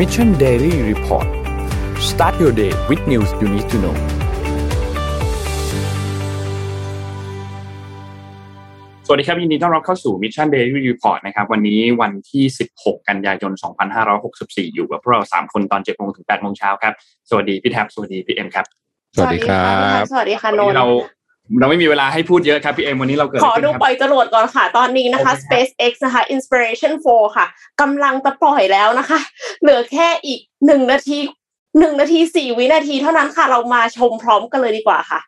[0.00, 1.28] Mission Daily Report
[2.10, 3.96] start your day with news you need to know
[9.06, 12.44] สวัสดีครับ ยินดีต้อนรับเข้าสู่ Mission Daily Report นะครับ วันนี้วันที่
[12.76, 13.52] 16 กันยายน
[14.14, 16.92] 2564 อยู่กับพวกเรา 3 คนตอน7โมงถึง8โมงเช้าครับ
[17.28, 18.66] สวัสดีพี่แท็บ สวัสดีพี่เอ็มครับ
[19.14, 20.86] สวัสดีครับ สวัสดีค่ะวันนนี้นท์เรา
[21.58, 27.46] เราไม่มีเวลาให้พูดเยอะครับพี่เอ็มวันนี้เราเกิดขออะไรดูขึ้นคปล่รับอยจรวดก่อนค่ะ ตอนนี้นะคะโอเคครับ SpaceX นะคะ Inspiration 4 ค่ะ
[27.80, 29.20] กำลังจะปล่อยแล้วนะคะ
[29.62, 31.18] เหลือแค่อีกหนึ่งนาที
[31.78, 35.20] หนึ่งนาทีสี่วินาทีเท่านั้นค่ะ เรามาชมพร้อมกันเลยดีกว่าค่ะ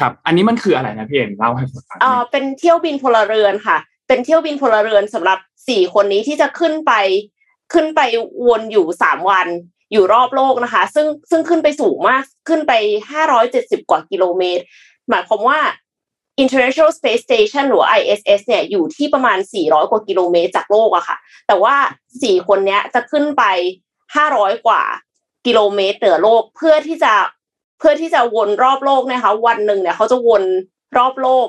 [0.00, 3.76] ครับ อันนี้มันคืออะไรนะพี่เอ็มเล่าให้ผมฟังหเอ่น่ออยเป็นเที่ยวบินพลเรือนค่ะ
[4.08, 6.92] เป็นเที่ยวบินพลเรือนสำหรับสี่คนนี้ที่จะขึ้นไป
[7.72, 8.00] ขึ้นไป
[8.46, 9.48] วนอยู่สามวัน
[9.92, 12.72] อยู่รอบโลกนะคะ ซึ่งซึ่งขึ้นไปสูงมากขึ้นไป
[13.10, 14.64] ห้าร้อยเจ็ดสิบกว่ากิโลเมตร
[15.08, 15.58] หมายความว่า
[16.42, 21.74] International Space Station หรือ ISS เนี่ยอยู่ที่ประมาณ 400 กว่ากิโลเมตรจากโลกอะค่ะ แต่ว่า
[22.22, 23.44] สี่คนเนี้ยจะขึ้นไป
[24.04, 24.82] 500 กว่า
[25.46, 27.12] กิโลเมตรเหนือโลกเพื่อที่จะ
[27.78, 30.44] เพื่อที่จะวนรอบโลกนะคะ วันหนึ่งเนี่ยเขาจะวน
[30.98, 31.48] รอบโลก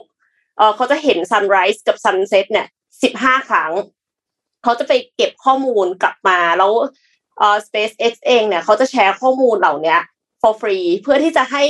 [0.58, 2.68] เออเขาจะเห็น sunrise กับ sunset เนี่ย
[3.08, 3.72] 15 ครั้ง
[4.64, 6.72] เขาจะไปเก็บข้อมูลกลับมาแล้ว
[7.38, 10.00] เออ SpaceX เองเนี่ยเขาจะแชร์ข้อมูลเหล่าเนี้ย
[10.42, 11.64] for free เพื่อที่จะให้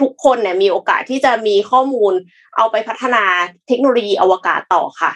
[0.00, 2.12] ทุกคนเนี่ยมีโอกาสที่จะมีข้อมูล
[2.56, 3.24] เอาไปพัฒนา
[3.68, 5.12] เทคโนโลยีอวกาศต่อค่ะ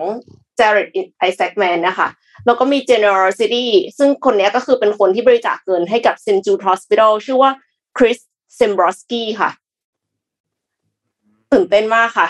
[0.60, 0.90] Jared
[1.28, 2.08] Isaacman นะคะ
[2.46, 3.66] แล้วก็มี generosity
[3.98, 6.42] ซึ่งคนนี้ก็คือเป็นคนที่บริจาคเงินให้กับ St.
[6.46, 7.52] Jude Hospital ชื่อว่า
[7.98, 8.20] Chris
[8.60, 9.50] s i m b r o s k i ค่ะ
[11.52, 12.28] ตื่นเต้นมากค่ะ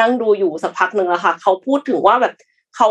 [0.00, 2.34] นั่งดูอยู่สักพักหนึ่งอะค่ะ เขาพูดถึงว่าแบบ
[2.76, 2.88] เขา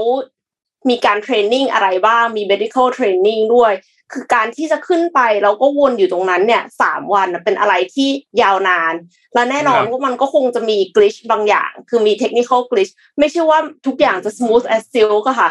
[0.89, 3.73] มีการเทรนนิ่งอะไรบ้างมี medical training ด้วย
[4.11, 8.09] คือการที่จะขึ้นไปแล้วก็วนอยู่ตรงนั้นเนี่ยสามวันน่ะเป็นอะไรที่
[8.41, 8.93] ยาวนาน
[9.33, 15.49] และแน่นอนครับว่ามันก็คงจะมี glitch บางอย่าง คือมี technical glitch ไม่ใช่ว่าทุกอย่างจะ smooth as silk อะค่ะ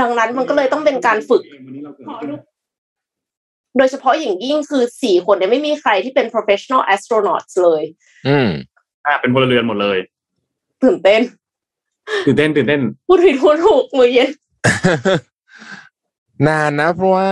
[0.00, 2.30] ดังนั้นมันก็เลยต้องเป็นการฝึกวันนี้เราเกิดอะไรขึ้น
[3.78, 7.82] โดยเฉพาะอย่างยิ่งคือสี่คนเนี่ยไม่มีใครที่เป็น professional astronauts เลย
[8.28, 8.48] อืม
[9.06, 9.98] อ่าเป็นพลเรือนหมดเลย
[10.82, 11.20] ตื่นเต้น
[12.26, 14.30] ตื่นเต้นตื่นเต้นพูดผิดพูดถูกมือเย็น
[16.48, 17.30] นานนะ เพราะว่า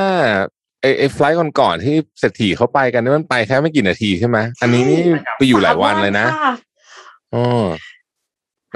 [0.80, 5.00] ไอ้ไอ้ไฟล์ก่อนๆที่เศรษฐีเขาไปกันนี่มันไปแค่ไม่กี่นาทีใช่ไหมอันนี้นี่
[5.36, 6.50] ไปอยู่หลายวันเลยนะสามค่
[7.34, 7.66] อ๋อ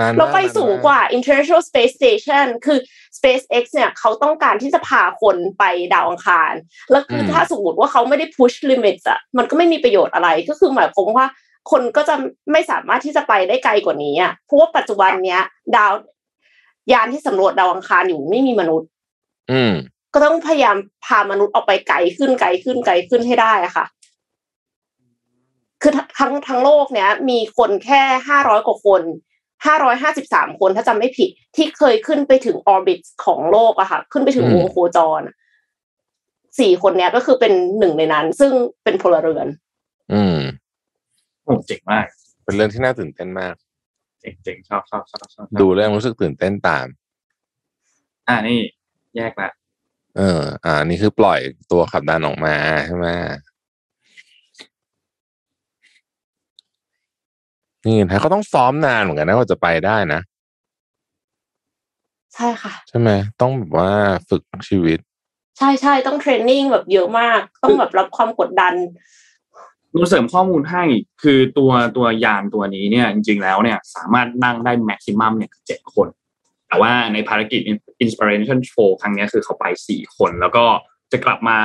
[0.01, 2.79] นานมากเราไปนนมสูงกว่า International Space Station คือ
[3.17, 6.53] SpaceX เนี่ยเขาต้องการที่จะพาคนไปดาวอังคาร
[6.91, 11.27] แล้วคือถ้าสมมติว่าเขาไม่ได้ push limits อะมันก็ไม่มีประโยชน์อะไรก็คือหมายความว่า
[11.71, 12.15] คนก็จะ
[12.53, 15.43] ไม่สามารถที่จะไปได้ไกลกว่านี้อะเพราะว่าปัจจุบันเนี้ย
[15.77, 15.93] ดาว
[16.93, 18.89] ยานที่สำรวจดาวอังคารอยู่ไม่มีมนุษย์
[19.51, 19.73] อืม
[20.15, 23.87] ก็ต้องพยายามพามนุษย์ออกไปไกลขึ้นไกลขึ้นไกลขึ้นให้ได้อะค่ะ
[25.83, 29.03] คือทั้งทั้งโลกเนี้ย มีคนแค่ห้าร้อยกว่าคน
[29.67, 35.35] ห้าร้อยห้าสิบสามคนถ้าจำไม่ผิด ที่เคยขึ้นไปถึงออร์บิทของโลกอะค่ะ ขึ้นไปถึงอืมวงโคจรอะ
[36.59, 38.53] สี่คนเนี้ยก็คือเป็นหนึ่งในนั้น ซึ่ง
[38.85, 39.47] เป็นพลเรือน
[40.13, 40.39] อืม
[41.45, 42.07] โอ้เจ๋งมาก
[42.45, 43.55] เป็นเรื่องที่น่าตื่นเต้นมาก
[44.21, 46.87] เจ๋งเจ๋งชอบชอบชอบชอบดูเรื่องรู้สึกตื่นเต้นตาม
[48.29, 48.59] อ่านี่
[49.17, 49.51] แยกละ
[50.17, 51.41] เออ อ่า นี่คือปล่อย
[51.71, 52.55] ตัวขับดันออกมา
[52.87, 53.09] ใช่ไหม
[57.87, 60.21] นี่ถ้าเขาต้องซ้อมนานเหมือนกันนะกว่าจะไปได้นะ
[62.35, 63.91] ใช่ค่ะ ใช่ไหมต้องแบบว่า
[64.29, 64.99] ฝึกชีวิต
[65.59, 68.75] ใช่ใช่ต้องเทรนนิ่งแบบเยอะมาก ต้องแบบรับความกดดัน
[69.95, 70.85] นูเสริมข้อมูลให้
[71.23, 76.09] คือตัวตัวยานตัวนี้เนี่ยจริงๆแล้วเนี่ยสามารถนั่งได้แม็กซิมัมเนี่ยเจ็ดคน
[76.69, 77.61] แต่ว่าในภารกิจ
[78.05, 80.65] Inspiration Show ครั้งนี้คือเขาไปสี่คน แล้วก็
[81.13, 81.59] จะกลับมา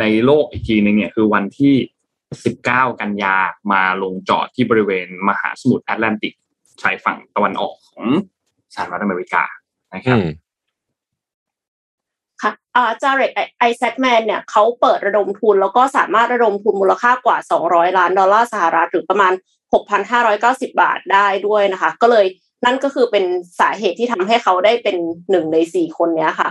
[0.00, 1.74] ในโลกอีกทีนึงเนี่ยคือวันที่
[2.52, 3.36] 19 กันยา
[3.72, 6.34] มาลงจอดที่บริเวณมหาสมุทรแอตแลนติก
[6.82, 8.04] ชายฝั่งตะวันออกของ
[8.74, 9.44] สหรัฐอเมริกา
[9.94, 10.18] นะครับ
[12.74, 17.36] ค่ะอ่าจาเรกไอแซคแมนเนี่ยเขาเปิดระดมทุนแล้วก็สามารถระดมทุนมูลค่ากว่า
[17.66, 19.32] 200 ล้านดอลลาร์สหรัฐหรือประมาณ
[20.06, 22.26] 6,590 บาทได้ด้วยนะคะ ก็เลย
[22.64, 23.24] นั่นก็คือเป็น
[23.60, 24.96] สาเหตุที่ทำให้เขาได้เป็น
[25.30, 26.50] หนึ่งในสี่คนเนี้ยค่ะ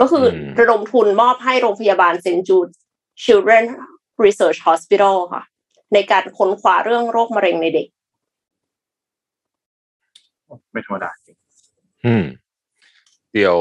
[0.00, 2.68] ก็คืออมระดมทุนมอบให้โรงพยาบาลเซนจูด
[3.24, 3.64] Children
[4.24, 5.42] Research Hospital ค่ะ
[5.94, 7.86] ในการค้นคว้าเรื่องโรคมะเร็งในเด็ก
[10.72, 11.36] ไม่ธรรมดาจริง
[12.04, 12.24] อืม
[13.32, 13.58] เดี๋ยว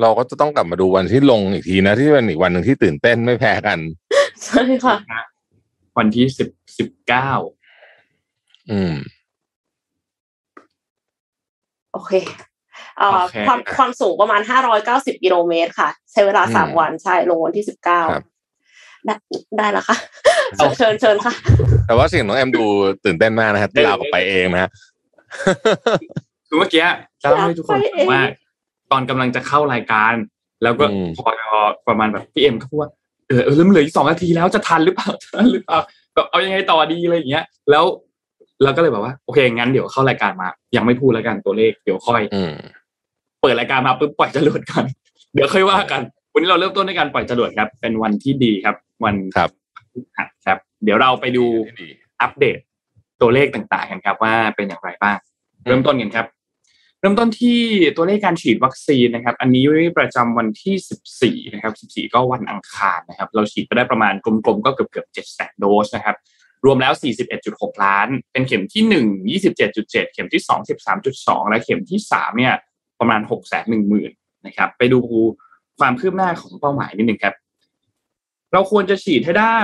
[0.00, 3.78] เราก็จะต้องกลับมาดูวันที่ลงอีกทีนะ ที่เป็นอีกวันหนึ่งที่ตื่นเต้นไม่แพ้กัน
[4.44, 4.96] ใช่ค่ะ
[5.98, 6.48] วันที่สิบ
[6.78, 7.30] สิบเก้า
[8.70, 8.94] อืม
[11.92, 12.12] โอเค
[12.98, 14.40] เอ่อโอเคความความสูงประมาณ
[14.82, 19.14] 590กิโลเมตรค่ะ ใช้เวลาอืมสามวันใช่ลงวันที่ครับ19ได้
[19.58, 19.96] ได้แล้วค่ะ
[20.76, 21.34] เชิญเชิญค่ะ
[21.86, 22.64] แต่ว่าเสียงน้องแอมดู
[23.04, 24.70] ตื่นเต้นมากนะฮะที่ลาวกับไปเองนะฮะ
[26.48, 26.82] คือเมื่อกี้
[27.22, 28.22] จะเล่าให้ทุกคนอยากไปเองฟังว่า
[28.90, 30.14] ตอนกำลังจะเข้ารายการ
[30.62, 31.18] แล้วก็อืมพ
[31.56, 32.90] อประมาณแบบพี่เอ็มก็พูดว่า
[33.28, 35.78] เออเออเริ่มเหลืออีกสองนาทีแล้วจะทันหรือเปล่าจะทันหรือเปล่า
[36.14, 37.84] แบบเอายังไงต่อดีอะไรอย่างเงี้ย แล้ว
[38.62, 42.54] เราก็เลยแบบว่าโอเคงั้นเดี๋ยวเข้ารายการมา ยังไม่พูดแล้วกันตัวเลขเดี๋ยวค่อยอืม
[43.42, 44.84] เปิดรายการมาปุ๊บปล่อยจรวดกัน
[45.34, 46.00] เดี๋ยวค่อยว่ากัน
[46.32, 49.50] วันนี้เราเริ่มต้นด้วยการปล่อยจรวดครับ เป็นวันที่ดีครับ วันครับ
[49.92, 51.44] พฤหัสครับ เดี๋ยวเราไปดู
[52.22, 52.56] อัปเดต
[53.20, 55.16] ตัวเลขต่างๆกันครับ ว่าเป็นอย่างไรบ้าง
[55.66, 57.60] เริ่มต้นกันครับเริ่มต้นที่
[57.96, 59.64] ตัวเลขการฉีดวัคซีนนะครับ อันนี้
[59.98, 66.16] ประจำวันที่ 14 นะครับ 14 ก็วันอังคารนะครับ เราฉีดไปได้ประมาณกลมๆ ก็เกือบเกือบ7แสนโดสนะครับ
[66.64, 66.92] รวมแล้ว
[67.38, 70.68] 41.6 ล้าน เป็นเข็มที่ 1 27.7 เข็มที่ 2
[71.04, 72.54] 13.2 และเข็มที่ 3 เนี่ย
[73.00, 74.98] ประมาณ 6 1 0 0 0 0นะครับ ไปดู
[75.78, 77.34] ความคืบหน้าของเป้าหมายนิดหนึ่งครับ
[78.52, 79.58] เราควรจะฉีดให้ได้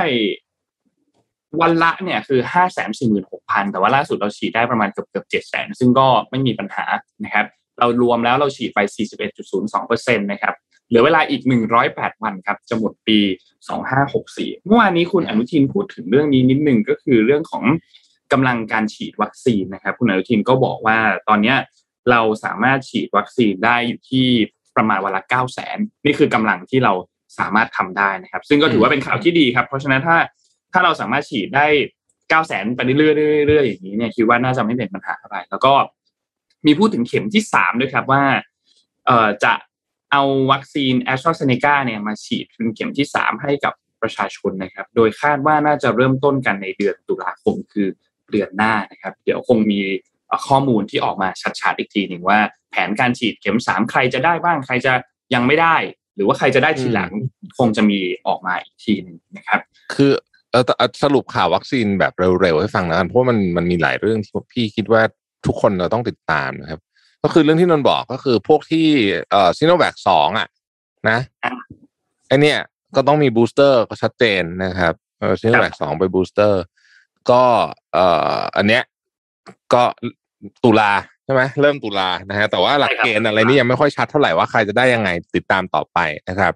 [1.61, 6.85] วันละเนี่ยคือห้าแสนสี่หมื่นหกพันแต่ว่าล่าสุดเราฉีดได้ประมาณเกือบเกือบเจ็ดแสนซึ่งก็ไม่มีปัญหา
[7.25, 7.47] นะครับ
[7.79, 10.55] เรารวมแล้วเราฉีดไปสี่สิบเอ็ดจุดศูนย์สองเปอร์เซ็นตนะครับ
[10.89, 13.19] เหลือเวลาอีกหนึ่งร้อยแปดวันครับจะหมดปี
[13.69, 17.65] สองห้าหกสี่เมื่อวานนี้คุณอนุทินพูดถึงเรื่องนี้นิดนึงก็คือเรื่องของ
[18.33, 21.57] กำลังการฉีดวัคซีนนะครับ คุณอนุทินก็บอกว่าตอนเนี้ย
[22.11, 24.27] เราสามารถฉีดวัคซีนได้อยู่ที่
[24.77, 26.93] ประมาณวันละเก้าแสนนี่คือกำลังที่เรา
[27.39, 30.17] สามารถทำได้นะครับ ซึ่งก็ถือว่าเป็นข่าวที่ดีครับ เพราะฉะนั้นถ้า
[30.73, 31.67] ถ้าเราสามารถฉีดได้
[32.29, 32.97] เก้าแสนไปเรื่อ
[33.45, 35.73] ยๆเรื่อยๆอย่างนี้เนี่ยคิดว่าน่าจะไม่เป็นปัญหาอะไร แล้วก็
[36.67, 38.23] มีพูดถึงเข็มที่สามด้วยครับว่า
[39.07, 39.53] เอ่อจะ
[40.13, 40.23] เอา
[40.53, 43.73] วัคซีนแอสตราเซเนกาเนี่ยมาฉีดเป็นเข็มที่สามให้กับ
[44.03, 47.89] ประชาชนนะครับ โดยคาดว่าน่าจะเริ่มต้นกันในเดือนตุลาคมคือ
[48.31, 49.81] เดือนหน้านะครับ เดี๋ยวคงมี
[50.27, 51.29] เอ่อข้อมูลที่ออกมา
[51.61, 52.39] ชัดๆอีกทีหนึ่งว่า
[52.71, 54.93] แผนการฉีดเข็มสามใครจะได้บ้างใครจะ
[55.35, 55.77] ยังไม่ได้
[56.15, 57.11] หรือว่าใครจะได้ทีหลัง
[57.59, 59.61] คงจะมีออกมาอีกทีหนึ่งนะครับ
[59.95, 60.13] คือ
[60.53, 65.03] เออแต่เอาสรุปข่าววัคซีนแบบเร็วๆให้ฟังนะกันเพราะว่ามันมันมีหลายเรื่องที่พี่คิดว่า
[65.47, 66.81] ทุกคนเราต้องติดตามนะครับ
[67.23, 68.87] ก็คือเรื่องที่นนท์บอกก็คือพวกที่
[69.31, 70.49] เอ่อซีโนแวคสองอะ
[71.09, 71.51] นะอะ
[72.29, 72.59] ไอเนี้ย
[72.97, 76.63] ก็ต้องมี booster ก็ชัดเจนนะครับเออซีโนแวคสองไป booster
[77.31, 77.43] ก็
[77.93, 78.07] เอ่
[78.37, 78.83] ออันเนี้ย
[79.75, 79.83] ก็
[80.65, 80.93] ตุลา
[81.25, 86.53] ใช่ไหมเริ่มตุลานะฮะแต่ว่าหลักเกณฑ์อะไรนี่ยังไม่ค่อยชัดเท่าไหร่ว่าใครจะได้ยังไงติดตามต่อไปนะครับ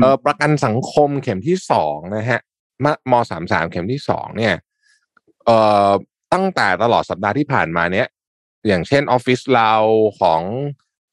[0.00, 2.40] เออประกันสังคมเข็มที่สองนะฮะ
[2.84, 4.54] มมสามสามเข็มที่สองเนี่ย
[5.44, 5.58] เอ่
[5.88, 5.90] อ
[6.32, 8.06] ตั้งแต่ตลอดสัปดาห์ที่ผ่านมาเนี้ย
[8.68, 9.72] อย่างเช่นออฟฟิศเรา
[10.20, 10.42] ของ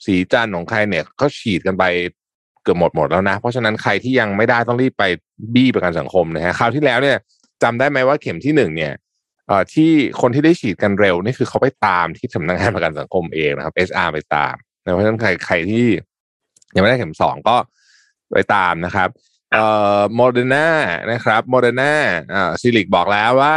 [0.06, 1.84] สีจันของใครเนี่ยก็ฉีดกันไป
[2.64, 5.04] เกือบหมดหมดแล้วนะ เพราะฉะนั้นใครที่ยังไม่ได้ต้องรีบไป
[5.54, 7.18] บี้ประกันสังคมนะฮะคราวที่แล้วเนี่ย
[7.64, 8.94] จำได้ไหมว่าเข็มที่หนึ่งเนี่ย
[9.48, 15.86] เอ่อที่คนที่ได้ฉีดกันเร็วนี่คือเขาไปตามที่สำนักงานประกันสังคมเองนะครับ HR ไปตามเพราะฉะนั้นใครใครที่
[16.76, 17.56] ยังไม่ได้เข็มสองก็
[18.34, 19.10] ไปตามนะครับ
[19.54, 19.66] เอ่
[19.98, 20.70] อโมเดอร์นา
[21.12, 21.94] นะครับโมเดอร์นา
[22.34, 23.56] อ่าซิลลิคบอกแล้วว่า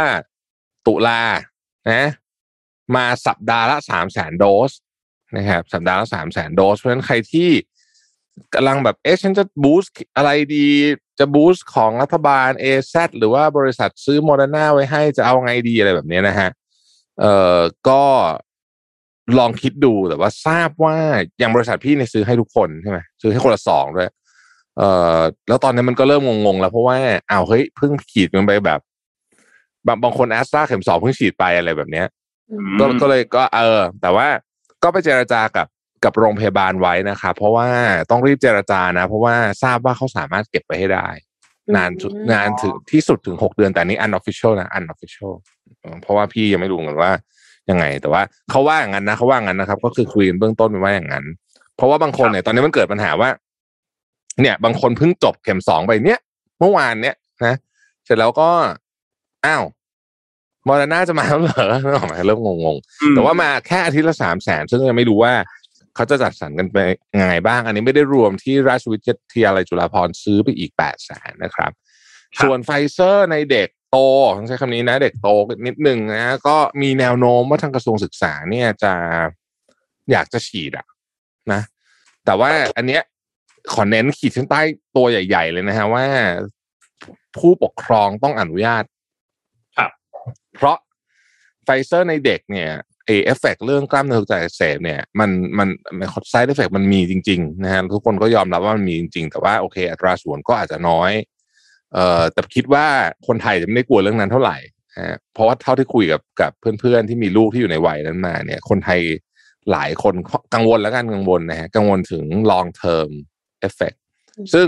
[0.87, 1.21] ตุลา
[1.91, 2.09] นะ
[2.95, 4.71] มาสัปดาห์ละสามแสนโดส
[5.37, 7.49] นะครับ สัปดาห์ละสามแสนโดส เพราะฉะนั้นใครที่
[8.53, 10.67] กำลังแบบเอ๊ะฉันจะ boost อะไรดี
[11.19, 16.49] จะ boost ของรัฐบาล a อซหรือว่าบริษัทซื้อโมเดอร์นาไว้ให้จะเอาไงดีอะไรแบบนี้นะฮะ
[17.19, 17.59] เอ่อ
[17.89, 18.03] ก็
[19.37, 20.95] ลองคิดดูแต่ว่าทราบว่า
[21.39, 24.09] อย่างบริษัทพี่เนี่ยซื้อให้ทุกคนใช่ไหมซื้อให้คนละสองด้วย
[24.77, 26.95] เอ่อแล้วตอนนี้มันก็เริ่มงงๆแล้วเพราะว่า
[27.31, 28.79] อ้าวเฮ้ยเพิ่งฉีดกันไปแบบ
[29.87, 32.07] บางบางคนแอสตราเข็มสองเพิ่งฉีดไปอะไรแบบเนี้ย
[32.79, 34.27] ก็ก็เลยก็เออ แต่ว่า
[34.83, 35.67] ก็ไปเจรจากับ
[36.03, 37.67] กับโรงพยาบาลไว้นะครับเพราะว่า
[38.09, 41.07] ต้องรีบเจรจานะ เพราะว่าทราบว่าเขาสามารถเก็บไปให้ได้
[41.75, 45.33] นานสุดอืมนานถึงที่สุดถึงหกเดือนแต่อันนี้ unofficial นะ unofficial
[45.81, 47.11] เออเพราะว่าพี่ยังไม่รู้เหมือนกันว่า
[47.69, 51.25] ยังไง แต่ว่าเขาว่าอย่างนั้นนะเขาว่าอย่างนั้นนะครับ ก็คือคุยกันเบื้องต้นไปว่าอย่างนั้น
[51.77, 53.29] เพราะว่าบางคนเนี่ยตอนนี้มันเกิดปัญหาว่า
[54.41, 56.19] เนี่ยบางคนเพิ่งจบเข็มสองไปเนี้ย
[56.59, 57.55] เมื่อวานเนี้ยนะ
[58.05, 58.49] เสร็จแล้วก็
[59.45, 59.63] อ้าว
[60.67, 65.33] มอร์นาจะมาแล้วเหรอเริ่มเริ่มงงๆ แต่ว่ามาแค่อาทิตย์ละสามแสนซึ่งยังไม่รู้ว่า
[65.95, 66.77] เขาจะจัดสรรกันไป
[67.19, 68.97] ยังไงบ้าง อันนี้ไม่ได้รวมที่ราชวิ
[69.33, 71.71] ทยาลัยจุฬาภรณ์ซื้อไปอีกแปดแสนนะครับ
[72.41, 73.97] ส่วนไฟเซอร์ในเด็กโต
[74.37, 75.29] ต้องใช้คำนี้นะ เด็กโต
[75.67, 78.93] นิดหนึ่งนะก็มีแนวโน้มว่าทางกระทรวงศึกษาเนี่ยจะ
[80.11, 80.85] อยากจะฉีดอะ
[81.51, 81.61] นะ
[82.25, 83.01] แต่ว่าอันเนี้ย
[83.73, 84.61] ขอเน้นขีดเส้นใต้
[84.95, 86.05] ตัวใหญ่ ๆ เลยนะฮะว่า
[87.37, 88.83] ผู้ปกครองต้องอนุญาต
[89.77, 89.91] ครับ
[90.55, 90.77] เพราะ
[91.63, 92.69] ไฟเซอร์ในเด็กเนี่ย
[93.07, 95.67] เอเอฟเฟกเรื่องกล้ามเนื้อหัวใจอักเสบเนี่ยมันมัน
[96.29, 101.11] side effect มันมีจริงๆนะฮะทุกคนก็ยอมรับว่ามันมีจริง ๆ แต่ว่าโอเค อัตราส่วนก็อาจจะน้อย
[101.93, 102.85] เอ่อแต่คิดว่า
[103.27, 104.57] คนไทยจะไม่ได้กลัวเรื่องนั้นเท่าไหร่
[104.99, 108.99] ฮะเพราะว่าเท่าที่คุยกับกับเพื่อนๆที่มีลูกที่อยู่ในวัยนั้นมาเนี่ย คนไทย
[109.71, 110.13] หลายคน
[110.53, 113.11] กังวลแล้วกันกังวลนะฮะกังวลถึง long term
[113.67, 113.97] effect
[114.53, 114.67] ซึ่ง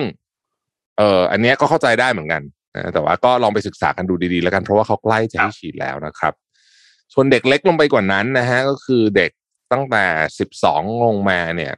[0.98, 2.42] เอ่ออันเนี้ยก็เข้าใจได้เหมือนกัน
[2.76, 6.34] นะแต่ว่าก็ลองไปศึกษากันดูดีๆ แล้วกัน เพราะว่าเขาใกล้จะให้ฉีดแล้วนะครับ
[7.14, 9.32] ส่วนเด็กเล็กลงไปกว่านั้นนะฮะ ก็คือเด็ก
[9.72, 10.06] ตั้งแต่
[10.40, 11.74] สิบสองลงมาเนี่ย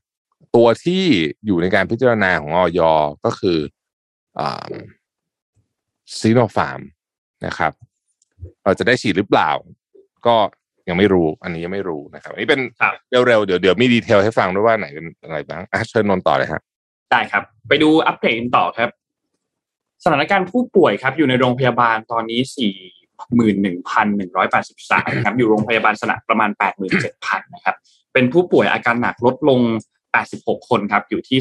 [0.56, 1.04] ตัวที่
[1.46, 2.82] อยู่ในการพิจารณาของออย
[3.26, 3.58] ก็คือ
[6.20, 6.82] ซีโนฟาร์ม
[7.46, 7.72] นะครับ
[8.64, 9.50] เราจะได้ฉีดหรือเปล่า
[10.28, 10.36] ก็
[10.88, 12.94] ยังไม่รู้ อันนี้ยังไม่รู้นะครับอันนี้เป็นครับ
[13.28, 16.62] เร็วๆเดี๋ยวเดี๋ยวมีดีเทลให้ฟังด้วยว่าไหนเป็นอะไรบ้างอะเชิญนนท์ต่อเลยฮะ
[17.12, 18.90] ได้ครับ ไปดูอัปเดตกันต่อครับ
[20.04, 22.74] สถานการณ์ผู้ป่วยครับ อยู่ในโรงพยาบาลตอนนี้สี่
[23.36, 27.76] หมื่นหนึ่งพันหนึ่งร้อยแปดสิบสามครับ อยู่โรงพยาบาลสนามประมาณแปดหมื่นเจ็ดพันนะครับ
[28.14, 29.60] เป็นผู้ป่วยอาการหนักลดลง
[30.16, 31.40] 86คนครับ อยู่ที่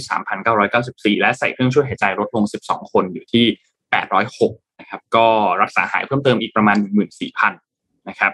[0.61, 3.47] 3,994และใส่เครื่องช่วยหายใจลดลง12คนอยู่ที่
[4.13, 5.27] 806นะครับ ก็
[5.63, 6.77] รักษาหายเพิ่มเติมอีกประมาณ
[7.43, 8.33] 14,000นะครับ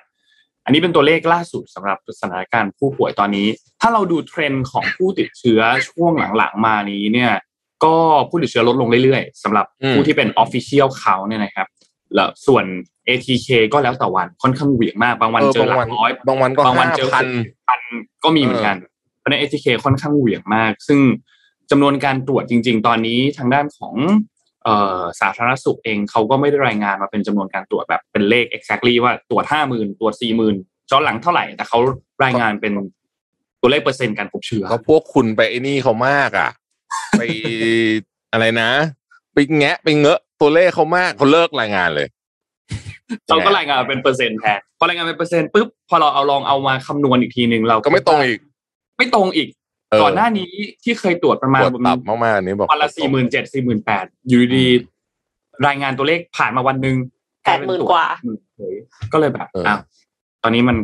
[0.64, 3.46] อันนี้เป็นตัวเลขล่าสุดสำหรับสถานการณ์ผู้ป่วยตอนนี้
[3.80, 7.32] ถ้าเราดูเทรนด์ของผู้ติดเชื้อช่วงหลังๆมานี้เนี่ย
[7.84, 7.96] ก็
[8.28, 11.66] ผู้ติดเชื้อลดลงเรื่อยๆสำหรับอืมผู้ที่เป็น Official เขาเนี่ยนะครับ
[12.14, 12.64] แล้วส่วน
[13.08, 17.24] ATK ก็แล้วแต่วันค่อนข้างเหวี่ยงมากบางวันเออเจอหลับางวักนร้อยบางวันก็บางวันห้าเจอพัน
[17.66, 17.80] พัน
[18.24, 18.76] ก็มีเหมือนกัน
[19.18, 21.00] เพราะฉะนั้น ATK ค่อนข้างเหวี่ยงมาก ซึ่ง
[21.70, 24.41] จำนวนการตรวจจริง ๆ ตอนนี้ทางด้านของเอ่อ
[25.20, 30.56] สาธารณสุขเองเขาก็ไม่ได้รายงานมาเป็นจำนวนการตรวจแบบเป็นเลข exactly ว่าตรวจห้าหมื่นตรวจสี่หมื่น
[30.90, 31.78] ย้อนหลังเท่าไหร่แต่เขา
[32.24, 32.72] รายงานเป็น
[33.60, 36.50] ตัวเลขเปอร์เซ็นต์การพบเชื้อก็พวกคุณไปไอ้นี่เขามากอะ
[37.18, 37.22] ไป
[38.32, 38.70] อะไรนะ
[39.34, 42.06] ไปแงะไปเงอะตัวเลขเขามากเขาเลิกรายงานเลย
[43.26, 48.38] เขาก็รายงานเป็นเปอร์เซ็นต์แทนพอรายงานเป็นเปอร์เซ็นต์ปุ๊บพอเราเอาลองเอามาคำนวณอีกทีหนึ่งเราก็ไม่ตรงอีก
[48.98, 49.61] ไม่ตรงอีกเออ
[50.02, 56.96] ก่อนหน้านี้ที่เคยตรวจประมาณปวดตับมากๆอันนี้บอกวันละสี่หมื่นเจ็ดสี่หมื่นแปดอยู่ดีๆรายงานตัวเลขผ่านมาวันหนึ่ง
[57.44, 58.06] แปดหมื่นกว่า
[58.56, 58.74] เฮ้ย
[59.12, 59.78] ก็เลยแบบอ้าว
[60.42, 60.76] ตอนนี้มัน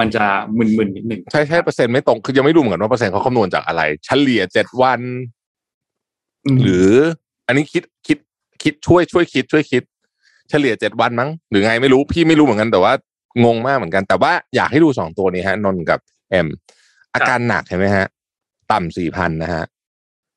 [0.00, 0.24] มันจะ
[0.58, 5.00] มึนๆนิดหนึ่งใช่ใช่เปอร์เซ็นต์ไม่ตรงคือยังไม่รู้เหมือนกันว่าเปอร์เซ็นต์เขาคำนวณจากอะไร เฉลี่ยเจ็ดวัน
[6.54, 6.90] มหรือ
[7.46, 8.18] อันนี้คิดคิด
[8.62, 9.82] คิดช่วยช่วยคิด ช่วยคิด
[10.50, 12.92] เฉลี่ยเจ็ดวันมั้งหรือไงไม่รู้พี่ไม่รู้เหมือนกันแต่ว่า
[13.44, 16.00] งงมากเหมือนกัน แต่ว่าอยากให้ดูสองตัวนี้ฮะ นนท์กับ
[16.30, 16.46] เอ็ม
[17.14, 18.06] อาการหนักเห็นไหมฮะ
[18.72, 19.64] ต่ำสี่พันนะฮะ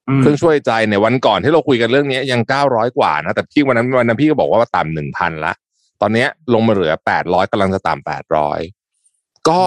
[0.10, 5.54] อืมเครื่องช่วยใจเนี่ยวันก่อนที่เราคุยกันเรื่องนี้ยังเก้าร้อยกว่านะแต่พี่วันนั้นวันนั้นพี่ก็บอกว่าต่ำหนึ่งพันละ
[6.02, 8.60] ตอนเนี้ยลงมาเหลือแปดร้อยกำลังจะต่ำแปดร้อย
[9.50, 9.62] ก็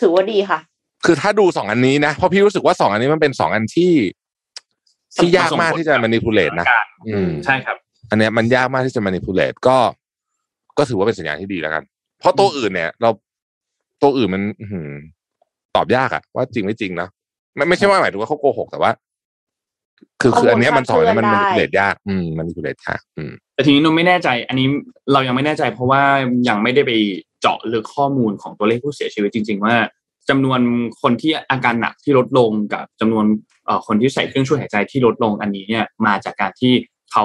[0.00, 0.58] ถือว่าดีค่ะ
[1.04, 3.92] คือถ้าดูสองอันนี้นะเพราะพี่รู้สึกว่าสองอันนี้มันเป็นสองอันที่
[5.16, 6.66] ที่ยากมากที่จะ manipulate นะ
[7.08, 7.76] อืมใช่ครับ
[8.10, 9.78] อันเนี้ยมันยากมากที่จะ manipulate ก็
[10.78, 11.82] ก็ถือว่าเป็นสัญญาณที่ดีแล้วกัน
[12.18, 13.10] เพราะตัวอื่นเนี่ย เรา
[14.02, 14.90] ตัวอื่นมัน อื้อหือ
[15.76, 17.08] ตอบยากอะว่าจริงไม่จริงนะ
[17.56, 18.92] ไม่ไม่ใช่ว่าหมายถึงว่าเขาโกหกแต่ว่า
[20.20, 24.68] คือคืออันเนี้ยมันสอนแล้วมันข้อมูลคลาดเคลื่อน manipulate ยาก อืม manipulate ยากอืมแต่ทีนี้นนไม่แน่ใจ อันนี้
[25.12, 26.02] เรายังไม่แน่ใจเพราะว่า
[26.48, 26.92] ยังไม่ได้ไป
[27.40, 29.74] เจาะลึกข้อมูลของตัวเลขผู้เสียชีวิตจริง ๆ ว่า
[30.28, 30.60] จำนวน
[31.02, 33.24] คนที่อาการหนักที่ลดลงกับจำนวน
[33.66, 36.72] เอ่อคนที่ใส่เครื่องช่วยหายใจที่ลดลงอันนี้เนี่ยมาจากการที่
[37.12, 37.24] เขา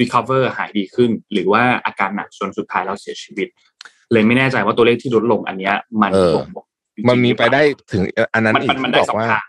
[0.00, 3.48] recover หายดีขึ้น หรือว่าอาการหนักส่วนสุดท้ายแล้วเสียชีวิต
[4.12, 8.02] เลยไม่แน่ใจว่าตัวเลขที่ลดลงอันเนี้ยมันเออบ่งบอกจริงๆมันมีไปได้ถึง
[8.34, 9.47] อันนั้นมันอีมันกมันที่ได้บอกสองว่าทาง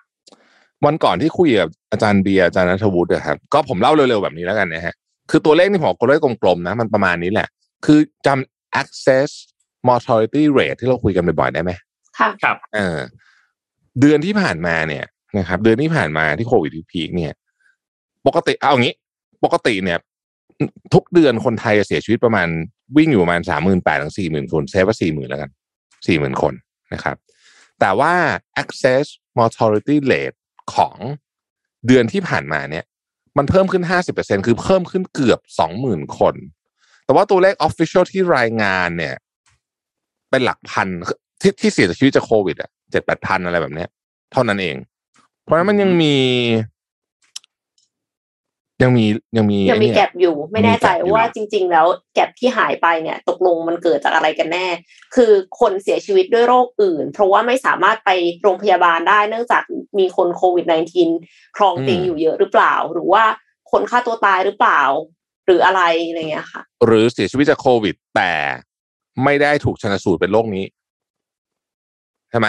[0.86, 4.96] วันก่อนที่คุยกับอาจารย์เบียร์อาจารย์นัทวุฒิอะครับก็ผมเล่าเร็วๆแบบนี้แล้วกันนะฮะ
[5.30, 7.48] คือตัวเลขนี่ผมก็เลขกลมๆนะ มันประมาณนี้แหละ
[7.86, 9.30] คือจำ access
[9.88, 11.72] mortality rate ที่เราคุยกันบ่อยๆได้ไหม
[12.20, 12.98] ค่ะครับเออ
[14.00, 15.06] เดือนที่ผ่านมาเนี่ย
[15.38, 17.34] นะครับ เดือนที่ผ่านมาที่โควิดพีคเนี่ย
[18.28, 18.96] ปกติเอาอย่างนี้
[19.44, 20.00] ปกติเนี่ย
[20.94, 22.48] ทุกเดือนคนไทยจะเสียชีวิตประมาณ
[22.98, 25.50] วิ่งอยู่ประมาณสามหมื่นแปดถึงสี่หมื่นคนเซฟว่าสี่หมื่นแล้วกัน
[26.08, 26.54] สี่หมื่นคน
[26.94, 27.16] นะครับ
[27.80, 28.14] แต่ว่า
[28.62, 29.06] access
[29.40, 30.36] mortality rate
[30.76, 30.96] ของ
[31.88, 32.86] เดือนที่ผ่านมาเนี่ย
[33.38, 35.40] มันเพิ่มขึ้นห้าสิบเปอร์เซ็นคือเพิ่มขึ้นเกือบ
[35.80, 36.36] 20,000 คน
[37.06, 39.16] แต่ว่าตัวเลข official ที่รายงานเนี่ย
[40.30, 40.88] เป็นหลักพัน
[41.42, 43.90] ที่ที่เสียชีวิตจากโควิดอะเจ็ดแปดพันอะไรแบบเนี้ย
[44.32, 44.76] เท่านั้นเอง
[45.44, 46.16] เพราะฉะนั้นมันยังมี
[48.84, 49.06] ยังมี
[49.38, 54.68] ยังมียังมีไอ้แกเนี่ลบอยู่ ไม่แน่ใจมีแก็ปอยู่ว่าจริง ๆ แล้วแกลบที่หายไปเนี่ย ตกลงมันเกิดจากอะไรกันแน่
[55.16, 58.10] คือคนเสียชีวิตด้วยโรคอื่น เพราะว่าไม่สามารถไป
[58.42, 59.64] โรงพยาบาลได้เนื่องจาก
[60.00, 60.66] มีคนโควิด
[61.12, 63.24] -19 ครองเตียงอยู่เยอะหรือเปล่า หรือว่า
[63.72, 64.82] คนฆ่าตัวตายหรือเปล่า
[65.46, 68.32] หรืออะไรอะไรเงี้ยค่ะ หรือเสียชีวิตจากโควิด แต่
[69.24, 70.66] ไม่ได้ถูกชนสูตรเป็นโรคนี้
[72.30, 72.48] ใช่ไหม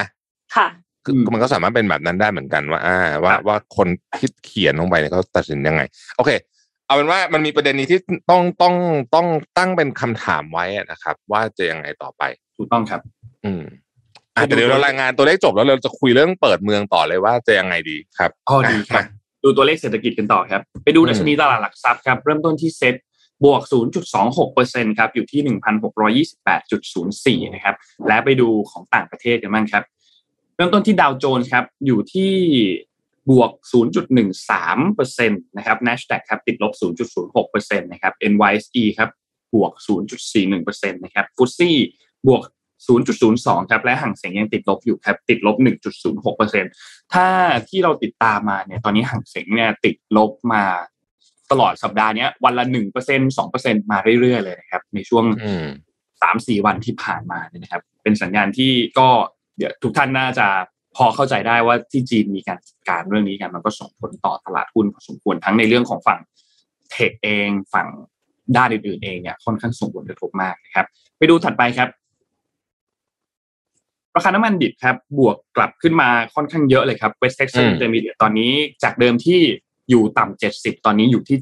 [0.57, 3.89] ค่ะคืออื มมันก็สามารถเป็นแบบนั้นได้เหมือนกันว่า อ่า ว่าครับว่าคน
[4.19, 5.83] คิดเขียนลงไปเนี่ยเขาตัดสินยังไง
[6.17, 6.31] โอเค
[6.87, 8.75] เอาเป็นว่ามันมีประเด็นนี้ที่ต้องต้อง
[9.15, 9.27] ต้อง
[9.59, 12.23] ตั้งเป็นคำถามไว้อะนะครับ ว่าจะยังไงต่อไป
[12.59, 13.01] ถูกต้องครับ
[13.45, 13.63] อืม
[14.37, 19.05] อะแต่เดี๋ยวเรารายงานตัวเลขจบแล้วเราจะคุยเรื่องเปิดเมืองต่อเลยว่าจะยังไงดีครับอ๋อดีครับ
[19.45, 22.95] ดูตัวเลขเศรษฐกิจกันต่อครับ ไปดูดัชนีตลาดหลักทรัพย์ครับ เริ่มต้นที่เซ็ต
[23.45, 23.63] บวก
[24.31, 25.41] 0.26%ครับ อยู่ที่
[27.45, 27.75] 1,628.04 นะครับ
[28.07, 32.33] และไปดูของต่างประเทศกันบ้างครับเริ่มต้นที่ดาวโจนส์ครับอยู่ที่
[33.31, 33.51] บวก
[34.41, 36.73] 0.13%นะครับ NASDAQ ครับติดลบ
[37.31, 39.11] 0.06%นะครับ NYSE ครับ
[39.55, 39.73] บวก
[40.29, 41.77] 0.41%นะครับฟุตซี่
[42.27, 42.43] บวก
[43.07, 45.57] 0.02 ครับและห่างเสียงยังติดลบอยู่ครับติดลบ
[46.35, 47.27] 1.06%ถ้า
[47.69, 50.65] ที่เราติดตามมาเนี่ยตอนนี้ห่างเสียงเนี่ยติดลบมา
[51.51, 55.67] ตลอดสัปดาห์เนี้ยวันละ 1% 2%มาเรื่อยๆเลยนะครับในช่วงอืม
[56.23, 59.09] สามสี่วันที่ผ่านมาเนี่ยนะครับ เป็นสัญญาณที่ก็
[59.61, 60.47] เดี๋ยวทุกท่านน่าจะ
[60.97, 66.19] พอเข้าใจได้ว่าที่จีนมีการจัดการเรื่องนี้กันมันก็ส่งผลต่อตลาดหุ้นพอสมควรทั้งในเรื่องของฝั่ง
[66.91, 67.89] เทคเองฝั่ง
[68.57, 70.87] ด้านอื่นๆเองเนี่ยค่อนข้างส่งผลกระทบมากนะครับ
[71.19, 71.89] ไปดูถัดไปครับ
[74.17, 78.53] ราคาน้ำมันดิบครับ บวกกลับขึ้นมาค่อนข้างเยอะเลยครับ West Texas อืม Intermediate ตอนนี้
[78.83, 79.41] จากเดิมที่
[79.91, 81.39] อยู่ต่ำ 70 ตอนนี้อยู่ที่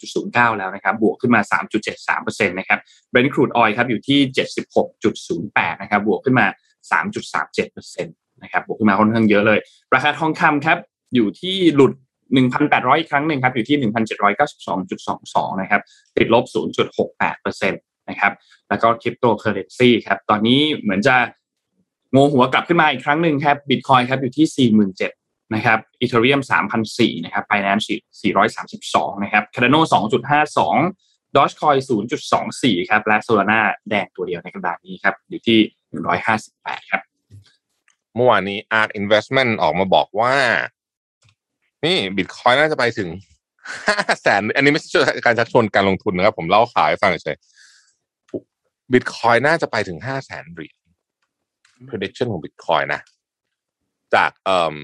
[0.00, 1.40] 73.09 แล้วนะครับ บวกขึ้นมา
[1.94, 2.78] 3.73%นะครับ
[3.12, 4.18] Brent crude oil ครับอยู่ที่
[5.00, 6.46] 76.08 นะครับ บวกขึ้นมา
[6.92, 9.58] 3.37%นะครับบวกขึ้นมาค่อนข้างเยอะเลย
[9.94, 10.78] ราคาทองคำครับ
[11.14, 11.92] อยู่ที่หลุด
[12.34, 13.76] 1,800 อีกครั้งหนึ่งครับอยู่ที่
[14.70, 15.82] 1,792.22 นะครับ
[16.16, 16.44] ติดลบ
[17.08, 18.32] 0.68%นะครับ
[18.68, 21.16] แล้วก็คริปโตเคอเรนซีครับตอนนี้เหมือนจะ
[22.12, 26.40] โงหัวกลับขึ้นมาอีกครั้งหนึ่งครับบิตคอยน์ครับอยู่ที่ 47,000นะครับอีเธอเรียม
[26.82, 27.94] 3,004นะครับไ i แ a น c e
[28.74, 29.76] 432นะครับคาร์ดาโน
[30.56, 31.76] 2.52ดอชคอย
[32.32, 35.58] 0.24 ครับ และโซลานาแดงตัวเดียวในกระดานนี้ครับ อยู่ที่
[36.04, 37.02] 158 ครับ
[38.14, 40.34] เมื่อวานนี้ ARK Investment ออกมาบอกว่า
[41.84, 43.08] นี่บิตคอยน์น่าจะไปถึง
[43.86, 47.38] ห้าแสนอันนี้ไม่ใช่การชักชวนการลงทุนนะครับ ผมเล่าข่าวให้ฟังเฉย
[48.92, 50.76] บิตคอยน่าจะไปถึงห้าแสนเหรียญ
[51.88, 53.00] prediction ของบิตคอยนะ
[54.14, 54.76] จากเอ่อ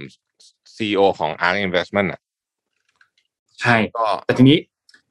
[0.74, 2.20] CEO ของ ARK Investment อะ
[3.60, 4.58] ใช่ก็แต่ทีนี้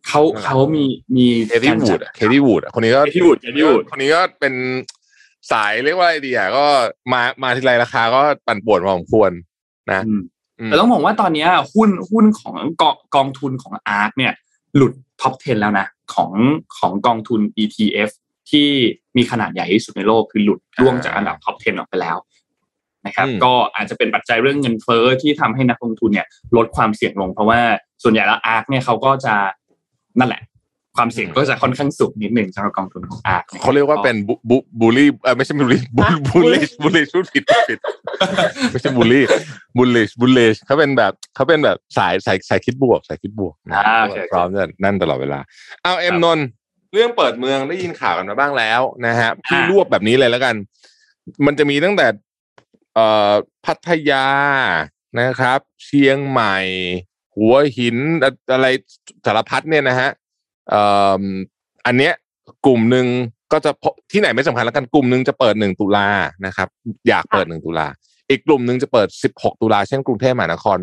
[0.07, 0.85] เขาเขามี
[1.15, 4.53] มีเคที่วูดเคที่วูดคนนี้ก็ Katie Wood Katie Wood คนนี้ก็เป็น
[5.51, 6.65] สายเรียกว่าอะไรดีอะก็
[7.11, 9.31] มามาทีไรราคาก็ปั่นป่วนพอสมควร
[9.91, 10.21] นะอืม
[10.59, 14.33] อืมแต่ต้องบอกว่าตอนเนี้ยหุ้นหุ้นของกองกองทุนของ ARK เนี่ย
[14.75, 16.31] หลุด top 10 แล้วนะ ของ
[16.77, 18.09] ของกองทุน ETF
[18.51, 18.69] ที่
[19.17, 22.17] มีขนาดใหญ่ที่สุดในโลกคือหลุดร่วงจากอันดับ top 10 ออกไปแล้ว
[23.05, 26.27] นะครับอืมก็อาจจะเป็นปัจจัยเรื่องเงินเฟ้อที่ทำให้นักลงทุนเนี่ย
[26.57, 27.59] ลดความเสี่ยงลง เพราะว่า
[28.03, 29.35] ส่วนใหญ่แล้ว ARK เนี่ยเขาก็จะ
[30.19, 30.41] นั่นแหละ
[31.01, 37.79] ความเสี่ยงก็จะค่อนข้างสูงนิดหนึ่งสำหรับกองทุนของ ARK นะครับเขาเรียกว่าเป็นบุบุบูลลี่เออไม่ใช่บูลลี่บูฮะบูลลี่บูลลี่พูดผิดพูดผิด
[38.71, 39.23] ไม่ใช่บูลลี่
[39.77, 45.39] บูลลี่บูลลี่เขาเป็นแบบเขาเป็นแบบสายสายสายคิดบวกสายคิดบวกนะอ่าโอเคพร้อมจะนั่นตลอดเวลา
[45.83, 46.47] เอาเอ็มนนท์
[46.93, 50.55] เรื่องเปิดเมืองได้ยินข่าวกันมาบ้างแล้วนะฮะพี่รวบแบบนี้เลยแล้วกัน
[51.45, 52.07] มันจะมีตั้งแต่
[52.95, 53.33] เอ่อ
[53.65, 54.25] พัทยา
[55.19, 56.57] นะครับ เชียงใหม่
[57.35, 58.67] หัวหินอะอะไร
[59.25, 60.83] สารพัดเนี่ยนะฮะเอ่
[61.21, 61.23] อ
[61.85, 62.13] อันเนี้ย
[62.65, 63.05] กลุ่มหนึ่ง
[63.51, 66.07] ก็จะพที่ไหนไม่สำคัญแล้วกันกลุ่มหนึ่งจะเปิดหนึ่งตุลา
[66.45, 66.67] นะครับ
[67.07, 67.87] อยากเปิดหนึ่งตุลา
[68.29, 70.79] อีกกลุ่มหนึ่งจะเปิดสิบหกตุลาเช่นกรุงเทพมหานคร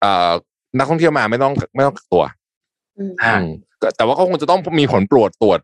[0.00, 0.32] เอ่อ
[0.78, 2.24] นักท่องเที่ยวมาไม่ต้องไม่ต้องกักตัว
[2.98, 3.46] อืมอ่าอืม
[3.82, 5.58] ก็แต่ว่าก็คงจะต้องมีผลตรวจตรวจ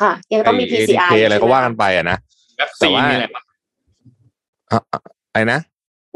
[0.00, 2.18] ค่ะ ยังต้องมีไอ้ PCR ATK อะไรก็ใช่หมว่ากันไปอะนะ
[2.60, 3.30] วัคแต่ซีนว่านี่แหละ
[4.70, 5.00] อะอะ
[5.32, 5.58] ไอ้นะ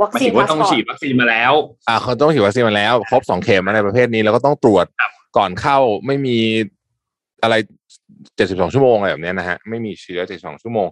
[0.01, 1.53] วัคหมายซีนถึงว่าพาสต้องปอร์ฉีดตวัคซีนมาแล้ว
[1.88, 6.38] อ่าเขาต้องฉีดวัคซีนมาแล้ว ครบสองเข็มอะไรประเภทนี้แล้วก็ต้องตรวจครับ ก่อนเข้าไม่มี
[7.42, 7.55] อะไร
[8.37, 10.88] เจ็ดสิบสองชั่วโมงอะไรแบบเนี้ยนะฮะไม่มีเชื้อเจ็ดสองชั่วโมง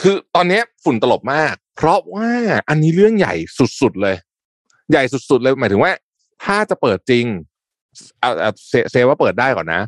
[0.00, 2.28] คือตอนเนี้ยฝุ่นตลบมาก เพราะว่า
[2.68, 3.34] อันนี้เรื่องใหญ่
[3.80, 4.16] สุดๆเลย
[4.90, 5.92] ใหญ่สุดๆเลยหมายถึงว่า
[6.44, 7.26] ถ้าจะเปิดจริง
[8.20, 9.82] เอาเอาเซเซว่าเปิดได้ก่อนนะ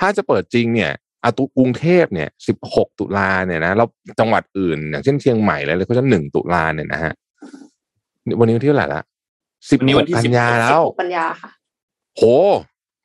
[0.00, 0.92] ถ้าจะเปิดจริงเนี่ย
[1.24, 3.88] อาตุกรุงเทพเนี่ยสิบหกตุลาเนี่ยนะแล้ว
[4.20, 7.12] จังหวัดอื่น อย่างเช่นเชียงใหม่อะไรเลยเขาจะหนึ่งตุลาเนี่ยนะฮะ
[8.40, 9.02] วันนี้วันที่เท่าไหร่ละ
[9.70, 11.50] สิบวันนี้วันที่กัน16ยาแล้วปัญญาค่ะ
[12.16, 12.22] โห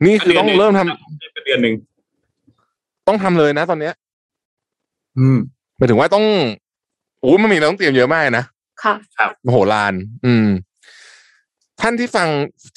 [0.05, 1.75] นี่คือต้องเริ่มทำเป็นเดือนหนึ่ง
[3.07, 3.93] ต้องทำเลยนะตอนเนี้ย
[5.17, 5.37] อืม
[5.77, 6.25] หมายถึงว่าต้อง
[7.21, 8.45] โอ้มันมีอะไรต้องเตรียมเยอะมากนะ
[8.83, 8.93] ค่ะ
[9.51, 9.93] โหฬาร
[10.25, 10.47] อืม
[11.81, 12.27] ท่านที่ฟัง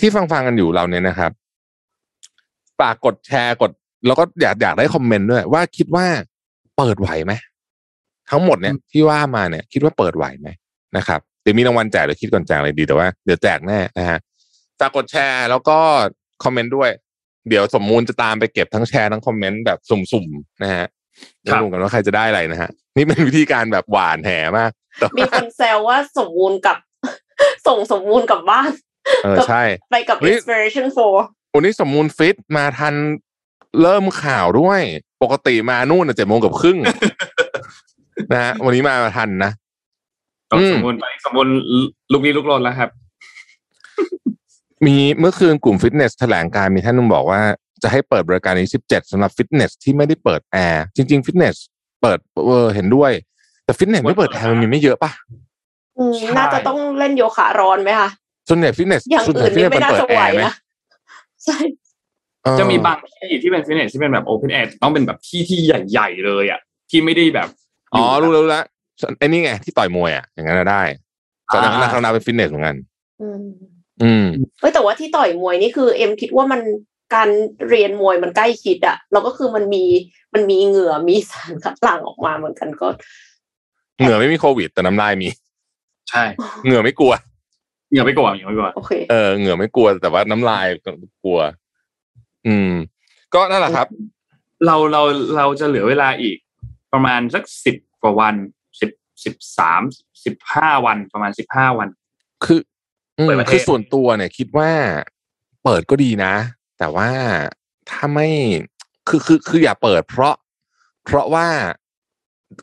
[0.00, 1.30] ที่ฟังฟังกันอยู่เราเนี่ยนะครับ
[2.80, 3.70] ฝากกดแชร์กด
[4.06, 6.06] แล้วก็อยากอยากได้คอมเมนต์ด้วย ว่าคิดว่า
[6.76, 7.32] เปิดไหวไหม
[8.30, 10.48] ทั้งหมดเนี่ยที่ว่ามาเนี่ย คิดว่าเปิดไหวไหม
[10.96, 14.18] นะครับเดี๋ยวมีรางวัลแจกเดี๋ยวคิดก่อนแจกอะไรดีแต่ว่าเดี๋ยวแจกแน่นะฮะ
[14.80, 15.78] ฝากกดแชร์แล้วก็
[16.44, 16.90] คอมเมนต์ด้วย
[17.48, 20.86] เดี๋ยวสมมูลจะตามไปเก็บทั้งแชร์ทั้งคอมเมนต์แบบสุ่มๆนะฮะ
[21.50, 26.76] ครัไม่บรู้กันว่าใครจะได้อะไรนะฮะ นี่เป็นวิธีการแบบหวานแหมากแต่มีว่าคนแซวว่าสมบูรณ์กับ
[27.66, 28.70] ส่งสมบูรณ์กลับบ้าน
[29.24, 30.86] เออใช่ ไปกับเฮ้ย inspiration
[31.20, 32.94] 4วันนี้สมมูลฟิตมาทัน
[33.82, 34.80] เริ่มข่าวด้วย
[35.22, 36.78] ปกติมานู่นเจ็ดโมงกับครึ่ง
[38.32, 39.50] นะฮะวันนี้มาทันนะ
[40.50, 41.52] ต้องอืมสมบูรณ์ไปสมบูรณ์
[42.12, 42.90] ลุกนี้ลุกลนแล้วครับ
[44.86, 47.40] มีเมื่อคืนกลุ่มฟิตเนสแถลงการมีท่านหนึงบอกว่า
[47.82, 51.56] จะให้เปิดบริการนี้ 17สำหรับฟิตเนสที่ไม่ได้เปิดแอร์จริง ๆ ฟิตเนส
[52.02, 53.12] เปิดเออเห็นด้วย
[53.64, 55.10] แต่ฟิตเนสไม่เปิดแอร์มันมีไม่เยอะป่ะ
[55.98, 58.08] อืมใช่น่าจะต้องเล่นโยคะร้อนไหมคะ
[58.48, 60.54] ส่วนใหญ่ฟิตเนสอย่างส่วนใหญ่อื่นฟิตนี่เนสไม่มันน่าเปิดจะแอไหวร์ไหมนะ
[61.44, 61.58] ใช่
[62.44, 67.48] เออจะมีบางที่ที่เป็นฟิตเนสที่เป็นแบบ open air ต้องเป็นแบบที่ที่ใหญ่ๆเลยอะ ที่ไม่ได้แบบ
[67.94, 68.64] อ๋ออยู่รู้แล้วรู้แล้ว
[69.18, 70.82] ไอ้นี่ไงที่ต่อยมวยอะอย่างนั้นนะได้
[71.52, 72.76] ก็อย่างนั้นเขานับเป็นฟิตเนสเหมือนกัน
[74.02, 76.60] อืมอืมเฮ้ยแต่ว่าที่ต่อยมวยนี่คือ เอ็มคิดว่ามัน
[77.14, 77.28] การ
[77.68, 79.84] เรียนมวยมันใกล้ชิดอะแล้วก็คือมันมี
[80.34, 82.88] มันมีเหงื่อมีสารคัดหลั่งออกมาเหมือนกันก็
[83.98, 85.28] เหงื่อไม่มีโควิด แต่น้ำลายมี
[86.10, 86.24] ใช่
[86.64, 87.12] เหงื่อไม่กลัว
[87.90, 90.66] เหงื่อไปก่อนเหงื่อไปก่อนโอเคเออเหงื่อไม่กลัวแต่ว่าน้ำลาย
[91.24, 91.38] กลัว
[92.46, 92.70] อืม
[93.34, 93.86] ก็นั่นแหละครับ
[94.66, 95.02] เราเรา
[95.36, 96.36] เราจะเหลือเวลาอีก
[96.92, 98.34] ประมาณสักสิบกว่าวัน
[98.80, 98.90] สิบ
[99.24, 99.82] สิบสาม
[100.24, 101.88] สิบห้าวันประมาณสิบห้าวัน
[102.44, 102.73] คืออืม
[103.14, 104.70] เปิดประเทศคือส่วนตัวเนี่ย คิดว่า
[105.64, 106.34] เปิดก็ดีนะ
[106.78, 107.10] แต่ว่า
[107.90, 108.28] ถ้าไม่
[109.08, 110.34] คือคือคืออย่าเปิด เพราะ
[111.04, 111.46] เพราะว่า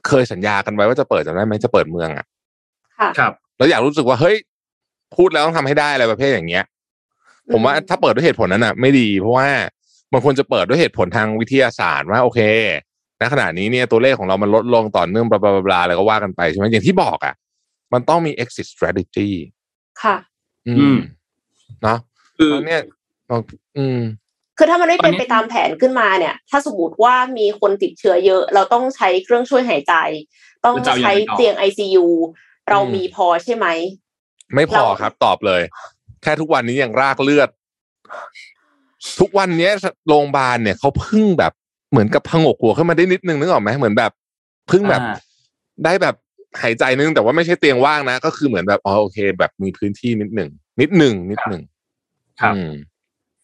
[0.08, 2.26] เคยสัญญากันไว้ว่าจะเปิดจำได้ไหมจะเปิดเมืองอะ
[3.00, 4.36] ค่ะครับแล้วอยากรู้สึกว่าเฮ้ย
[5.16, 6.66] พูดแล้วต้องทำให้ได้อะไรประเภทอย่างเงี้ย
[7.54, 9.50] ผมว่าถ้าเปิดด้วยเหตุผลนั้นอะ ไม่ดี เพราะว่า
[10.12, 12.40] มันควรจะเปิดด้วยเหตุผลทางวิทยาศาสตร์ว่าโอเค
[13.20, 17.34] ณขณะนี้เนี่ยตัวเลขของเรามันลดลงต่อเนื่องบลาบลาบลาอะไรก็ว่ากันไปใช่ไหมอย่างที่บอกอะ
[17.94, 19.30] มันต้องมี exit strategy
[20.04, 20.16] ค่ะ
[20.68, 20.98] อือืมม
[21.84, 21.98] เนาะ
[22.38, 22.82] คือตอนเนี้ย
[23.28, 23.38] เรา
[23.78, 24.00] อืม
[24.58, 29.94] คือถ้ามันไม่เป็นตอนนี้ไปตามแผนขึ้นมาเนี่ย ถ้าสมมติว่ามีคนติดเชื้อเยอะ เราต้องใช้เครื่องช่วยหายใจ
[30.66, 32.08] ต้องจะเอายังไงใช้ต่อเตียงไอซียู
[32.70, 33.68] เราอืมมีพอใช่ไหม
[34.56, 35.62] ไม่พอเราครับตอบเลย
[36.24, 37.50] แค่ทุกวันนี้ยังรากเลือด
[39.20, 39.74] ทุกวันเนี้ย
[40.08, 41.54] โรงพยาบาลเนี่ยเขาเพึ่งแบบ
[41.92, 44.12] เหมือนกับพงกหัวขึ้นมาได้นิดนึงนึกออกไหมเหมือนแบบ
[44.68, 45.16] เพึ่งแบบอ่า
[45.86, 46.16] ได้แบบ
[46.62, 50.50] หายใจนึงแต่ว่าไม่ใช่เตียงว่างนะ ก็คือเหมือนแบบอ๋อโอเค แบบมีพื้นที่นิดหนึ่ง
[50.82, 51.62] นิดหนึ่งนิดหนึ่ง
[52.42, 52.74] ครับอืม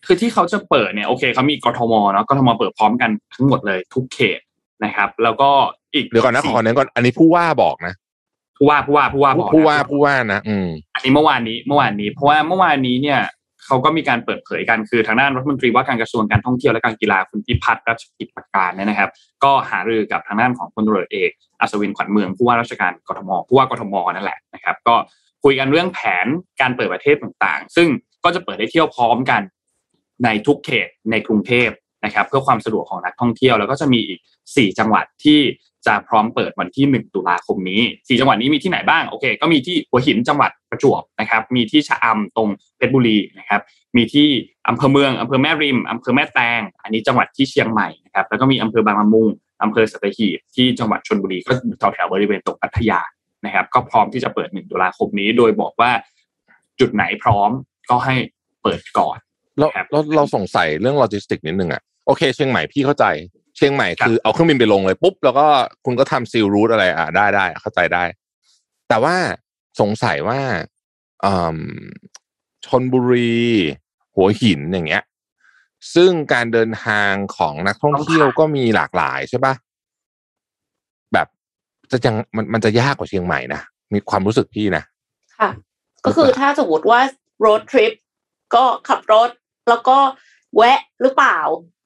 [0.06, 4.40] คือที่เขาจะเปิดเนี่ยโอเคเขามีกทมเนาะกทมเปิดพร้อมกันทั้งหมดเลยทุกเขต
[4.84, 5.50] นะครับ แล้วก็
[5.94, 7.94] อีกเดี๋ยวก่อนนะสี่ขอเน้นก่อนอันนี้ผู้ว่าบอกนะ
[8.58, 13.20] ผู้ว่าผู้ว่าผู้ว่าบอกนะผู้ว่าผู้ว่านะอืมอันนี้เมื่อวานนี้เมื่อวานนี้ เพราะว่าเมื่อวานนี้เนี่ย
[13.66, 19.10] เขาก็มีการเปิดเผยกันคือทางด้านรัฐมนตรีว่าการกระทรวงการท่องเที่ยวและการกีฬาคุณพิพัฒน์รัชกิจประการเนี่ยนะครับ
[19.44, 24.96] ก็หารือกับทางด้านของพลตรวจเอกอัศวินขวัญเมืองผู้ว่าราชการกทมผู้ว่ากทมนั่นแหละนะครับ ก็
[25.44, 26.28] คุยกันเรื่องแผน
[26.62, 27.88] การเปิดประเทศต่างๆ ซึ่ง
[28.24, 29.42] ก็จะเปิดให้เที่ยวพร้อมกัน
[30.24, 31.70] ในทุกเขตในกรุงเทพ
[32.06, 35.40] นะครับ เพื่อความสะดวกของนักท่องเที่ยวแล้วก็จะมีอีก 4 จังหวัดที่
[35.88, 43.62] จะพร้อมเปิดวันที่ 1 ตุลาคมนี้4จังหวัดนี้มีที่ไหนบ้างโอเค ก็มีที่หัวหินจังหวัดประจวบนะครับ มีที่ชะอำตรงเพชรบุรีนะครับ
[43.98, 44.28] มีที่
[44.68, 49.28] อำเภอเมืองอำเภอแม่ริมอำเภอแม่แตง อันนี้จังหวัดที่เชียงใหม่นะครับแล้วก็มีอำเภอบางละมุง
[49.64, 53.00] อำเภอสัตหีบที่จังหวัดชลบุรีก็แถวแถวบริเวณตรงพัทยา
[53.46, 55.92] นะครับ ก็พร้อมที่จะเปิด 1 ตุลาคมนี้โดยบอกว่า
[56.80, 57.50] จุดไหนพร้อม
[57.90, 58.16] ก็ให้
[58.64, 59.18] เปิดก่อน
[59.60, 63.06] เราเราเราสงสัยเรื่องโลจิสติกนิดนึงอะโอเค เชียงใหม่พี่เข้าใจ
[63.58, 65.48] เชียงใหม่ครับคือเอาเครื่องบินไปลงเลยปุ๊บแล้วก็
[65.86, 68.04] คุณก็ทำซีลรูทอะไรอะได้ได้เข้าใจได้
[68.90, 69.16] แต่ว่า
[69.80, 70.40] สงสัยว่า
[71.26, 71.60] อืม
[72.66, 73.36] ชนบุรี
[74.16, 75.04] หัวหินอย่างเงี้ย
[75.96, 79.54] ซึ่งการเดินทางของนักท่องเที่ยวก็มีหลากหลายใช่ปะ
[81.14, 81.28] แบบ
[81.92, 83.62] จะยังมันมันจะยากกว่าเชียงใหม่นะ
[83.94, 84.84] มีความรู้สึกพี่นะ
[85.38, 85.50] ค่ะ
[86.06, 87.00] ก็คือถ้าสมมติว่า
[87.46, 87.94] road trip
[88.56, 89.30] ก็ขับรถ
[89.70, 89.98] แล้วก็
[90.56, 91.40] แวะหรือเปล่า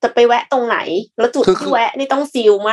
[0.04, 0.78] จะไปแวะตรงไหน
[1.20, 2.72] แล้วจุดคือคือที่แวะนี่ต้องซีลไหม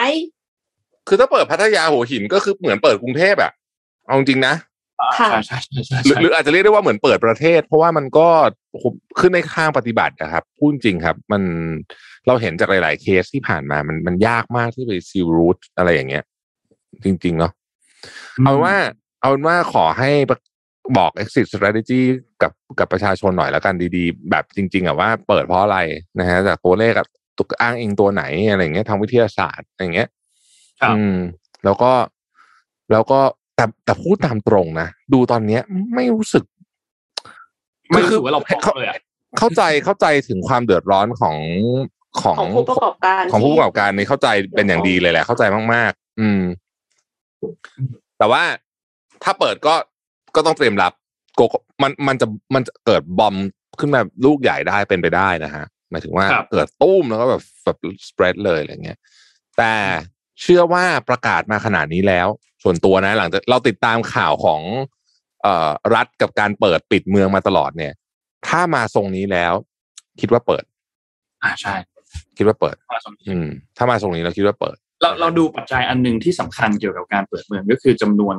[1.08, 3.52] คือถ้าเปิดพัทยาหัวหินก็คือเหมือนเปิดกรุงเทพอะ
[4.06, 4.54] เอาจริงๆนะ
[5.18, 8.28] ค่ะใช่ใช่ใช่ใช่หรือหรืออาจจะเรียกได้ว่าเหมือนเปิดประเทศ เพราะว่ามันก็
[8.70, 8.84] โอ้โห
[9.20, 11.42] ขึ้นในข้างปฏิบัตินะครับพูดจริงครับ มัน
[12.26, 16.24] เราเห็นจากหลาย ๆ เคสที่ผ่านมา มันมันยากมากที่ไปซีลรูทอะไรอย่างเงี้ย
[17.04, 17.52] จริง ๆ เนาะ
[18.44, 18.76] เอาเป็นว่า
[19.20, 20.10] เอาเป็นว่าขอให้
[20.98, 22.00] บอก exit strategy
[22.42, 25.78] กับกับประชาชนหน่อยแล้วกันดี ๆ แบบจริง ๆอะว่าเปิดเพราะอะไร
[26.18, 27.06] นะฮะจากตัวเลขกับ
[27.38, 30.08] ตุกอ้างอิงตัวไหนอะไรอย่างเงี้ยทางวิทยาศาสตร์อย่างเงี้ย
[30.80, 31.16] ครับอืม
[31.64, 31.92] แล้วก็
[32.92, 33.20] แล้วก็
[33.56, 35.62] แต่แต่พูดตามตรงนะดูตอนเนี้ย
[35.94, 36.44] ไม่รู้สึก
[37.90, 38.98] ไม่รู้สึกว่าเราพร้อมเลยอะ
[39.38, 41.36] เข้าใจเข้าใจถึงความเดือดร้อนของ
[42.22, 45.42] ของของผู้ประกอบการของผู้ประกอบที่การนี่เข้าใจเป็นอย่างดีเลยแหละ เข้าใจ
[45.74, 46.40] มาก ๆ อืม
[48.18, 48.42] แต่ว่า
[49.24, 49.74] ถ้าเปิดก็
[50.34, 50.92] ก็ต้องเตรียมรับ
[51.36, 51.40] โก
[51.82, 53.34] มันมันจะมันจะเกิดบอม
[53.80, 57.76] ขึ้นมาลูกใหญ่ได้เป็นไปได้นะฮะ หมายถึงว่าครับเกิดตุ้มแล้วก็แบบแบบ
[58.08, 58.98] สเปรดเลยอะไรเงี้ย
[59.58, 59.74] แต่
[60.40, 62.28] เชื่อว่าประกาศมาขนาดนี้แล้ว
[62.62, 64.60] ส่วนตัวนะ หลังจากเราติดตามข่าวของ
[65.42, 67.92] เอ่อรัฐกับการเปิดปิดเมืองมาตลอดเนี่ย
[68.48, 69.54] ถ้ามาทรงนี้แล้ว
[70.20, 70.64] คิดว่าเปิด
[71.42, 71.74] อ่าใช่
[72.36, 73.46] คิดว่าเปิดมาสมอืม
[73.76, 78.36] ถ้ามาทรงนี้เราคิดว่าเปิด เราเราดูปัจจัยอันหนึ่งที่สำคัญเกี่ยวกับการเปิดเมืองก็คือจำนวน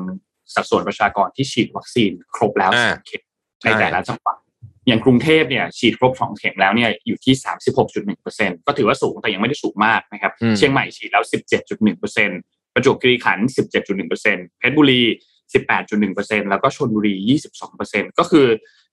[0.55, 3.21] สัดส่วนประชากรที่ฉีดวัคซีนครบแล้วอ่าสองเข็ม
[3.63, 4.37] ในแต่ละจังหวัด
[4.89, 7.33] อย่างกรุงเทพเนี่ยฉีดครบสองเข็มแล้วเนี่ยอยู่ที่
[7.99, 11.23] 36.1%ก็ถือว่าสูงแต่ยังไม่ได้สูงมากนะครับอืมเชียงใหม่ฉีดแล้ว
[11.99, 13.47] 17.1%ประจวบคีรีขันธ์
[13.83, 15.01] 17.1%เพชรบุรี
[15.75, 17.13] 18.1%แล้วก็ชลบุรี
[17.71, 18.47] 22%ก็คือ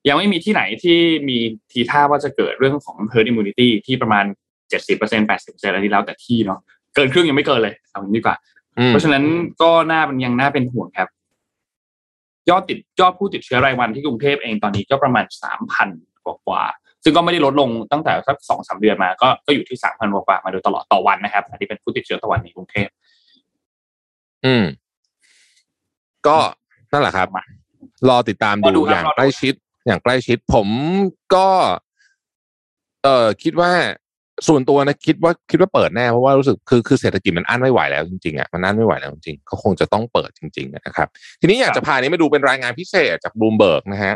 [0.09, 1.39] ยังไม่มีที่ไหนที่มี
[1.73, 4.25] ทีท่าว่าจะเกิดเรื่องของ herd immunity ที่ประมาณ
[4.71, 6.61] 70% 80%อะไรที่แล้วแต่ที่เนาะ
[6.95, 8.37] เกินครึ่งยังไม่เกินเลยเอาอย่างนี้ดีกว่า
[8.79, 9.25] อืมเพราะฉะนั้น
[9.63, 11.09] ก็น่ามันยังน่าเป็นห่วงครับ
[12.51, 15.89] ยอดติดยอดผู้ติดเชื้อรายวันที่กรุงเทพเองตอนนี้ก็ประมาณสามพัน
[16.25, 22.89] กว่าๆซึ่งก็ไม่ได้ลดลงตั้งแต่สักสองสามเดือนมาก็ก็อยู่ที่สามพันกว่าๆมาโดยตลอดต่อวันนะครับอันนี้เป็นผู้ติดเชื้อต่อวันในกรุงเทพ
[24.45, 24.65] อืม
[26.27, 26.39] ก็
[26.93, 27.29] นั่นแหละครับ
[28.09, 29.55] รอติดตามรอดูดูครับอย่างรอดูใกล้ชิด
[29.87, 30.69] อย่างใกล้ชิด ผม
[31.35, 31.49] ก็
[33.03, 33.73] เออคิดว่า
[34.49, 41.09] ส่วนตัวนะคิดว่าคิดว่าเปิดแน่เพราะว่ารู้สึกคือคือเศรษฐกิจมันอั้นไม่ไหวแล้วจริงๆอะมันอั้นไม่ไหวแล้วจริงๆเขาคงจะต้องเปิดจริงๆนะครับ
[41.40, 44.14] ทีนี้อยากจะพานี้มาดูเป็นรายงานพิเศษจากบลูมเบิร์กนะฮะ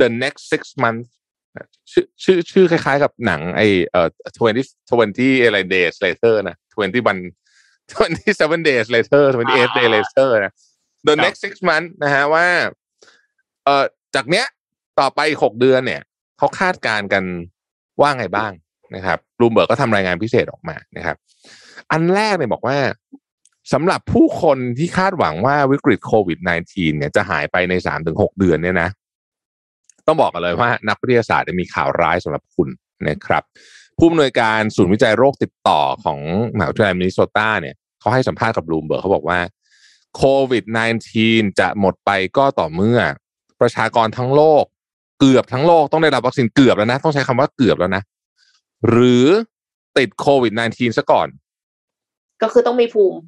[0.00, 1.08] the next six months
[1.92, 7.20] ชื่อชื่อชื่อคล้ายๆกับหนังไอเอ่อ twenty twenty อะไร days later นะ twenty one
[7.92, 10.52] twenty seven days later twenty eight days later นะ
[11.06, 12.46] the ครับ next six months นะฮะว่า
[13.64, 14.46] เอ่อจากเนี้ย
[15.00, 16.02] ต่อไปหกเดือนเนี่ย
[16.38, 17.24] เขาคาดการณ์กัน
[18.00, 18.52] ว่าไงบ้าง
[18.94, 21.16] นะครับบลูมเบิร์กก็ทำรายงานพิเศษออกมานะครับ
[21.92, 22.78] อันแรกเนี่ยบอกว่า
[23.72, 28.88] สำหรับผู้คนที่คาดหวังว่าวิกฤตโควิด -19 เนี่ยจะหายไปในสามถึงหกเดือนเนี่ยนะ
[30.06, 32.68] ต้องบอกกันเลยว่านักวิทยาศาสตร์มีข่าวร้ายสำหรับคุณ
[33.08, 33.42] นะครับ
[33.98, 36.20] ผู้อำนวยการศูนย์วิจัยโรคติดต่อของ
[36.56, 39.40] มหาวิทยาลัยมินนิโซตาเนี่ยเขาให้สัมภาษณ์กับบลูมเบิร์กเขาบอกว่า
[40.16, 40.64] โควิด
[41.12, 42.98] -19 จะหมดไปก็ต่อเมื่อ
[43.60, 44.64] ประชากรทั้งโลก
[45.20, 48.02] เกือบทั้งโลกต้องได้รับวัคซีนเกือบแล้วนะ ต้องใช้คำว่าเกือบแล้วนะ
[48.88, 49.26] หรือ
[49.98, 51.28] ติดโควิด -19 ซะก่อน
[52.42, 53.18] ก็คือต้องมีภูมิ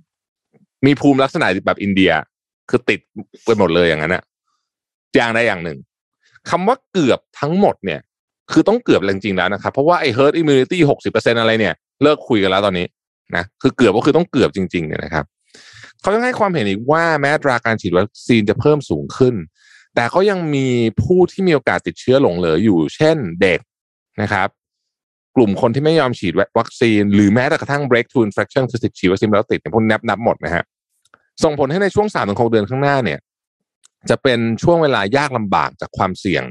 [0.87, 2.13] มีภูมิลักษณะแบบอินเดีย
[2.71, 3.01] คือติด
[3.45, 4.23] ไปหมดเลยอย่างนั้นอะ
[5.17, 5.79] อย่างใดอย่างหนึ่ง
[6.51, 8.01] คำว่าเกือบทั้งหมดเนี่ย
[8.53, 12.87] คือต้องเกือบจริงๆแล้วนะครับ เพราะว่าไอ้ herd immunity หกสิบเปอร์เซ็นอะไรเนี่ย เลิกคุยกันแล้วตอนนี้
[13.37, 15.25] นะคือเกือบก็คือต้องเกือบจริงๆเนี่ยนะครับ
[16.01, 19.35] เขายังให้ความเห็นอีกว่าแม้อัตราการฉีดวัคซีนจะเพิ่มสูงขึ้น
[19.95, 20.67] แต่เขายังมี
[21.03, 23.61] ผู้ที่มีโอกาสติดเชื้อหลงเหลืออยู่ เช่นเด็ก
[24.23, 24.49] นะครับ
[25.39, 30.65] กลุ่มคนที่ไม่ยอมฉีดวัคซีน หรือแม้แต่กระทั่ง breakthrough infection คือติดฉีดวัคซีนแล้วติดเนี่ยพวกนับนับหมดนะฮะ
[31.45, 33.19] ส่งผลให้ในช่วงสามถึงหกเดือนข้างหน้าเนี่ย
[34.11, 36.45] จะเป็นช่วงเวลายากลำบากจากความเสี่ยง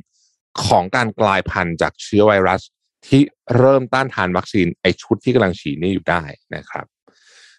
[0.65, 2.61] ของการกลายพันธุ์จากเชื้อไวรัส
[3.07, 3.21] ที่
[3.57, 6.21] เริ่มต้านทานวัคซีนไอชุดที่กำลังฉีดนี่อยู่ได้
[6.55, 6.85] นะครับ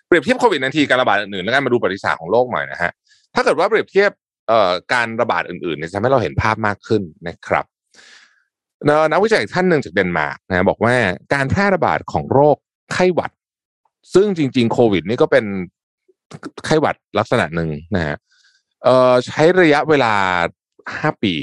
[0.07, 2.93] เปรียบเทียบโควิดนาทีการระบาดอื่นๆแล้วกันมาดูประวัติศาสตร์ของโลกหน่อยนะฮะ
[3.35, 4.11] ถ้าเกิดว่าเปรียบเทียบ
[4.49, 7.64] เอ่อการระบาดอื่นๆเนี่ยจะทำให้เราเห็นภาพมากขึ้นนะครับ
[9.12, 10.95] นักวิจัยอีกท่านหนึ่งจากเดนมาร์กนะบอกว่า
[11.35, 12.57] การแพร่ระบาดของโรค
[12.93, 13.33] ไข้หวัด
[14.14, 15.45] ซึ่งจริง ๆ โควิด นี่ก็เป็น
[16.64, 18.17] ไข้หวัดลักษณะหนึ่งนะฮะ
[19.27, 20.14] ใช้ระยะเวลา
[20.97, 21.35] ห้าปี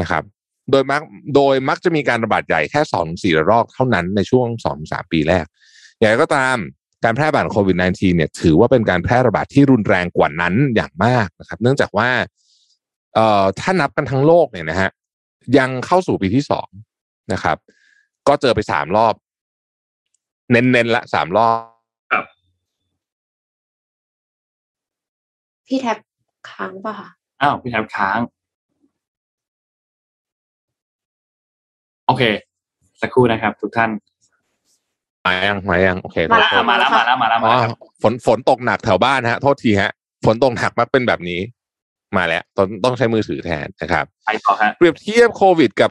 [0.00, 0.22] นะครับ
[0.70, 1.02] โดยมัก
[1.34, 5.44] โดยมักจะมีการระบาดใหญ่แค่สองสี่รอกเท่านั้นในช่วงสองสามปีแรก
[5.98, 6.56] อย่างไรก็ตาม
[7.04, 12.08] การแพร่ระบาดโควิด -19 เนี่ยถือว่าเป็นการแพร่ระบาดที่รุนแรงกว่านั้นอย่างมากนะครับ เนื่องจากว่า
[13.14, 14.90] เอ่อถ้านับกันทั้งโลกเนี่ยนะฮะ
[15.58, 16.68] ยังเข้าสู่ปีที่สอง
[17.32, 17.56] นะครับ
[18.28, 19.14] ก็เจอไปสามรอบ
[20.50, 21.50] เน้นๆละสามรอ
[22.20, 22.24] บ
[25.66, 25.98] พี่แท็บ
[26.50, 27.08] ค้างป่ะคะ
[27.42, 28.18] อ้าวพี่แทบค้าง
[32.06, 32.22] โอเค
[33.00, 33.90] สักครู่นะครับ ทุกท่าน
[35.24, 37.72] มายังมายังโอเคมาแล้วโทค่ะษมาแล้วมาแล้วมาแล้วอ๋มาอแล้วครับ
[38.02, 39.92] ฝนฝนตกหนักแถวบ้านฮะ โทษทีฮะ
[40.24, 41.40] ฝนตกหนักมักเป็นแบบนี้
[42.16, 45.90] มาแล้วต้องต้องใช้มือถือแทนนะครับไปต่อฮะเปรียบเทียบโควิด กับ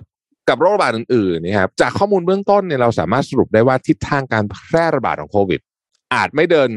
[0.50, 5.60] กับโรคระบาดอื่นๆนะครับจากข้อมูลเบื้องต้นเนี่ยเราสามารถสรุปได้ว่าทิศทางการแพร่ระบาดของโควิด
[6.14, 6.70] อาจไม่เดิน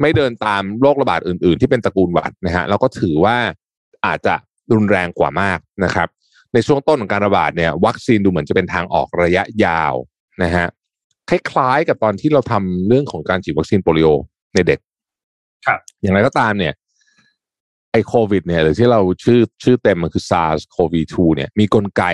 [0.00, 3.36] ไม่เดินตามโรคระบาดอื่น ๆ ที่เป็นตระกูลหวัดนะฮะแล้วก็ถือว่า
[4.06, 4.34] อาจจะ
[4.72, 6.08] รุนแรงกว่ามากนะครับ
[6.54, 9.94] ในช่วงต้นของการระบาดเนี่ยวัคซีนดูเหมือนจะเป็นทางออกระยะยาว
[10.42, 10.66] นะฮะ
[11.28, 14.08] คล้ายๆกับตอนที่เราทำเรื่องของการฉีดวัคซีนโปลิโอ
[14.54, 14.78] ในเด็ก
[15.66, 16.72] ครับ อย่างไรก็ตามเนี่ย
[17.92, 22.04] ไอโควิดเนี่ยหรือที่เราชื่อชื่อเต็มมันคือ SARS-CoV-2 เนี่ยมีกลไก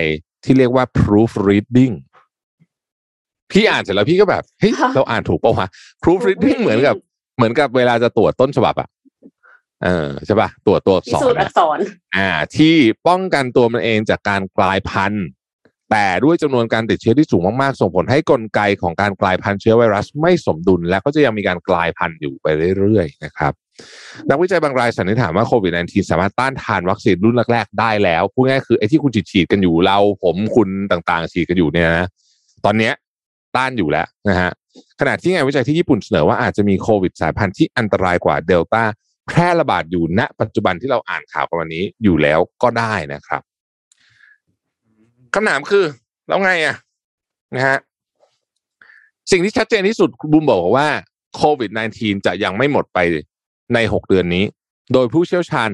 [0.45, 1.95] ที่เรียกว่า proof reading
[3.53, 5.69] พี่อ่านเสร็จแล้วพี่ก็แบบเฮ้ยเราอ่านถูกปะวะ
[6.03, 6.97] proofreading เหมือนกับ
[7.37, 8.89] เหมือนกับเวลาจะตรวจต้นฉบับอะ
[9.85, 11.79] เออใช่ปะตรวจตัวอักพิษสูรจน์อัอะกษร
[12.17, 12.75] อ่า ที่
[13.09, 15.27] ป้องกันตัวมันเองจากการกลายพันธุ์
[15.91, 22.47] แต่ด้วยจำนวนการติดเชื้อที่สูงมากๆ ส่งผลให้กลไกของการกลายพันธุ์เชื้อไวรัสไม่สมดุล และก็จะยังมีการกลายพันธุ์อยู่ไป
[22.79, 23.53] เรื่อยๆนะครับ
[24.31, 32.07] นักวิจัยบางรายสันนิษฐานว่าโควิด -19 สามารถต้านทานวัคซีนรุ่นแรกๆได้แล้วพูดง่ายคือไอ้ที่คุณฉีดๆกันอยู่เราผมคุณต่างๆ ฉีดกันอยู่เนี่ยนะ
[32.65, 32.93] ตอนเนี้ย
[33.57, 34.51] ต้านอยู่แล้วนะฮะ
[35.01, 38.83] ขณะที่งานวิจัยที่ญี่ปุ่นเสนอว่าอาจจะมีโควิดสายพันธุ์ที่อันตรายกว่าเดลต้า
[39.27, 43.43] แพร่ระบาดอยู่ณ ปัจจุบันที่เราอ่านข่าวกันวันนี้อยู่แล้วก็ได้นะครับ
[45.35, 45.85] คำถามคือ
[46.29, 46.77] แล้วไงอะ
[47.55, 47.79] นะฮะ
[49.31, 50.89] สิ่งที่ชัดเจนที่สุดคุณบูมบอกว่า
[51.37, 52.99] โควิด -19 จะยังไม่หมดไป
[53.75, 54.45] ในหกเดือนนี้
[54.93, 55.71] โดยผู้เชี่ยวชาญ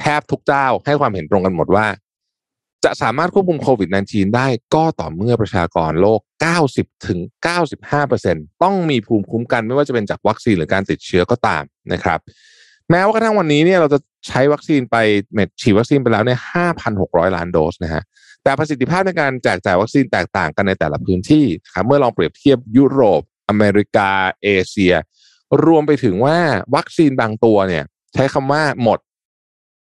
[0.00, 1.86] แทบทุกเจ้าให้ความเห็นตรงกันหมดว่า
[2.84, 6.20] จะสามารถควบคุมโควิด -19 ได้ก็ต่อเมื่อประชากรโลก
[6.62, 7.18] 90ถึง
[7.90, 12.18] 95ต้องมีภูมิคุ้มกันไม่ว่าจะเป็นจากวัคซีนหรือการติดเชื้อก็ตามนะครับ
[12.90, 14.96] แม้ว่ากระทั่งวันนี้เนี่ยเราจะใช้วัคซีนไป
[15.34, 16.38] เม็ดฉีดวัคซีนไปแล้วเนี่ย
[16.86, 18.02] 5,600 ล้านโดสนะฮะ
[18.42, 24.10] แต่ประสิทธิภาพในการแจกจ่ายวัคซีนแตกต่างกันในแต่ละพื้นที่ครับเมื่อลองเปรียบเทียบยุโรป อเมริกา
[24.42, 24.94] เอเชีย
[25.64, 26.36] รวมไปถึงว่า
[26.74, 28.98] วัคซีนบางตัวเนี่ย ใช้คำว่าหมด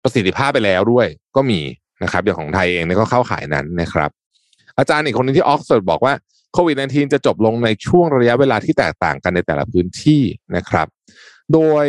[0.03, 1.61] ประสิทธิภาพไปแล้วด้วย ก็มี
[2.03, 4.11] นะครับอย่างของไทยเองเนี่ยก็เข้าขายนั้นนะครับ
[4.79, 6.15] อาจารย์อีกคนนึงที่ออกซฟอร์ดบอกว่า
[6.53, 10.23] โควิด -19 จะจบลงในช่วงระยะเวลาที่แตกต่างกันในแต่ละพื้นที่
[10.57, 10.87] นะครับ
[11.53, 11.87] โดย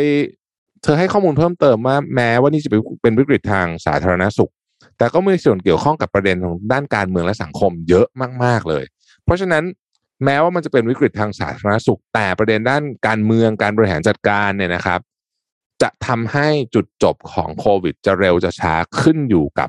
[0.82, 2.70] เธอให้ข้อมูลเพิ่มเติมว่าแม้ว่านี่จะ
[3.02, 4.52] เป็นวิกฤตทางสาธารณสุข
[4.98, 8.06] แต่ก็มีส่วนเกี่ยวข้องกับประเด็นของด้านการเมืองและสังคมเยอะ
[8.44, 8.84] มาก ๆเลย
[9.24, 9.64] เพราะฉะนั้น
[10.24, 15.00] แม้ว่ามันจะเป็นวิกฤตทางสาธารณสุข แต่ประเด็นด้านการเมืองการบริหารจัดการเนี่ยนะครับ
[15.82, 19.68] จะทำให้จุดจบของโควิด จะเร็วจะช้าขึ้นอยู่กับ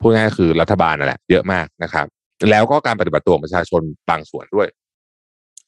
[0.00, 2.06] พูดง่ายคือรัฐบาลนั่นแหละเยอะมากนะครับ
[2.50, 4.68] แล้วก็การปฏิบัติตัวของประชาชนบางส่วนด้วย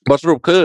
[0.09, 0.63] บทสรุปคือ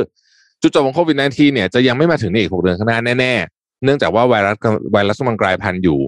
[0.62, 4.58] จุดจบของโควิด -19 เนี่ยจะยังไม่มาถึงในอีก6เดือนข้างหน้าแน่ๆ เนื่องจากว่าไวรัส
[4.93, 5.99] ไวรัสมันกลายพันธุ์อยู่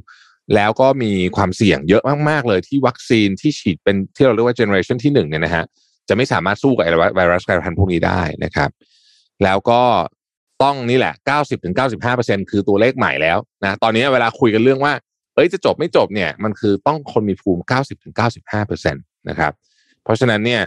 [0.55, 5.65] แล้วก็มีความเสี่ยงเยอะมากๆเลยที่วัคซีนที่ฉีดเป็นที่เราเรียกว่าเจเนอเรชันที่หนึ่งเนี่ยนะฮะ
[6.09, 8.69] จะไม่สามารถสู้กับไวรัสกลายพันธุ์พวกนี้ได้นะครับ
[9.43, 9.81] แล้วก็
[10.63, 11.13] ต้องนี่แหละ
[11.81, 14.93] 90-95%คือตัวเลขใหม่แล้วนะตอนนี้เวลาคุยกันเรื่องว่า
[15.35, 17.61] เอ้ยจะจบไม่จบเนี่ยมันคือต้องคนมีภูมิ
[18.25, 19.51] 90-95%นะครับ
[20.03, 20.61] เพราะฉะนั้นเนี่ย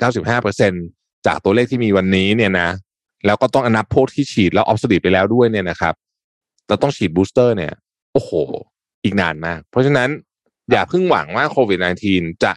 [0.00, 2.68] 90-95%จากตัวเลขที่มีวันนี้เนี่ยนะ
[3.26, 5.94] แล้วก็ต้องนับพวกที่ฉีดแล้วหมดฤทธิ์ไปแล้วด้วยเนี่ยนะครับ
[6.68, 7.72] เราต้องฉีด booster เนี่ย
[8.12, 8.30] โอ้โห
[9.04, 10.08] อีกนานมาก เพราะฉะนั้น
[10.70, 12.52] อย่าเพิ่งหวังว่าโควิด -19 จะ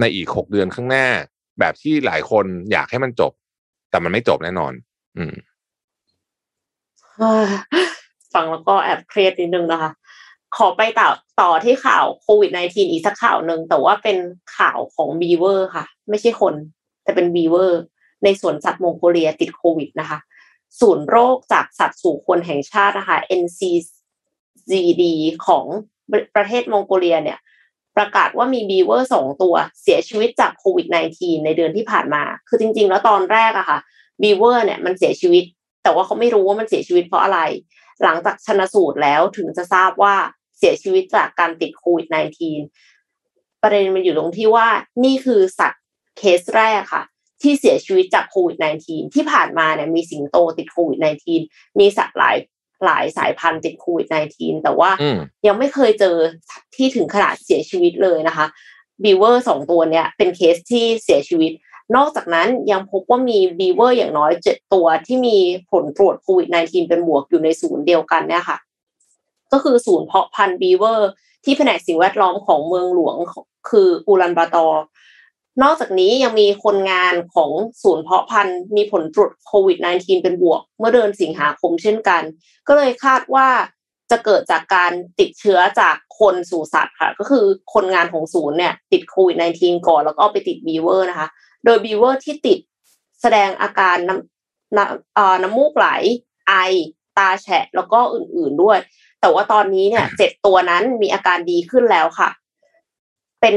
[0.00, 1.06] ในอีก6เดือนข้างหน้า
[1.60, 3.32] แบบที่หลายคนอยากให้มันจบ
[3.90, 4.72] แต่มันไม่จบแน่นอน
[5.16, 5.34] อืม
[8.34, 9.90] ฟังแล้วก็แอบเครียดนิดนึงนะคะ
[10.56, 11.08] ขอไปต่อ
[11.40, 14.18] ต่อที่ข่าวโควิด -19 อีกสักข่าวหนึ่งแต่ว่าเป็น
[14.58, 16.54] ข่าวของบีเวอร์ค่ะ ไม่ใช่คน
[17.02, 17.80] แต่เป็นบีเวอร์
[18.24, 20.18] ในสวนสัตว์มองโกเลียติดโควิดนะคะ
[20.80, 25.02] ศูนย์โรคจากสัตว์สู่คนแห่งชาตินะคะ NCZD
[25.46, 25.64] ของ
[26.34, 27.38] ประเทศมองโกเลียเนี่ย
[27.96, 33.78] ประกาศว่ามีบีเวอร์สองตัวเสียชีวิตจากโควิด -19 ในเดือนที่ผ่านมา คือจริง ๆ แล้วตอนแรกอะค่ะ
[34.22, 35.44] บีเวอร์เนี่ยมันเสียชีวิต
[35.82, 37.40] แต่ว่าเขาไม่รู้ว่ามันเสียชีวิตเพราะอะไร
[38.02, 40.14] หลังจากชันสูตรแล้วถึงจะทราบว่า
[40.58, 42.06] เสียชีวิตจากการติดโควิด
[42.84, 44.66] -19 ประเด็นมันอยู่ตรงที่ว่า
[45.04, 45.82] นี่คือสัตว์
[46.18, 47.04] เคสแรกค่ะ
[47.42, 50.98] ที่เสียชีวิตจากโควิด -19 ที่ผ่านมาเนี่ยมีสิงโตติดโควิด
[51.38, 52.36] -19 มีสัตว์หลาย
[52.84, 54.06] หลายสายพันธุ์ติดโควิด
[54.36, 56.16] -19 แต่ว่าอืมยังไม่เคยเจอ
[56.76, 58.46] ที่ถึงขนาดเสียชีวิตเลยนะคะ
[59.02, 61.52] บีเวอร์สองตัวเนี้ยเป็นเคสที่เสียชีวิต
[61.96, 65.36] นอกจากนั้นยังพบว่ามีบีเวอร์อย่างน้อยเจ็ดตัวที่มี
[65.70, 68.58] ผลตรวจโควิด -19 เป็นบวกอยู่ในศูนย์เดียวกันเนี่ยค่ะ
[69.52, 71.10] ก็คือศูนย์เพาะพันธุ์บีเวอร์
[71.44, 73.16] ที่แผนกสิ่งแวดล้อมของเมืองหลวง
[73.70, 74.82] คืออูลันบาตอร์
[75.62, 77.50] นอกจากนี้ยังมีคนงานของ
[77.82, 82.22] ศูนย์เพาะพันธุ์มีผลตรวจโควิด -19 เป็นบวก เมื่อเดือนสิงหาคมเช่นกัน
[82.68, 83.48] ก็เลยคาดว่า
[84.10, 87.44] จะเกิดจากการติดเชื้อจากคนสู่สัตว์ค่ะ ก็คือ
[87.74, 91.28] คนงานของศูนย์เนี่ยติดโควิด -19 ก่อนแล้วก็ไปติดบีเวอร์นะคะ
[91.64, 92.58] โดยบีเวอร์ที่ติด
[93.22, 95.88] แสดงอาการน้ำน้ำน้ำมูกไหล
[96.48, 96.54] ไอ
[97.18, 98.78] ตาแฉะ แล้วก็อื่นๆด้วย
[99.20, 102.30] แต่ว่าตอนนี้เนี่ยเจ็ดตัวนั้นมีอาการดีขึ้นแล้วค่ะ
[103.40, 103.54] เป็น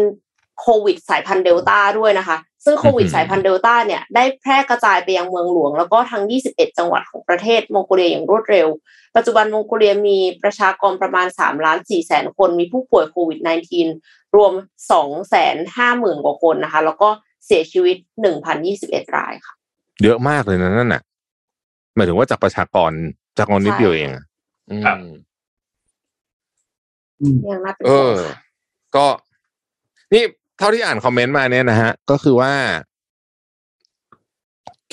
[0.62, 8.68] โควิดสายพันธุ์เดลต้าด้วยนะคะ ซึ่งโควิดอืมสายพันธุ์เดลต้าเนี่ยได้แพร่กระจายไปยังเมืองหลวง แล้วก็ทั้ง 21 จังหวัดของประเทศมองโกเลียอย่างรวดเร็ว
[9.16, 13.40] ปัจจุบันมองโกเลียมีประชากรประมาณ3ล้าน4แสนคน มีผู้ป่วยโควิด
[13.88, 14.54] -19 รวม
[14.92, 17.10] 2แสน5หมื่นกว่าคนนะคะ แล้วก็
[17.46, 17.98] เสียชีวิต
[18.56, 19.54] 1,021 รายค่ะ
[20.04, 21.02] เยอะมากเลยนะนั่นน่ะ
[21.96, 22.92] หมายถึงว่าจากประชากร
[23.38, 24.26] จากคนนิดเดียวเองอะ
[24.70, 24.98] อืมครับ
[27.50, 28.38] ยังน่าเป็นเอห่วงอค่ะ
[28.96, 29.08] ก็
[30.14, 30.24] นี่
[30.58, 32.52] เท่าที่อ่านคอมเมนต์มาเนี่ยนะฮะ ก็คือว่า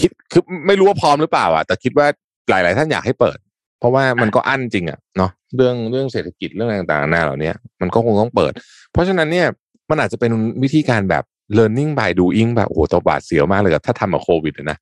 [0.00, 2.06] คิดคือไม่รู้ว่าพร้อมหรือเปล่าอะแต่คิดว่า
[2.50, 3.38] หลาย ๆ ท่านอยากให้เปิด
[3.78, 7.50] เพราะว่ามันก็อั้นจริงอะเนาะเรื่องเรื่องเศรษฐกิจเรื่องต่างๆนานาเหล่านี้
[7.80, 8.52] มันก็คงต้องเปิด
[8.92, 9.46] เพราะฉะนั้นเนี่ย
[9.90, 11.24] มันอาจจะเป็นวิธีการแบบ
[11.58, 14.78] learning by doing แบบโอ้โหตัวบาดเสียวมากเลยกับถ้าทำกับโควิดอะนะ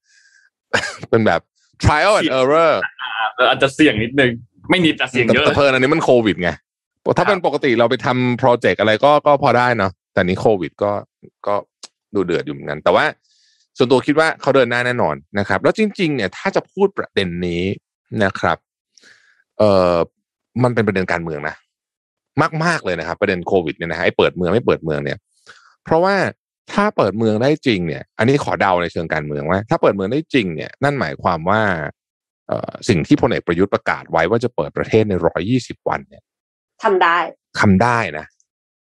[1.11, 1.41] เป็นแบบ
[1.85, 2.73] trial and error
[3.37, 4.31] เอออาจจะเสี่ยงนิดนึง
[4.71, 6.51] ไม่นิดแต่เสี่ยงแต่เยอะแต่เพลินอันนี้มันโควิดไง
[7.19, 10.93] ถ้าเป็นปกติเราไปทำโปรเจกต์อะไรก็ก็พอได้เนาะ แต่นี้โควิดก็
[11.47, 11.55] ก็
[12.15, 13.05] ดูเดือดอยู่เหมือนกัน แต่ว่า
[13.77, 17.63] ส่วนตัวคิดว่าเขาเดินหน้าแน่นอนนะครับ แล้วจริง ๆ เนี่ย ถ้าจะพูดประเด็นนี้
[18.25, 18.59] นะครับ
[19.59, 19.97] เอ่อ
[20.63, 21.57] มันเป็นประเด็นการเมืองนะ
[22.65, 25.19] มาก ๆ เลยนะครับ ประเด็นโควิดเนี่ยนะฮะไอ้เปิดเมืองไม่เปิดเมืองเนี่ย
[25.85, 26.15] เพราะว่า
[26.73, 31.61] ถ้าเปิดเมืองได้จริงเนี่ย อันนี้ขอเดาในเชิงการเมืองว่า ถ้าเปิดเมืองได้จริงเนี่ย นั่นหมายความว่า
[32.49, 36.23] เอ่อสิ่งที่พลเอกประยุทธ์ประกาศไว้ว่าจะเปิดประเทศในร้อยี่สิบวันเนี่ย
[36.83, 37.17] ทำได้
[37.61, 38.27] ทำได้นะ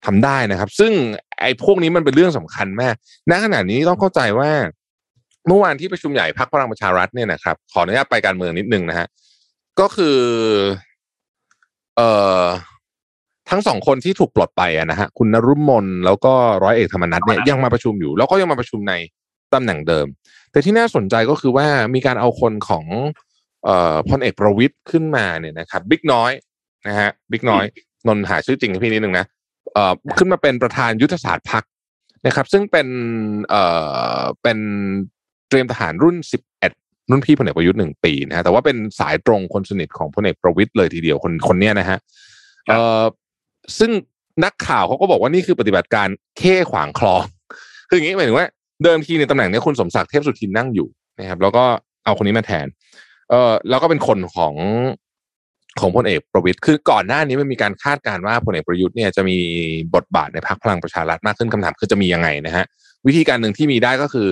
[0.06, 0.92] ทำได้นะครับ ซึ่ง
[1.40, 2.94] ไอ้พวกนี้มันเป็นเรื่องสำคัญมาก
[3.30, 4.50] ณขณะนี้ต้องเข้าใจว่า
[5.46, 9.06] เมื่อวานที่ประชุมใหญ่พรรคพลังประชารัฐเนี่ยนะครับ ขออนุญาตไปการเมืองนิดนึงนะฮะ
[9.80, 10.18] ก็คือ
[11.96, 12.08] เอ่
[12.42, 12.44] อ
[13.50, 18.94] ทั้งสองคนที่ถูกปลดไปอะนะฮะคุณนรุมนแล้วก็ร้อยเอกธรรมนัฐเนี่ยยังมาประชุมอยู่ แล้วก็ยังมาประชุมใน
[19.54, 20.06] ตำแหน่งเดิม
[20.52, 22.84] แต่ที่น่าสนใจก็คือว่ามีการเอาคนของ
[23.64, 26.32] เอ่อพลเอกประวิตยขึ้นมาเนี่ยนะครับบิ๊กน้อย
[26.88, 27.64] นะฮะบิ๊กน้อย
[28.06, 29.41] นนท์หาชื่อจริงให้พี่นิดนึงนะเอ่อ
[30.18, 31.64] ขึ้นมาเป็นประธานยุทธศาสตร์พัก
[32.26, 32.88] นะครับ ซึ่งเป็น
[33.48, 33.62] เอ่
[34.18, 34.58] อเป็น
[35.48, 36.72] เตรียมทหารรุ่นสิบเอ็ด
[37.10, 41.98] รุ่นพี่พลเอกประยุทธ์หนึ่งปีนะฮะแต่ว่าเป็นสายตรงคนสนิทของพลเอกประวิตยเลยทีเดียวคนคนเนี้ยนะฮะ
[42.68, 43.02] เอ่อ
[43.78, 43.90] ซึ่ง
[44.44, 46.08] นักข่าวเขาก็บอกว่านี่คือปฏิบัติการ
[46.38, 47.22] เข้ขวางคลอง
[47.88, 48.46] คืออย่างนี้หมายถึงว่า
[48.84, 50.88] เดิมทีในตำแหน่งเนี้ยคุณสมศักดิ์เทพสุทินนั่งอยู่
[51.20, 51.64] นะครับ แล้วก็
[52.04, 52.66] เอาคนนี้มาแทน
[53.30, 54.54] เออแล้วก็เป็นคนของ
[55.80, 59.38] ของพลเอกประวิตยคือก่อนหน้านี้มันมีการคาดการณ์ว่าพลเอกประยุทธ์เนี่ยจะมี
[59.94, 62.64] บทบาทในพรรคพลังประชารัฐมากขึ้นคำถามคือจะมียังไงนะฮะ
[63.06, 64.28] วิธีการหนึ่งที่มีได้ก็คือ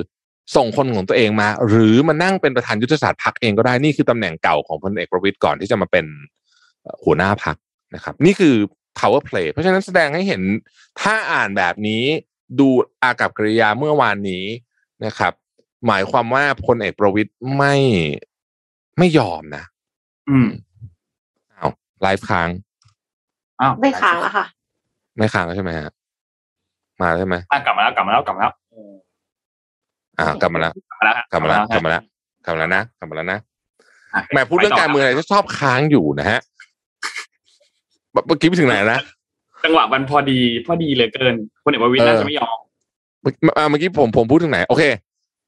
[0.56, 6.06] ส่งคนของตัวเองมา หรือมานั่งเป็นประธานยุทธศาสตร์พรรคเองก็ได้นี่คือตำแหน่งเก่าของพลเอกประวิตยก่อนที่จะมาเป็น
[7.04, 7.56] หัวหน้าพรรค
[7.94, 8.54] นะครับ นี่คือ
[8.98, 10.42] power play เพราะฉะนั้นแสดงให้เห็น
[11.00, 12.02] ถ้าอ่านแบบนี้
[12.58, 12.68] ดู
[13.02, 14.44] อากับกริยาเมื่อวานนี้
[15.06, 15.32] นะครับ
[15.86, 17.74] หมายความว่าพลเอกประวิตยไม่
[18.98, 19.64] ไม่ยอมนะ
[20.30, 20.48] อืม
[22.02, 22.48] ไลฟ์ค้าง
[23.60, 24.46] อ้าวไม่ค้างแล้วค่ะ
[25.18, 25.90] ไม่ค้างแล้วใช่ไหมฮะ
[27.02, 28.52] มาแล้วใช่ไหมอะกลับมาแล้วกลับมาแล้วกลับมาแล้ว
[30.18, 32.02] อ่ากลับมาแล้วกลับมาแล้วฮะกลับมาแล้วกลับมาแล้ว
[32.44, 33.38] กลับมาแล้วนะกลับมาแล้วนะ
[34.14, 36.40] อะแหมพูดเรื่องการเมืองอะไรจะชอบค้างอยู่นะฮะ
[38.12, 39.00] เมื่อกี้ไปถึงไหนนะ
[39.64, 42.58] จังหวะมันพอดีพอดีเหลยเกินคนเอกประวิตยเออน่าจะไม่ยอม
[43.22, 44.84] เมื่ออ่าเมื่อกี้ผมผมพูดถึงไหน โอเค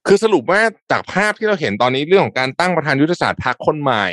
[0.07, 4.07] คือสรุปว่าจากภาพที่เราเห็นตอนนี้เรื่องของการตั้งประธานยุทธศาสตร์พรรคคนใหม่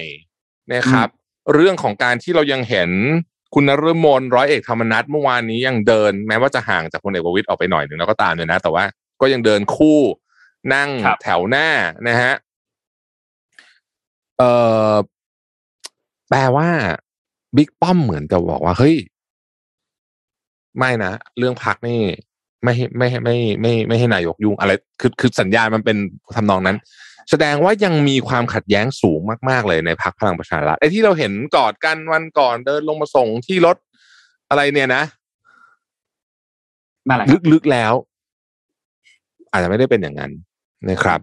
[0.74, 1.10] นะครับ
[1.54, 2.90] เรื่องของการที่เรายังเห็น
[3.54, 8.84] คุณนฤมลร้อยเอกธรรมนัฐเมื่อวานนี้ยังเดิน แม้ว่าจะห่างจากพลเอกประวิตยออกไปหน่อยหนึ่งแล้วก็ตามเนี่ยนะ แต่ว่า
[9.22, 10.00] ก็ยังเดินคู่
[10.74, 11.68] นั่งครับแถวหน้า
[12.08, 12.34] นะฮะ
[14.38, 14.52] เอ่
[14.92, 14.94] อ
[16.30, 16.70] แปลว่า
[17.56, 18.96] บิ๊กป้อมเหมือนจะบอกว่าเฮ้ย
[20.78, 22.02] ไม่นะเรื่องพักนี่
[22.64, 24.72] ไม่ให้ไม่ให้ไม่ไม่ไม่ให้นายกยุ่งอะไร
[25.02, 25.98] คือคือสัญญาณมันเป็น
[26.36, 26.78] ทำนองนั้น
[27.30, 29.20] แสดงว่ายังมีความขัดแย้งสูง
[29.50, 33.78] มาก ๆ เลยในพักพลังประชารัฐไอ้ที่เราเห็นกอดกันวันก่อนเดินลงมาส่งที่รถ
[34.50, 35.04] อะไรเนี่ยนะ
[37.08, 37.94] นั่นแหละครับลึกๆแล้ว
[39.52, 40.32] อาจจะไม่ได้เป็นอย่างนั้น
[40.90, 41.20] นะครับ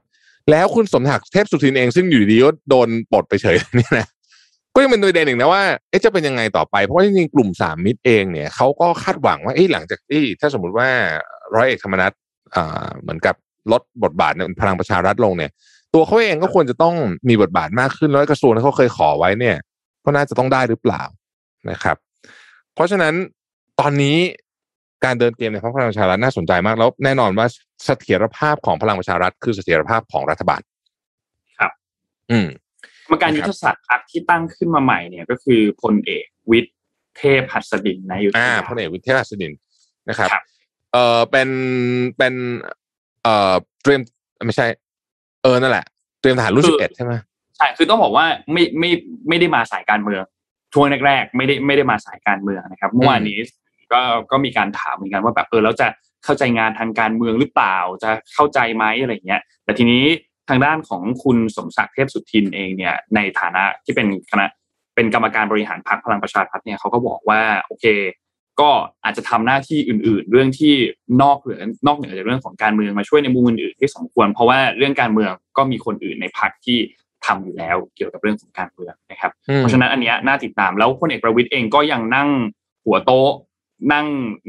[0.51, 4.07] แล้วคุณสมศักดิ์เทพสุทินเองซึ่งอยู่ดีๆก็โดนปลดไปเฉยเนี่ยนะ
[4.75, 10.89] ก็ยังเป็นประเด็นหนึ่งนะว่าเอ๊ะจะเป็นยังไงต่อไปเพราะว่าจริงๆกลุ่มสามมิตรเองเนี่ยเขาก็คาดหวังว่าเอ๊ะหลังจากที่ถ้าสมมติว่า
[11.55, 12.13] ร้อยเอกธรรมนัฐ
[12.55, 13.35] อ่าเหมือนกับ
[13.73, 15.51] ลดบทบาทในพลังประชารัฐลงเนี่ย
[15.95, 16.95] ตัวเขาเองก็ควรจะต้อง
[17.29, 19.57] มีบทบาทมากขึ้นแล้วกระทรวงที่เขาเคยขอไว้เนี่ย
[20.05, 21.03] ก็น่าจะต้องได้หรือเปล่า
[21.71, 21.97] นะครับ
[22.75, 23.15] เพราะฉะนั้น
[23.81, 24.17] ตอนนี้
[25.05, 27.47] การเดินเกมในพรรคพลังประชารัฐน่าสนใจมากแล้วแน่นอนว่า
[27.85, 30.61] เสถียรภาพของพลังประชารัฐคือเสถียรภาพของรัฐบาล
[31.59, 31.73] ครับ
[32.31, 32.49] อืม
[33.07, 36.75] กรรมการนะครับยุทธศาสตร์พรรคที่ตั้งขึ้นมาใหม่เนี่ยก็คือพลเอกวิทย์
[37.19, 39.53] เทพหัสดินนายุทธอ่ายาพลเอกวิเทพหัสดิน
[40.09, 40.43] นะครับครับ
[40.93, 41.49] เออเป็น
[42.19, 42.35] เป็น
[43.23, 44.01] เอ่อเตรียม
[44.47, 45.87] ไม่ใช่เออนั่นแหละ
[46.21, 47.13] เตรียมทหารรุ่นสิบเอ็ดใช่ไหม
[47.57, 48.91] ใช่คือต้องบอกว่าไม่ไม่
[49.29, 50.23] ไม่ได้มาสายการเมือง
[50.73, 53.39] ช่วงแรกๆไม่ได้ไม่ได้มาสายการเมืองนะครับเมื่อวานนี้
[53.93, 55.87] ก็ก็มีการถามเหมือนกันว่าแบบเออแล้วจะ
[56.25, 60.05] เข้าใจงานทางการเมืองหรือเปล่าจะเข้าใจไหมอะไรเงี้ย แต่ทีนี้
[60.49, 64.47] ทางด้านของคุณสมศักดิ์เทพสุทินเองเนี่ยในฐานะที่เป็นคณะ
[64.95, 67.85] เป็นกรรมการบริหารพรรคพลังประชารัฐเนี่ยเขาก็บอกว่าโอเค
[68.61, 68.71] ก็
[69.05, 70.75] อาจจะทำหน้าที่อื่น ๆ เรื่องที่
[71.23, 76.79] นอกเหนือนอกเหนือจากเรื่องของการเมืองมาช่วยในมุมอื่นๆที่สมควร เพราะว่าเรื่องการเมืองก็มีคนอื่นในพรรคที่
[77.27, 82.29] ทำอยู่แล้วเกี่ยวกับเรื่องของการเมืองนะครับอืมเพราะฉะนั้นอันเนี้ยน่าติดตามแล้วพลเอกประวิตยเองก็ยังนั่ง
[82.85, 83.31] หัวโต๊ะ
[83.93, 84.07] นั่ง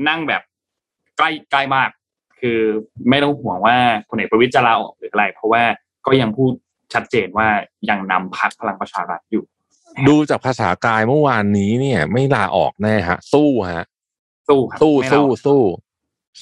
[0.08, 0.42] นั่งแบบ
[1.18, 1.90] ใกล้ใกล้มาก
[2.40, 2.60] คือ
[3.10, 3.76] ไม่ต้องห่วงว่า
[4.10, 5.64] พลเอกประวิตยจะลาออกหรืออะไร เพราะว่า
[6.06, 6.52] ก็ยังพูด
[6.94, 7.48] ชัดเจนว่า
[7.90, 9.46] ยังนำพักพลังประชารัฐอยู่
[10.08, 13.86] ดูจากภาษากายเมื่อวานนี้เนี่ย ไม่ลาออกแน่ฮะ สู้ฮะ
[14.50, 15.62] สู้ครับสู้ไม่สู้เราสู้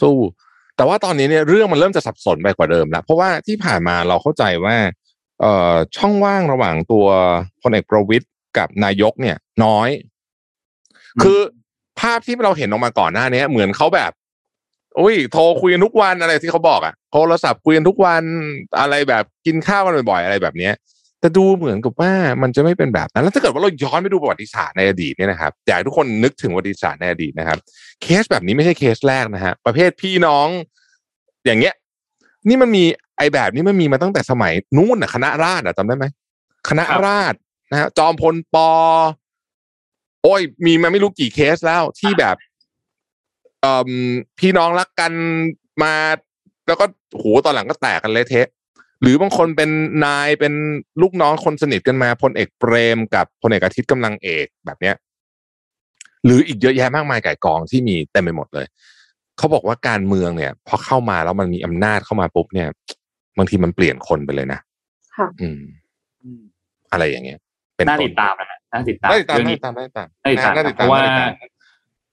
[0.02, 0.16] สู้
[0.76, 4.76] แต่ว่าตอนนี้เนี่ยเรื่องมันเริ่มจะสับสนไปกว่าเดิมแล้วเพราะว่าที่ผ่านมาเราเข้าใจว่า
[5.42, 7.06] เอ่อช่องว่างระหว่างตัว
[7.62, 8.26] พลเอกประวิตย
[8.58, 9.90] กับนายกเนี่ย น้อย
[11.24, 11.40] คือ
[12.00, 14.12] ภาพที่เราเห็นออกมาก่อนหน้านี้เหมือนเขาแบบ
[15.00, 18.24] อุ้ยโทรคุยกันทุกวันอะไรที่เขาบอกอะโทรศัพท์คุยกันทุกวัน
[18.80, 20.74] อะไรแบบกินข้าวกันบ่อยๆอะไรแบบเนี้ย
[21.20, 22.12] แต่ดูเหมือนกับว่า
[22.42, 27.58] มันจะไม่เป็นแบบนั้น แล้วถ้าเกิดว่าเราย้อนไปดูประวัติศาสตร์ในอดีตเนี่ยนะครับอยากทุกคนนึกถึงประวัติศาสตร์ในอดีตนะครับ
[28.02, 30.48] เคสแบบนี้ไม่ใช่เคสแรกนะฮะประเภทพี่น้อง
[31.46, 31.74] อย่างเงี้ย
[32.48, 32.84] นี่มันมี
[33.18, 36.06] ไอแบบนี้มันมีมาตั้งแต่สมัยนู้นน่ะคณะราษฎรจำได้ไหม
[36.70, 37.38] คณะราษฎร
[37.72, 38.70] นะฮะจอมพลปอ
[40.24, 42.36] โอ้ย มีมาไม่รู้กี่เคสแล้วที่แบบ
[44.40, 45.12] พี่น้องรักกัน
[45.84, 45.94] มา
[46.68, 48.48] แล้วก็โหตอนหลังก็แตกกันเละเทะ
[49.06, 49.70] หรือบางคนเป็น
[50.06, 50.54] นายเป็น
[51.02, 54.96] ลูกน้องคนสนิทกันมาพลเอกเปรมกับพลเอกอาทิตย์กำลังเอกแบบเนี้ย
[56.26, 58.66] หรืออีกเยอะแยะมากมายไก่ายกองที่มีเต็มไปหมดเลย
[59.38, 62.68] เขาบอกว่าการเมืองเนี่ย พอเข้ามาแล้วมันมีอำนาจเข้ามาปุ๊บเนี่ย
[63.38, 64.60] บางทีมันเปลี่ยนคนไปเลยนะ
[65.16, 65.62] ค่ะอืม
[66.24, 66.42] อืม
[66.92, 67.40] อะไรอย่างเงี้ย
[67.76, 71.32] เป็นน่าต้ติดตามนะฮะน่าติดตามน่าติดตามเรื่องน่านี้ติดตามน่าติดตามน่าติดตามน่าติดเพตามราะว่าน่าติดตาม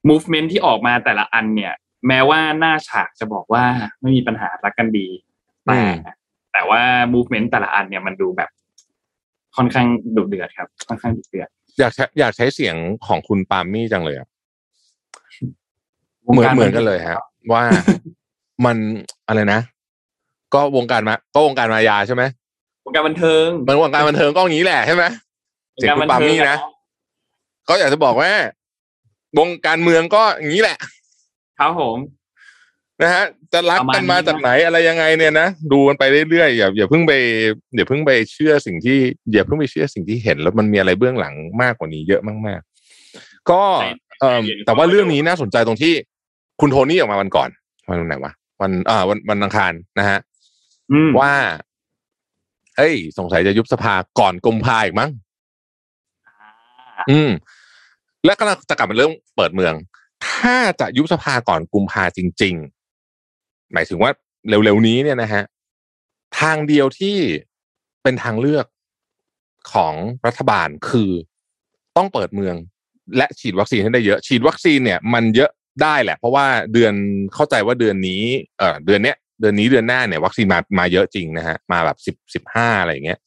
[0.09, 1.73] movement ที่ออกมาแต่ละอันเนี่ย
[2.09, 3.65] แม้ว่าหน้าฉากจะบอกว่า
[4.01, 5.09] ไม่มีปัญหารักกันดี
[5.65, 5.81] แต่
[6.53, 6.81] แต่ว่า
[7.15, 8.51] movement แต่ละอันเนี่ยมันดูแบบ
[9.57, 9.87] ค่อนข้าง
[10.17, 11.49] ดุเดือดครับ ค่อนข้างดุเดือด
[11.79, 12.77] อยากใช้อยากใช้เสียง
[13.07, 14.29] ของคุณปาล์มมี่จังเลยอะ
[16.25, 17.19] วงเหมือนการเหมือนกันเลยฮะ
[17.53, 17.63] ว่า
[18.65, 18.77] มัน
[19.29, 19.61] อะไรนะ
[20.55, 22.23] ก็วงการมา ก็วงการมายาใช่ไหม
[22.87, 25.05] วงการบันเทิงมันวงการบันเทิงก็อย่างนี้แหละใช่ไหม
[25.77, 26.57] วงการบันเทิงเสียงคุณปาล์มมี่นะ
[27.69, 28.31] ก็อยากจะบอกว่า
[29.39, 30.79] วงการเมืองก็อย่างนี้แหละ
[31.59, 31.97] ครับผม
[33.03, 37.13] นะฮะจะรักประมาณกันมานี้จากไหนอะไรยังไงเนี่ยนะดูมันไปเรื่อยๆอย่าอย่าเพิ่งไป
[37.77, 38.99] อย่าเพิ่งไปเชื่อสิ่งที่
[39.33, 43.63] อย่าเพิ่งไปเชื่อสิ่งที่เห็น แล้วมันมีอะไรเบื้องหลังมากกว่านี้เยอะมากๆ ก็
[44.21, 45.95] เอ่อแต่ว่าเรื่องนี้น่าสนใจตรงที่
[46.61, 47.49] คุณโทนี่ออกมาวันก่อน
[47.89, 50.19] วันไหนวะวันอ่าวันวันอังคารนะฮะ
[50.93, 51.35] อืมว่า
[52.77, 55.11] เอ้ย สงสัยจะยุบสภาก่อนกุมภาอีกมั้ง
[57.11, 57.31] อืม
[58.25, 59.75] และกำลังจะกลับมาเรื่องเปิดเมือง
[60.29, 62.82] ถ้าจะยุบสภาก่อนกุมภาจริงๆ
[63.75, 64.11] หมายถึงว่า
[64.49, 65.43] เร็วๆนี้เนี่ยนะฮะ
[66.41, 67.17] ทางเดียวที่
[68.03, 68.67] เป็นทางเลือก
[69.73, 69.95] ของ
[70.27, 71.11] รัฐบาลคือ
[71.97, 72.57] ต้องเปิดเมือง
[73.17, 75.51] และฉีดวัคซีนให้ได้เยอะ ฉีดวัคซีนเนี่ย มันเยอะ
[75.83, 76.95] ได้แหละ เพราะว่าเดือน
[77.35, 78.23] เข้าใจว่าเดือนนี้
[78.59, 83.19] เอ่อเดือนเนี้ยเดือนนี้เดือนหน้าเนี่ยวัคซีนมามาเยอะจริงนะฮะมาแบบสิบสิบห้าอะไรอย่างเงี้ย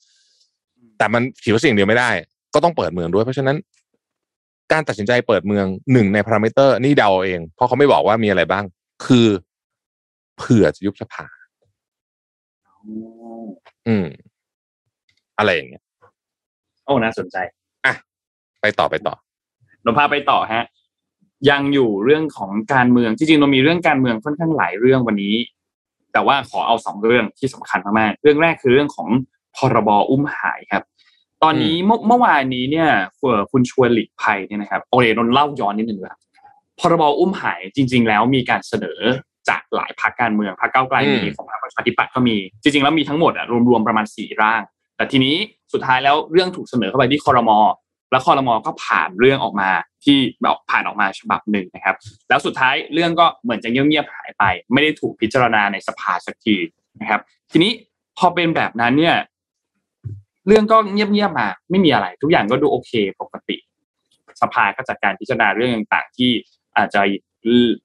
[0.98, 2.10] แต่มันฉีดวัคซีนเดียวไม่ได้
[2.54, 3.58] ก็ต้องเปิดเมืองด้วย เพราะฉะนั้น
[4.72, 8.66] การตัดสินใจเปิดเมืองหนึ่งในพารามิเตอร์ นี่เดาเอาเองเพราะเขาไม่บอกว่ามีอะไรบ้าง
[9.06, 9.28] คือ
[10.38, 11.26] เผื่อจะยุบสภา
[13.88, 14.08] อืม
[15.38, 15.84] อะไรอย่างเงี้ย
[16.86, 17.38] โอ้น่าสนใจ
[18.62, 19.16] ไปต่อไปต่อ
[19.84, 20.66] เราพาไปต่อฮะ
[21.50, 25.36] ยังอยู่เรื่องของการเมืองจริงๆเรามีเรื่องการเมืองค่อนข้างหลายเรื่องวันนี้
[26.14, 29.08] แต่ว่าขอเอาสองเรื่องที่สำคัญมากๆเรื่องแรกคือเรื่องของ
[29.56, 30.84] พรบอุ้มหายครับ
[31.44, 36.20] ตอนนี้เมื่อเมื่อวานนี้เนี่ยเอ่อคุณชวนหลีกภัยเนี่ยนะครับโอเคนนท์เล่าย้อนนิดนึงครับ
[36.80, 39.00] พรบอุ้มหายจริง ๆ แล้วมีการเสนอ
[39.50, 44.62] จากหลายพรรคการเมืองพรรคก้าวไกลอืมมีของพรรคประชาธิปัตย์ก็มี จริงๆแล้วมีทั้งหมดอะรวมๆประมาณสี่ร่าง
[44.98, 45.36] แต่ทีนี้
[45.74, 47.60] สุดท้ายแล้วเรื่องถูกเสนอเข้าไปที่คอรมอ
[48.12, 49.70] แล้วคอรมอก็ผ่านเรื่องออกมา
[50.06, 51.96] ที่แบบผ่านออกมาฉบับหนึ่งนะครับ
[52.30, 54.44] แล้วสุดท้ายเรื่องก็เหมือนจะเงียบๆหายไป
[54.74, 56.56] ไม่ได้ถูกพิจารณาในสภาสักที
[57.02, 57.22] นะครับ
[57.52, 57.72] ทีนี้
[58.18, 59.16] พอเป็นแบบนั้นเนี่ย
[60.48, 62.92] เรื่องก็เงียบๆมา ไม่มีอะไร ทุกอย่างก็ดูโอเค
[63.22, 63.58] ปกติ
[64.42, 66.32] สภาก็จัดการพิจารณาเรื่องต่างๆ ที่
[66.78, 67.02] อาจจะ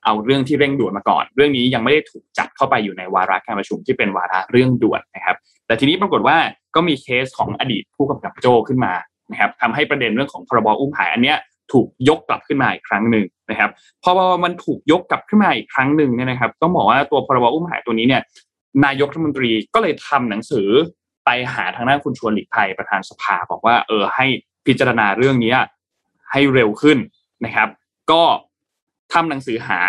[0.05, 5.37] เอาเรื่องที่เร่งด่วนมาก่อน เรื่องนี้ยังไม่ได้ถูกจัดเข้าไปอยู่ในวาระการประชุมที่เป็นวาระเรื่องด่วนนะครับ
[5.67, 6.37] แต่ทีนี้ปรากฏว่า
[6.75, 8.93] ก็มีเคสของอดีตผู้กำกับโจ้ขึ้นมา
[9.31, 11.39] นะครับทำให้ประเด็นเรื่องของพรบอุ้มหายอันเนี้ย
[11.73, 13.71] ถูกยกกลับขึ้นมาอีกครั้งหนึ่งนะครับ
[14.03, 14.13] พอ
[14.45, 18.23] มันถูกยกกลับขึ้นมาอีกครั้งหนึ่งเนี่ยนะครับต้องบอกว่าตัวพรบอุ้มหายตัวนี้เนี่ย
[18.85, 20.69] นายกรัฐมนตรีก็เลยทำหนังสือ
[21.25, 24.27] ไปหาทางด้านคุณชวนหลีกภัยประธานสภาบอกว่าเออให้
[24.67, 25.59] พิจารณาเรื่องเนี้ย
[26.31, 26.99] ให้เร็วขึ้น
[27.45, 27.69] นะครับ
[28.11, 28.23] ก็
[29.13, 29.81] ทำหนังสือหา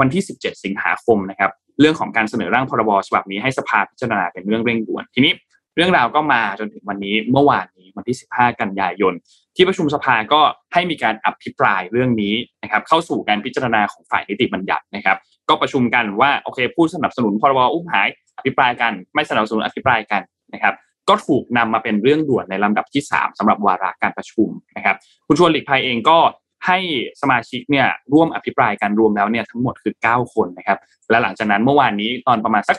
[0.00, 1.50] วันที่ 17 สิงหาคมนะครับ
[1.80, 5.32] เรื่องของการเสนอร่างพรบฉบับนี้ให้สภาพิจารณาเป็นเรื่องเร่งด่วนทีนี้
[5.76, 9.14] เรื่องราวก็มาจนถึงวันนี้เมื่อวานนี้วันที่ 15 กันยายน
[9.56, 10.40] ที่ประชุมสภาก็
[10.72, 15.16] ให้มีการอภิปรายเรื่องนี้นะครับเข้าสู่การพิจารณาของฝ่ายนิติบัญญัตินะครับ
[15.48, 18.08] ก็ประชุมกันว่าโอเคผู้สนับสนุนพรบอุ้มหาย
[18.38, 20.22] อภิปรายกันไม่สนับสนุนอภิปรายกัน
[20.54, 20.74] นะครับ
[21.08, 24.96] ก็ถูกนำมาเป็นเรื่องด่วนในลำดับที่ 3สำหรับวาระการประชุมนะครับ
[25.26, 26.18] คุณชวนหลีกภัยเองก็
[26.66, 26.78] ให้
[27.20, 30.78] สมาชิกเนี่ยร่วมอภิปรายกันรวมแล้วเนี่ยทั้งหมดคือ 9 คนนะครับ
[31.10, 32.78] และหลังจากนั้นเมื่อวานนี้ตอนประมาณสัก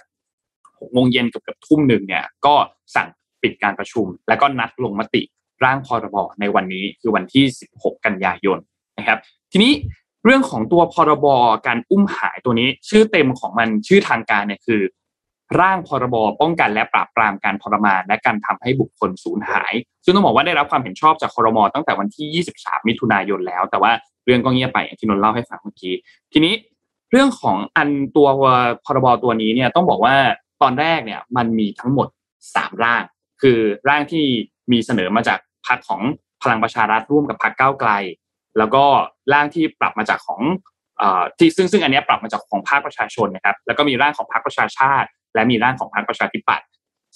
[0.80, 2.56] หกโมงเย็นเกือบเกือบทุ่มหนึ่งเนี่ยก็
[2.96, 3.08] สั่ง
[3.42, 5.22] ปิดการประชุม แล้วก็นัดลงมติ
[5.64, 7.44] ร่างพรบในวันนี้คือวันที่
[7.76, 8.58] 16 กันยายน
[8.98, 9.18] นะครับ
[9.52, 9.74] ทีนี้
[10.26, 11.28] เรื่องของตัวพรบ
[11.68, 14.82] การอุ้มหายตัวนี้ ชื่อเต็มของมันชื่อทางการเนี่ยคือ
[15.60, 19.74] ร่างพรบป้องกันและปราบปรามการทรมานและการทำให้บุคคลสูญหาย
[20.04, 23.92] ซึ่งต้องบอกว่าได้รับความเห็นชอบจากคอรมอตั้งแต่วันที่ 23 มิถุนายนแล้ว แต่ว่า
[24.26, 25.94] เรื่องก็เงียบไปอย่างที่นนท์เล่าให้ฟังเมื่อกี้
[26.34, 26.54] ทีนี้
[27.12, 28.28] เรื่องของอันตัว
[28.86, 30.16] พรบตัวนี้เนี่ยต้องบอกว่า
[30.62, 32.08] ตอนแรกเนี่ยมันมีทั้งหมด
[32.46, 33.04] 3 ร่าง
[33.42, 34.26] คือร่างที่
[34.72, 36.02] มีเสนอมาจากพรรคของ
[36.44, 37.92] พลังประชารัฐร่วมกับพรรคก้าวไกล
[38.58, 38.84] แล้วก็
[39.34, 40.42] ร่างที่ปรับมาจากของ
[41.02, 46.68] อ่ที่ซึ่งซึ่งอันนี้ปรับมาจากของภาคประชาชนนะครับ แล้วก็มีร่างของพรรคประชาชาติ และมีร่างของพรรคประชาธิปัตย์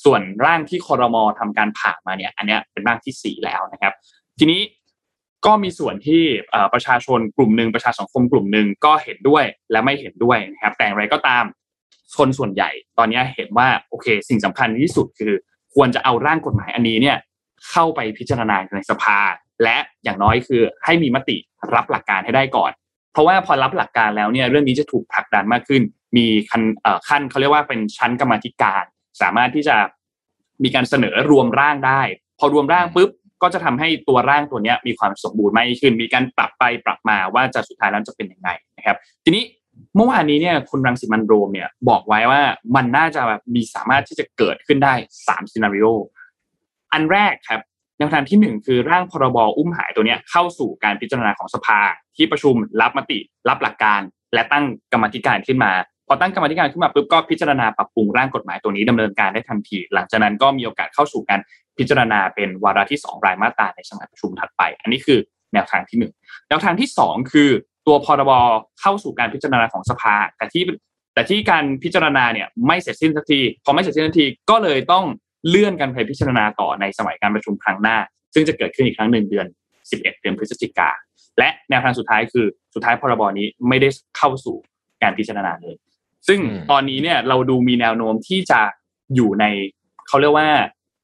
[0.04, 3.94] ส่วนร่างที่คอรมอทำการผ่ามาเนี่ย อันนี้เป็นร่างที่สี่แล้วนะครับ
[4.40, 4.62] ทีนี้
[5.46, 6.24] ก็มีส่วนที่
[6.74, 11.44] ประชาชนกลุ่มหนึ่งประชาสังคมกลุ่มหนึ่งก็เห็นด้วยและไม่เห็นด้วยนะครับ แต่อย่างไรก็ตาม
[12.18, 15.34] คนส่วนใหญ่ ตอนนี้เห็นว่าโอเค สิ่งสำคัญที่สุดคือ
[15.76, 17.18] ควรจะเอาร่างกฎหมายอันนี้เนี่ย
[17.70, 19.18] เข้าไปพิจารณาในสภา
[19.64, 21.38] และอย่างน้อยคือให้มีมติ
[21.74, 22.72] รับหลักการให้ได้ก่อน
[23.16, 25.82] เพราะว่าพอรับหลักการแล้วเนี่ยเรื่องนี้จะถูกผลักดันมากขึ้น
[26.18, 28.84] มีขั้นเขั้นเขาเรียกว่าเป็นชั้นกรรมธิการ
[29.22, 29.76] สามารถที่จะ
[30.64, 32.02] มีการเสนอรวมร่างได้
[32.40, 33.10] พอรวมร่างปุ๊บ
[33.42, 39.44] ก็จะทำให้ตัวร่างตัวนี้มีความสมบูรณ์มากขึ้น มีการปรับไปปรับมาว่าจะสุดท้ายแล้วจะเป็นยังไงนะครับ ทีนี้
[39.96, 42.42] เมื่อวานนี้เนี่ยคุณรังสิมันโรมเนี่ยบอกไว้ว่า
[42.76, 44.94] มันน่าจะแบบมีสามารถที่จะเกิดขึ้นได้
[45.28, 45.88] สามซีนารีโอ
[46.94, 47.62] อันแรกครับ
[47.98, 51.80] แนวทางที่หนึ่งคือร่างพรบอุ้มหายตัวนี้เข้าสู่การพิจารณาของสภา
[52.16, 53.20] ที่ประชุมรับมติ
[53.50, 54.02] รับหลักการ
[54.34, 55.72] และตั้งกรรมธิการขึ้นมา
[56.08, 61.40] พอตั้งกรรมธิการขึ้นมาปุ๊บก็พิจารณาปรับปรุงร่างกฎหมายตัวนี้ดำเนินการได้ทันที หลังจากนั้นก็มีโอกาสเข้าสู่การ
[61.78, 65.20] พิจารณาเป็นวาระที่สองรายมาตราในสมัยประชุมถัดไป อันนี้คือ
[65.54, 66.14] แนวทางที่หนึ่ง
[66.50, 67.50] แนวทางที่สองคือ
[67.88, 68.32] ตัวพรบ
[68.82, 70.64] เข้าสู่การพิจารณาของสภา แต่ที่
[71.14, 75.06] แต่ที่การพิจารณาเนี่ยไม่เสร็จสิ้นสักทีพอไม่เสร็จสิ้นสักทีก็เลยต้อง
[75.50, 77.98] เลื่อนการไปพิจารณาต่อในสมัยการประชุมครั้งหน้า
[78.34, 79.48] ซึ่งจะเกิดขึ้นอีกครั้งหนึ่งเดือน
[79.84, 80.90] 11 เดือนพฤศจิกา
[81.40, 84.56] และแนวทางสุดท้ายคือสุดท้ายพรบนี้ไม่ได้เข้าสู่
[85.04, 85.76] การพิจารณาเลย
[86.28, 88.62] ซึ่งอืมตอนนี้เนี่ยเราดูมีแนวโน้มที่จะ
[89.16, 89.46] อยู่ใน
[90.08, 90.50] เขาเรียกว่า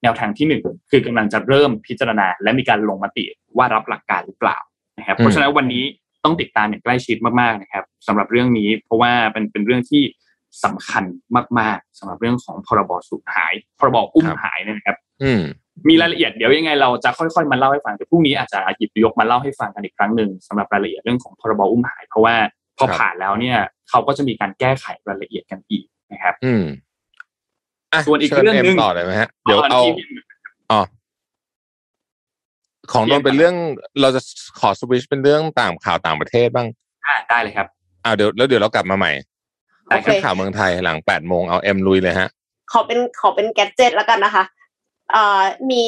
[0.03, 0.61] แนวทางที่หนึ่ง
[0.91, 3.23] คือกำลังจะเริ่มพิจารณา และมีการลงมติ
[3.57, 4.57] ว่ารับหลักการหรือเปล่า
[4.97, 5.83] นะครับเพราะฉะนั้นวันนี้
[6.23, 10.03] ต้องติดตามอย่างใกล้ชิดมากๆนะครับสำหรับเรื่องนี้เพราะว่าเป็นเป็นเรื่องที่
[10.63, 11.03] สำคัญ
[11.59, 15.41] มาก ๆสำหรับเรื่องของพรบสูญหาย พรบอุ้มหายเนี่ยนะครับ อืม
[15.89, 22.35] มีรายละเอียดเดี๋ยวยังไงเราจะค่อยๆมาเล่าให้ฟังเดี๋ยวพรุ่งนี้อาจจะหยิบยกมาเล่าให้ฟังกันอีกครั้งหนึ่งสำหรับรายละเอียดเรื่องของพรบอุ้มหาย เพราะว่า
[22.77, 23.57] พอครับผ่านแล้วเนี่ย
[23.89, 26.63] เขาก็จะมีการแก้ไขรายละเอียดกันอีกนะครับ อืม
[27.93, 29.93] อะส่วนอีกชิญเรื่องหนึ่งต่อเลยไหมฮะเดี๋ยวเอาที่
[30.71, 30.81] อ๋อ
[32.91, 33.55] ของนนท์เป็นเรื่อง
[34.01, 34.21] เราจะ
[34.59, 36.67] ขอสวิชเป็นเรื่องต่างข่าวต่างประเทศบ้าง
[37.05, 37.67] อ่าได้เลยครับ
[38.05, 39.11] อ่าเดี๋ยวแล้วเดี๋ยวเรากลับมาใหม่
[39.91, 42.29] ได้โอครัเคบข่าวเมืองไทยหลังแปดโมงเอาเอ็มลุยเลยฮะ
[42.71, 44.43] ขอเป็นขอเป็นแกดเจ็ตแล้วกันนะคะ
[45.11, 45.83] เอ่อมี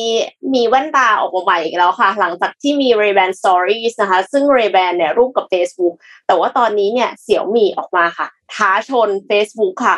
[0.53, 5.93] มีแว่นตาออกมาใหม่อีกแล้วค่ะ หลังจากที่มี Ray-Ban Stories นะคะ ซึ่ง Ray-Ban เนี่ยรูปกับ Facebook
[6.27, 9.97] แต่ว่าตอนนี้เนี่ยเสี่ยวมี่ออกมาค่ะ ท้าชน Facebook ค่ะ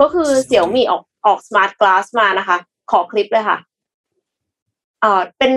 [0.00, 2.58] ก็คือเสี่ยวมี่ออกออก Smart Glass มานะคะ
[2.90, 3.58] ขอคลิปเลยค่ะ
[5.00, 5.52] เอ่อเป็น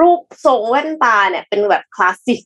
[0.00, 2.42] รูปทรงแว่นตาเนี่ยเป็นแบบคลาสสิก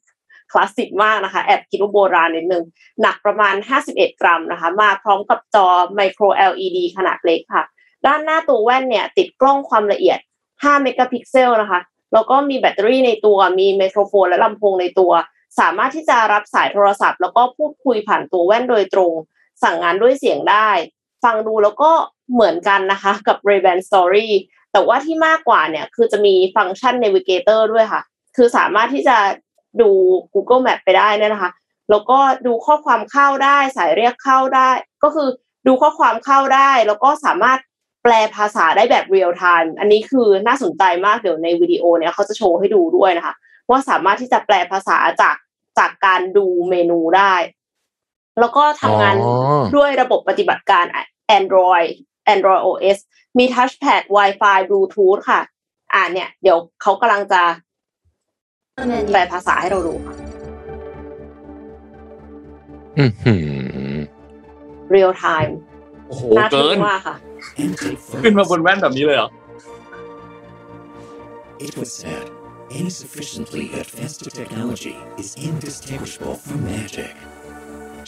[0.53, 2.65] คลาสสิกมากนะคะแอบคิดว่าโบราณนิดนึง
[3.03, 3.55] หนักประมาณ
[3.89, 7.65] 51 กรัมนะคะ มาพร้อมกับจอ Micro LED ขนาดเล็กค่ะ
[8.07, 10.19] ด้านหน้าตัวแว่นเนี่ยติดกล้องความละเอียด
[10.51, 11.81] 5 เมกะพิกเซลนะคะ
[12.13, 15.13] แล้วก็มีแบตเตอรี่ในตัวมีไมโครโฟนและลำโพงในตัว
[15.61, 19.13] สามารถที่จะรับสายโทรศัพท์ แล้วก็พูดคุยผ่านตัวแว่นโดยตรง
[19.63, 20.71] สั่งงานด้วยเสียงได้
[21.25, 21.91] ฟังดูแล้วก็
[22.33, 24.29] เหมือนกันนะคะกับ Ray-Ban Story
[24.73, 28.03] แต่ว่าที่มากกว่าเนี่ยคือจะมีฟังก์ชัน Navigator ด้วยค่ะ
[28.37, 29.17] คือสามารถที่จะ
[29.81, 29.91] ดู
[30.35, 31.51] Google Map ไปได้เลยนะคะ
[31.91, 34.71] แล้วก็ดูข้อความเข้าได้ สายเรียกเข้าได้
[35.03, 35.29] ก็คือ
[35.67, 37.59] ดูข้อความเข้าได้ แล้วก็สามารถ
[38.03, 43.35] แปลภาษาได้แบบเรียลไทม์อันนี้คือน่าสนใจมากเดี๋ยวในวิดีโอเนี่ยเขาจะโชว์ให้ดูด้วยนะคะ
[43.71, 45.37] ว่าสามารถที่จะแปลภาษาจาก
[45.79, 47.35] จากการดูเมนูได้
[48.41, 49.35] แล้วก็ทำงานอ๋อ
[49.77, 50.85] ด้วยระบบปฏิบัติการ
[51.39, 51.89] Android
[52.35, 52.99] Android OS
[53.39, 55.41] มี Touchpad Wi-Fi Bluetooth ค่ะ
[55.93, 57.43] อ่าเนี่ย เดี๋ยวเขากำลังจะ
[59.11, 60.15] แปลภาษาให้เราดูค่ะ
[62.99, 63.35] อือหื
[63.95, 63.97] อ
[64.95, 65.53] real time
[66.09, 67.17] โอ้โหน่าทึ่เกิน งมากค่ะ
[67.63, 68.51] and take ขึ้นมา photos.
[68.51, 69.31] บนแว่นแบบนี้เลยเหรอ
[71.67, 72.27] It was said,
[72.79, 77.15] any sufficiently advanced technology is indistinguishable from magic.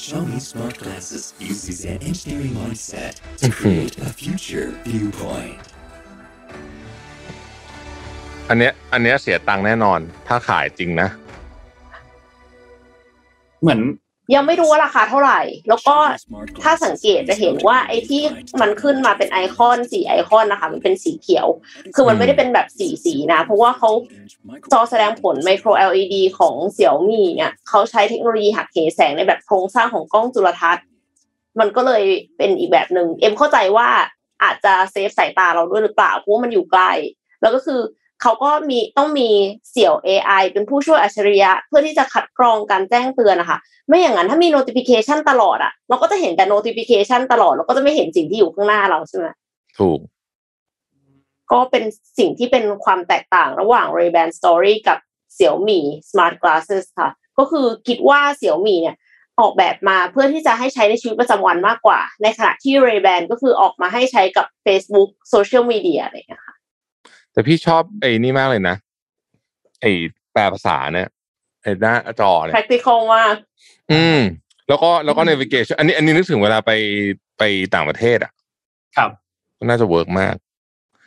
[0.04, 5.62] Xiaomi smart glasses uses an engineering mindset to create a future viewpoint.
[8.48, 11.08] อันเนี้ย อันเนี้ยเสียตังค์แน่นอน ถ้าขายจริงนะ
[13.60, 13.80] เหมือน
[14.34, 15.96] ยังไม่รู้ว่าราคาเท่าไหร่ แล้วก็
[16.62, 18.22] ถ้าสังเกตจะเห็นว่าไอ้ที่
[18.60, 21.46] มันขึ้นมาเป็นไอคอนสีไอคอนนะคะ มันเป็นสีเขียว
[21.94, 23.90] คือมันไม่ได้เป็นแบบสีสีนะ เพราะว่าเขา
[24.72, 30.86] จอแสดงผลไมโคร LED ของเสี่ยวมี่เนี่ยเขาใช้เทคโนโลยีหักเหแสงในแบบโครงสร้างของกล้องจุลทรรศน์
[31.60, 32.02] มันก็เลย
[32.36, 33.88] เป็นอีกแบบหนึ่งเอ็มเข้าใจว่า
[34.42, 36.84] อาจจะเซฟสายตาเราด้วยหรือเปล่าเพราะว่ามันอยู่ไกล
[37.40, 37.80] แล้วก็คือ
[38.24, 39.28] เขาก็มีต้องมี
[39.70, 43.58] เสี่ยว AI เป็นผู้ช่วยอัจฉริยะ เพื่อที่จะคัดกรองการแจ้งเตือนนะคะ
[43.88, 49.26] ไม่อย่างนั้นถ้ามี notification ตลอดอะเราก็จะเห็นแต่ notification ตลอดเราก็จะไม่เห็นสิ่งที่อยู่ข้างหน้าเราใช่ไหม
[49.78, 49.98] ถูก
[51.52, 51.84] ก็เป็น
[52.18, 54.98] สิ่งที่เป็นความแตกต่างระหว่าง Ray-Ban Story กับ
[55.34, 58.96] เสี่ยวมี่ Smart Glasses ค่ะ ก็คือคิดว่าเสี่ยวมี่เนี่ย
[59.40, 66.53] ออกแบบมาเพื่อที่จะให้ใช้ในชีวิตประจำวันมากกว่า ในขณะที่ Ray-Ban ก็คือออกมาให้ใช้กับ Facebook Social Media อะไรอย่างเงี้ยค่ะ
[67.34, 68.76] แต่พี่ชอบไอ้นี่มากเลยนะ
[69.80, 69.90] ไอ้
[70.32, 71.08] แปลภาษาเนี่ย
[71.62, 73.34] ไอ้หน้าจอเนี่ย practical มาก
[73.92, 74.20] อืม
[74.68, 76.70] แล้วก็แล้วก็ navigation อันนี้ อันนี้นึกถึงเวลาไป
[77.38, 77.42] ไป
[77.74, 78.32] ต่างประเทศอะ
[78.96, 79.10] ครับ
[79.64, 80.34] น่าจะเวิร์กมาก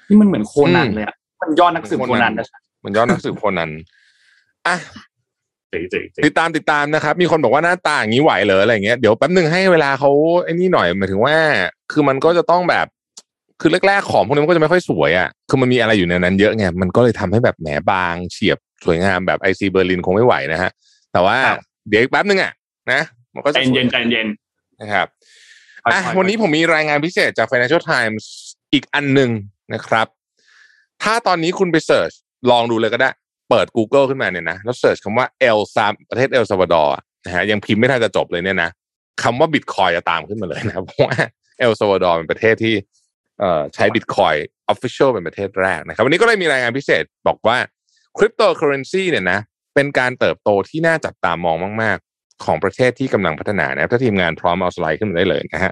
[0.10, 2.48] นี่มันเหมือนโคนันอืมเลยอะมันยอดนักสืบโคนันนะ
[2.84, 3.72] มันยอดนักสืบคนนั้น
[4.68, 4.76] อะ
[5.72, 10.12] เจ๋งเจ๋งเจ๋งติดตามติดตามนะครับ มีคนบอกว่าหน้าตาอย่างนี้ไหวเหรออะไรเงี้ยเดี๋ยวแป๊บหนึ่งให้เวลาเขา
[10.44, 11.36] ไอ้นี่หน่อยหมายถึงว่า
[11.92, 12.88] คือมันก็จะต้องแบบ
[13.62, 19.62] คือแรกๆของพวกนี้มันก็จะไม่ค่อยสวยอะคือมันมีอะไรอยู่ในนั้นเยอะไงมันก็เลยทำให้แบบแหมบางเฉียบสวยงามแบบ ic!
[19.64, 20.72] berlin คงไม่ไหวนะฮะ
[21.12, 21.38] แต่ว่า
[21.88, 22.52] เดี๋ยวอีกแป๊บหนึ่งอะ
[22.92, 23.02] นะ
[23.34, 24.28] มันก็ใจจะสวยใจเย็นใจเย็น
[24.82, 25.08] นะครับ
[25.84, 28.24] ค่อยๆอะวันนี้ผมมีรายงานพิเศษจาก Financial Times
[28.74, 29.30] อีกอันหนึ่ง
[29.74, 30.08] นะครับ
[31.04, 32.12] ถ้าตอนนี้คุณไป search
[32.52, 33.10] ลองดูเลยก็ได้
[33.50, 36.96] เปิด Google ขึ้นมาเนี่ยนะ แล้ว search คำว่าเอลซาประเทศเอลซาวาดอร์
[37.26, 38.70] นะฮะยังพิมพ์ไม่ทันจะจบเลยเนี่ยนะ
[39.24, 41.16] คำว่าบิตคอยน์จะตามขึ้นมาเลยนะเพราะว่า
[41.60, 42.97] เอลซาวาดอร์เป็นประเทศที่เอ่อ
[43.76, 44.36] ใช้บิตคอยน์
[44.70, 47.58] official เป็นประเทศแรกนะครับ วันนี้ก็เลยมีรายงานพิเศษบอกว่า
[48.18, 49.40] คริปโตเคอเรนซีเนี่ยนะ
[49.76, 55.72] เป็นการเติบโตที่น่าจับตามองมาก ๆ ของประเทศที่กำลังพัฒนานะครับถ้าทีมงานพร้อมเอาสไลด์ขึ้นมาได้เลยนะฮะ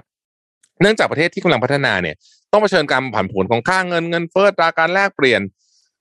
[0.80, 2.16] เนื่องจากประเทศที่กำลังพัฒนาเนี่ย
[2.52, 5.40] ต้องเผชิญการผันผวนของค่าเงินเงินเฟ้อตราการแลกเปลี่ยน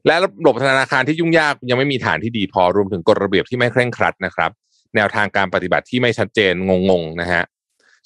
[0.08, 4.52] และระบบธนาคารที่ยุ่งยากยังไม่มีฐานที่ดีพอรวมถึงกฎระเบียบที่ไม่เคร่งครัดนะครับ
[4.96, 6.54] แนวทางการปฏิบัติที่ไม่ชัดเจน
[6.90, 7.44] งงๆนะฮะ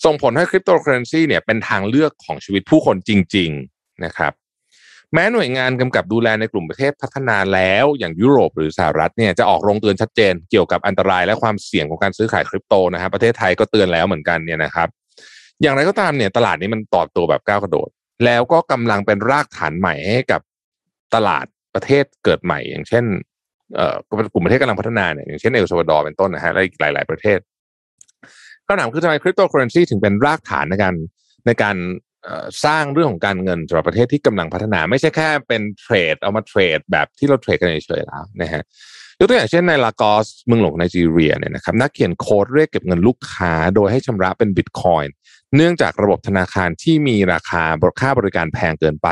[0.05, 4.33] ส่งผลให้คริปโตเคอเรนซีเนี่ยเป็นทางเลือกของชีวิตผู้คนจริง ๆนะครับ
[5.13, 14.87] แม้หน่วยงานกำกับดูแลในกลุ่มประเทศพัฒนาแล้วอย่างยุโรปหรือสหรัฐเนี่ยจะออกโรงเตือนชัดเจนเกี่ยวกับอันตรายและความเสี่ยงของการซื้อขายคริปโตนะฮะประเทศไทยก็เตือนแล้วเหมือนกันเนี่ยนะครับ
[15.61, 17.89] อย่างไรก็ตามเนี่ยตลาดนี้มันต่อตัวแบบก้าวกระโดด
[18.25, 20.41] แล้วก็กำลังเป็นรากฐานใหม่ให้กับ
[21.15, 21.45] ตลาด
[21.75, 23.05] ประเทศเกิดใหม่ อย่างเช่น
[23.75, 23.95] เอ่อ
[24.33, 27.39] กลุ่มประเทศกำลังพัฒนาเนี่ยอย่างเช่นเอลซาวาดอร์เป็นต้นนะฮะและอีกหลาย ๆประเทศ
[28.69, 30.93] คำถามคือทำไมคริปโตเคอเรนซีถึงเป็นรากฐานในการ
[31.45, 31.75] ในการ
[32.65, 38.63] สร้างเรื่องของการเงินสำหรับประเทศที่กำลังพัฒนา ไม่ใช่แค่เป็นเทรดเอามาเทรดแบบที่เราเทรดกันเฉยๆแล้วนะฮะ
[39.19, 45.13] ยกตัวอย่างเช่นในลากอสเมืองหลวงไนจีเรียเนี่ยนะครับนักเขียนโค้ดเรียกเก็บเงินลูกค้าโดยให้ชำระเป็นบิตคอยน์
[45.55, 49.07] เนื่องจากระบบธนาคารที่มีราคาค่าบริการแพงเกินไป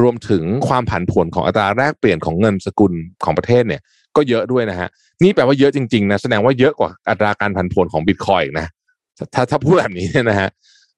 [0.00, 2.92] รวมถึงความผันผวนของอัตราแลกเปลี่ยนของเงินสกุล
[3.24, 3.80] ของประเทศเนี่ย
[4.16, 4.88] ก็เยอะด้วยนะฮะ
[5.22, 8.66] นี่แปลว่าเยอะจริงๆนะแสดงว่าเยอะกว่าอัตราการผันผวนของบิตคอยน์นะ
[9.34, 10.48] ถ้าถ้าพูดแบบนี้เนี่ยนะฮะ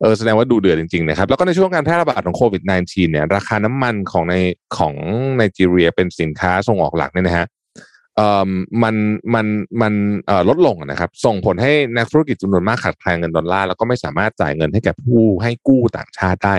[0.00, 4.34] เออแสดงว่าดูเดือดจริงๆนะครับแล้วก็ในช่วงการแพร่ระบาดของโควิด -19 เนี่ยราคาน้ำมันของใน
[4.76, 4.94] ของ
[5.36, 7.46] ไนจีเรียเป็นสินค้าส่งออกหลักเนี่ยนะฮะ
[8.16, 8.50] เอ่อ
[8.82, 8.94] มัน
[9.34, 9.46] มัน
[9.82, 9.92] มัน
[10.26, 16.56] เอ่อลดลงนะครับ ส่งผลให้นักธุรกิจจำนวนมากขาดแคลนเงินดอลลาร์แล้วก็ไม่สามารถจ่ายเงินให้แก่ผู้ให้กู้ต่างชาติได้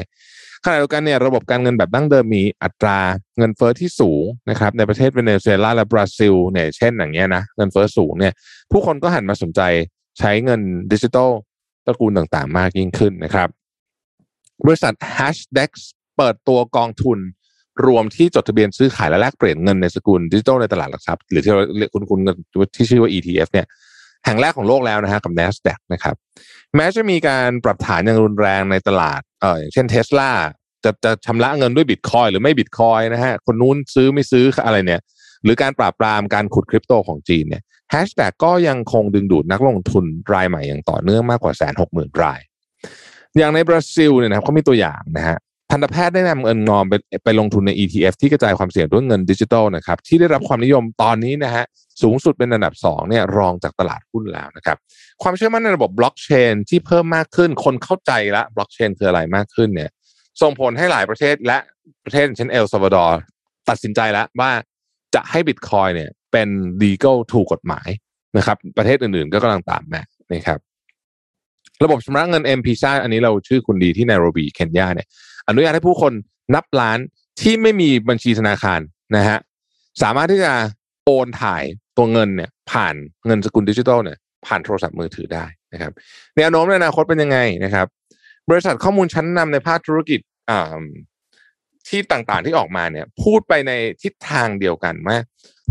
[0.63, 2.99] ขณะเดียวกันเนี่ยระบบการเงินแบบดั้งเดิมมีอัตรา
[3.37, 8.33] เงินเฟ้อที่สูงนะครับในประเทศเวเนซุเอลาและบราซิลเนี่ยเช่นอย่างเงี้ยนะเงินเฟ้อสูงเนี่ย
[8.71, 9.61] ผู้คนก็หันมาสนใจ
[10.19, 10.61] ใช้เงิน
[10.93, 11.31] ดิจิทัล
[11.85, 13.49] ตระกูลต่างๆ มากยิ่งขึ้นนะครับ
[14.65, 15.71] บริษัท Hashdex
[16.17, 17.19] เปิดตัวกองทุน
[17.85, 22.19] รวมที่จดทะเบียนซื้อขายและแลกเปลี่ยนเงินในสกุลดิจิทัลในตลาดหลักทรัพย์หรือที่เราเรียกคุ้นคุ้น
[22.75, 23.67] ที่ชื่อว่า ETF เนี่ย
[24.25, 26.15] แห่งแรกของโลกแล้วนะฮะกับ NASDAQ นะครับ
[26.75, 30.31] แม้จะมีการปรับฐานอย่างรุนแรงในตลาดเอออย่างเช่นเทสลา
[30.83, 35.01] จะจะชำระเงินด้วยบิตคอยน์หรือไม่บิตคอยน์นะฮะคนนู้นซื้อไม่ซื้ออะไรเนี่ย
[35.43, 42.39] หรือการปราบปรามการขุดคริปโตของจีนเนี่ย Hashdex ก็ยังคงดึงดูดนักลงทุนรายใหม่อย่างต่อเนื่องมากกว่าแสนหกหมื่นราย
[43.37, 45.37] อย่างในบราซิลเนี่ยนะครับเขามีตัวอย่างนะฮะ
[45.71, 51.65] ทันตแพทย์ได้นำเงินออมไปไปลงทุนใน ETF ที่กระจายความเสี่ยงด้วยเงินดิจิทัลนะครับที่ได้รับความนิยมตอนนี้นะฮะ
[52.01, 54.77] สูงสุดเป็นอันดับ2เนี่ยรองจากตลาดหุ้นแล้วนะครับ
[55.21, 59.89] ความเชื่อมั่นในระบบบล็อกเชนที่เพิ่มมากขึ้น คนเข้าใจละบล็อกเชนคืออะไรมากขึ้นเนี่ย
[60.41, 61.57] ส่งผลให้หลายประเทศและ
[62.03, 63.19] ประเทศเช่นเอลซาวาดอร์
[63.69, 64.51] ตัดสินใจแล้วว่า
[65.15, 66.49] จะให้บิตคอยน์เนี่ย เป็น
[66.83, 67.89] legal ถูกกฎหมาย
[68.37, 70.01] นะครับ ประเทศอื่นๆ ก็กำลังตามมา
[70.33, 70.59] นะครับ
[71.83, 75.07] ระบบชำระเงิน M-Pesa อันนี้เราชื่อคุ้นดีที่ไนโรบีเคนยาเนี่ย
[75.47, 76.13] อนุญาตให้ผู้คน
[76.55, 76.99] นับล้าน
[77.41, 78.79] ที่ไม่มีบัญชีธนาคาร
[79.15, 79.37] นะฮะ
[80.01, 80.53] สามารถที่จะ
[81.05, 81.63] โอนถ่าย
[81.97, 85.91] ตัวเงินเนี่ยผ่านเงินสกุลดิจิทัลเนี่ยผ่านโทรศัพท์มือถือได้นะครับ
[86.37, 87.87] แนวโน้มในอนาคตเป็นยังไงนะครับ
[88.49, 90.19] บริษัทข้อมูลชั้นนำในภาคธุรกิจ
[90.49, 90.81] อ่า
[91.87, 93.71] ที่ต่างๆที่ออกมาเนี่ยพูดไปใน
[94.03, 95.17] ทิศทางเดียวกันว่า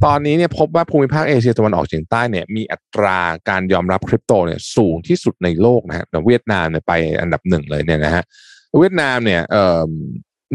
[0.04, 3.18] ตอนนี้เนี่ยพบว่าภูมิภาคเอเชียตะวันออกเฉียงใต้เนี่ยมีอัตรา
[3.48, 8.24] การยอมรับคริปโตเนี่ยสูงที่สุดในโลกนะฮะเวียดนามเนี่ยไปอันดับหนึ่งเลยเนี่ยนะฮะ
[8.78, 9.88] เวียดนามเนี่ยเอ่อ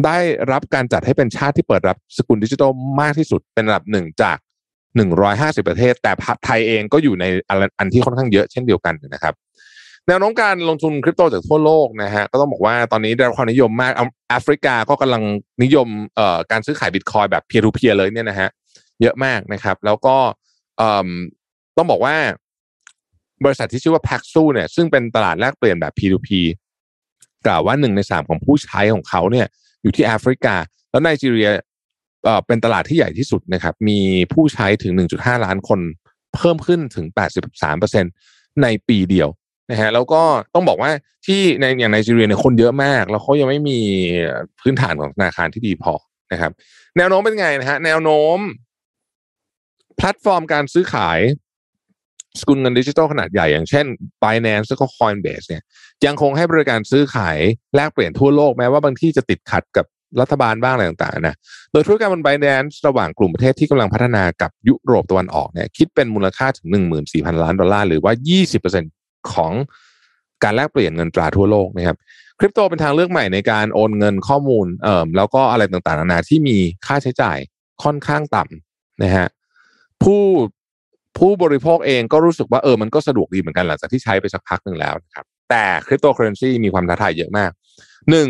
[0.05, 0.17] ได้
[0.51, 2.71] รับการจัดให้เป็นชาติที่เปิดรับสกุลดิจิทัล
[3.01, 4.37] มากที่สุดเป็นอันดับหนึ่งจาก
[5.03, 6.11] 150 ประเทศ แต่
[6.45, 7.25] ไทยเองก็อยู่ใน
[7.79, 9.33] อันที่ค่อนข้างเยอะเช่นเดียวกันนะครับ
[10.07, 13.91] แนวโน้มการลงทุนคริปโตจากทั่วโลกนะฮะก็ต้องบอกว่าตอนนี้ได้รับความนิยมมาก
[14.29, 15.23] แอฟริกาก็กำลัง
[15.63, 18.49] นิยมเอ่อการซื้อขายบิตคอยแบบเพียร์ทูเพียร์เลยเนี่ยนะฮะ
[19.01, 20.17] เยอะมากนะครับ แล้วก็
[21.77, 22.15] ต้องบอกว่า
[23.45, 26.29] บริษัทที่ชื่อว่า Paxu เนี่ยซึ่งเป็นตลาดแลกเปลี่ยนแบบ P2P
[27.45, 29.47] กล่าวว่าหนึ่งในสามของผู้ใช้ของเขาเนี่ย
[29.81, 30.55] อยู่ที่แอฟริกา
[30.91, 31.49] แล้วไนจีเรีย
[32.47, 33.99] เป็นตลาดที่ใหญ่ที่สุดนะครับ มี
[34.33, 35.79] ผู้ใช้ถึง 1.5 ล้านคน
[36.35, 37.05] เพิ่มขึ้นถึง
[37.83, 39.29] 83%ในปีเดียว
[39.71, 40.21] นะฮะแล้วก็
[40.53, 40.91] ต้องบอกว่า
[41.25, 43.79] ที่ในอย่างไนจีเรียเนี่ยคนเยอะมาก แล้วเขายังไม่มี
[44.61, 45.93] พื้นฐานของธนาคารที่ดีพอ
[46.31, 46.51] นะครับ
[46.97, 48.39] แนวโน้มเป็นไงนะฮะแนวโน้ม
[50.01, 51.19] พลตฟอร์มการซื้อขาย
[52.39, 53.85] สกุลเงินดิจิทัลขนาดใหญ่อย่างเช่น
[54.23, 55.63] Binance แล้วก็ Coinbase เนี่ย
[56.05, 57.37] ยังคงให้บริการซื้อขาย
[57.75, 59.85] แลกเปลี่ยนทั่วโลกแม้ว่าบางที่จะติดขัดกับ
[60.21, 61.35] รัฐบาลบ้างอะไรต่างๆนะ
[61.71, 66.67] โดยธุรการบน Binance ระหว่างกลุ่มประเทศที่กำลังพัฒนากับยุโรปตะวันออกเนี่ยคิดเป็นมูลค่าถึง
[67.05, 68.13] 14,000 ล้านดอลลาร์หรือว่า
[68.71, 69.51] 20%ของ
[70.43, 71.97] การแลกเปลี่ยนเงินตราทั่วโลกนะครับ
[72.39, 77.37] คริปโตเป็นทางเลือกใหม่ในการโอนเงินข้อมูลเอ่อแล้วก็อะไรต่างๆนานาที่มีค่าใช้จ่าย
[77.83, 79.27] ค่อนข้างต่ำนะฮะ
[80.03, 80.23] ผู้
[81.17, 87.51] ผู้บริโภคเองก็รู้สึกว่าเออมันก็สะดวกดีเหมือนกันหลังจากที่ใช้ไปสักพักหนึ่งแล้วนะครับ แต่คริปโตเคอเรนซีมีความท้าทายเยอะมาก
[88.09, 88.29] หนึ่ง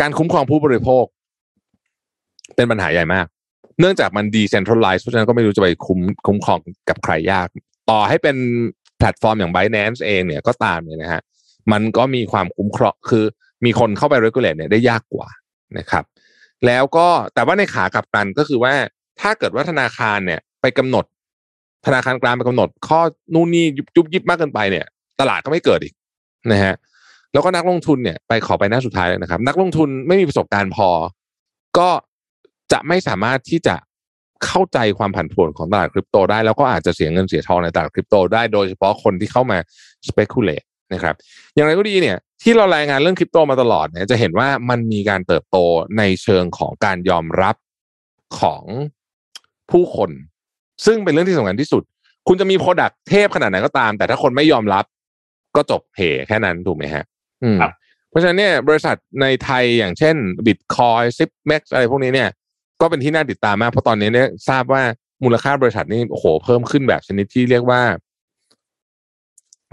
[0.00, 1.04] การคุ้มครองผู้บริโภค
[2.56, 3.26] เป็นปัญหาใหญ่มาก
[3.80, 6.58] เนื่องจากมัน decentralize เพราะฉะนั้นก็ไม่รู้จะไปคุ้มคุ้มครอง
[6.88, 7.48] กับใครยาก
[7.90, 8.36] ต่อให้เป็น
[8.98, 11.22] แพลตฟอร์มอย่าง Binance เองเนี่ยก็ตามเนี่ยนะฮะ
[11.72, 13.24] มันก็มีความคุ้มครองคือ
[13.64, 15.28] มีคนเข้าไป regulate เนี่ยได้ยากกว่า
[15.78, 16.04] นะครับ
[16.66, 18.74] แล้วก็แต่ว่าในขากลับกันก็คือว่า
[19.20, 21.04] ถ้าเกิดว่าธนาคารเนี่ย ไปกำหนด
[21.86, 23.00] ธนาคารกลางไปกำหนด ข้อ
[23.34, 23.64] นู่นนี่
[23.96, 24.86] ยุบยิบมากเกินไปเนี่ย
[25.20, 25.94] ตลาดก็ไม่เกิดอีก
[26.52, 26.74] นะฮะ
[27.32, 30.88] แล้วก็นักลงทุนเนี่ยไปขอไปหน้าสุดท้ายเลยนะครับ นักลงทุนไม่มีประสบการณ์พอ
[31.78, 31.88] ก็
[32.72, 33.76] จะไม่สามารถที่จะ
[34.44, 39.58] เข้าใจความผันผวนของตลาดคริปโตได้ แล้วก็อาจจะเสียเงินเสียทองในตลาดคริปโตได้โดยเฉพาะคนที่เข้ามา
[40.08, 41.14] speculate นะครับ
[41.54, 45.56] อย่างไรก็ดีเนี่ย ที่เรารายงานเรื่องคริปโตมาตลอดเนี่ยจะเห็นว่ามันมีการเติบโต
[45.98, 47.56] ในเชิงของการยอมรับ
[48.40, 48.64] ของ
[49.70, 50.10] ผู้คน
[50.86, 51.82] ซึ่งเป็นเรื่องที่สำคัญที่สุด
[52.28, 54.84] คุณจะมีโปรดักเทพขนาดไหนก็ตาม แต่ถ้าคนไม่ยอมรับ
[55.56, 57.04] ก็จบเหแค่นั้นถูกไหมฮะ
[57.42, 57.58] อืม
[58.10, 60.16] เพราะฉะนั้นเนี่ยบริษัทในไทยอย่างเช่น
[60.46, 62.28] Bitcoin ซิปแม็กอะไรพวกนี้เนี่ย
[62.80, 64.82] ก็เป็นที่น่าติดตามมากเพราะตอนนี้เนี่ยทราบว่า
[65.24, 67.82] มูลค่าบริษัทนี่โอ้โหเพิ่มขึ้นแบบชนิดที่เรียกว่า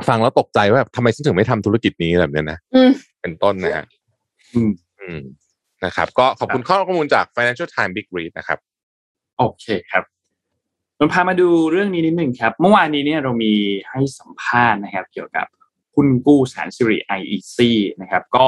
[0.10, 2.92] ฟังแล้วตกใจว่าทำไมฉันถึงไม่ทำธุรกิจนี้แบบนี้นะอืม
[3.22, 3.86] เป็นต้นนะฮะ
[4.54, 5.20] อืมอืม
[5.86, 8.60] นะครับ ก็ขอบคุณข้อมูลจาก Financial Times Big Read นะครับ
[9.38, 10.04] โอเคครับ
[10.98, 13.54] เราพามาดูเรื่องนี้นิดหนึ่งครับ เมื่อวานนี้เนี่ยเรามี
[13.90, 15.46] ให้สัมภาษณ์นะครับ เกี่ยวกับ
[15.96, 17.58] หุ้นกู้แสนสิริ IEC
[18.02, 18.48] นะครับ ก็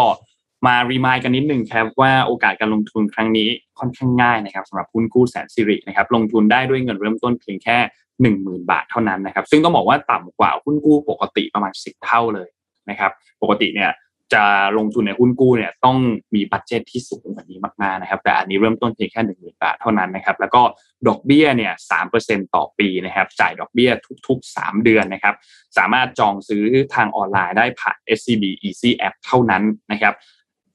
[0.66, 3.48] มารีมายกันนิดหนึ่งครับว่าโอกาสการลงทุนครั้งนี้
[3.80, 7.78] ค่อนข้างง่ายนะครับสำหรับหุ้นกู้แสนสิรินะครับ ลงทุนได้ด้วยเงินเริ่มต้นเพียงแค่
[8.22, 12.50] หนึ่งหมื่นบาทเท่านั้นนะครับ ซึ่งต้องบอกว่าต่ำกว่าหุ้นกู้ปกติประมาณสิบเท่าเลย
[12.90, 13.90] นะครับ ปกติเนี่ย
[14.34, 14.46] จะ
[14.78, 15.98] ลงทุนในหุ้นกู้เนี่ยต้อง
[16.36, 20.62] มีบัตเจตที่สูงกว่านี้มากๆนะครับ แต่อันนี้เริ่มต้นเพียงแค่หนึ่งหมื่นบาทเท่านั้นนะครับ แล้วก็
[21.08, 23.90] ดอกเบี้ยเนี่ยสามเปอร์เซ็นต่อปีนะครับ จ่ายดอกเบี้ย
[24.28, 25.36] ทุกๆสามเดือนนะครับ
[25.78, 26.64] สามารถจองซื้อ
[26.96, 30.16] ทางออนไลน์ได้ผ่าน SCB Easy App เท่านั้นนะครับ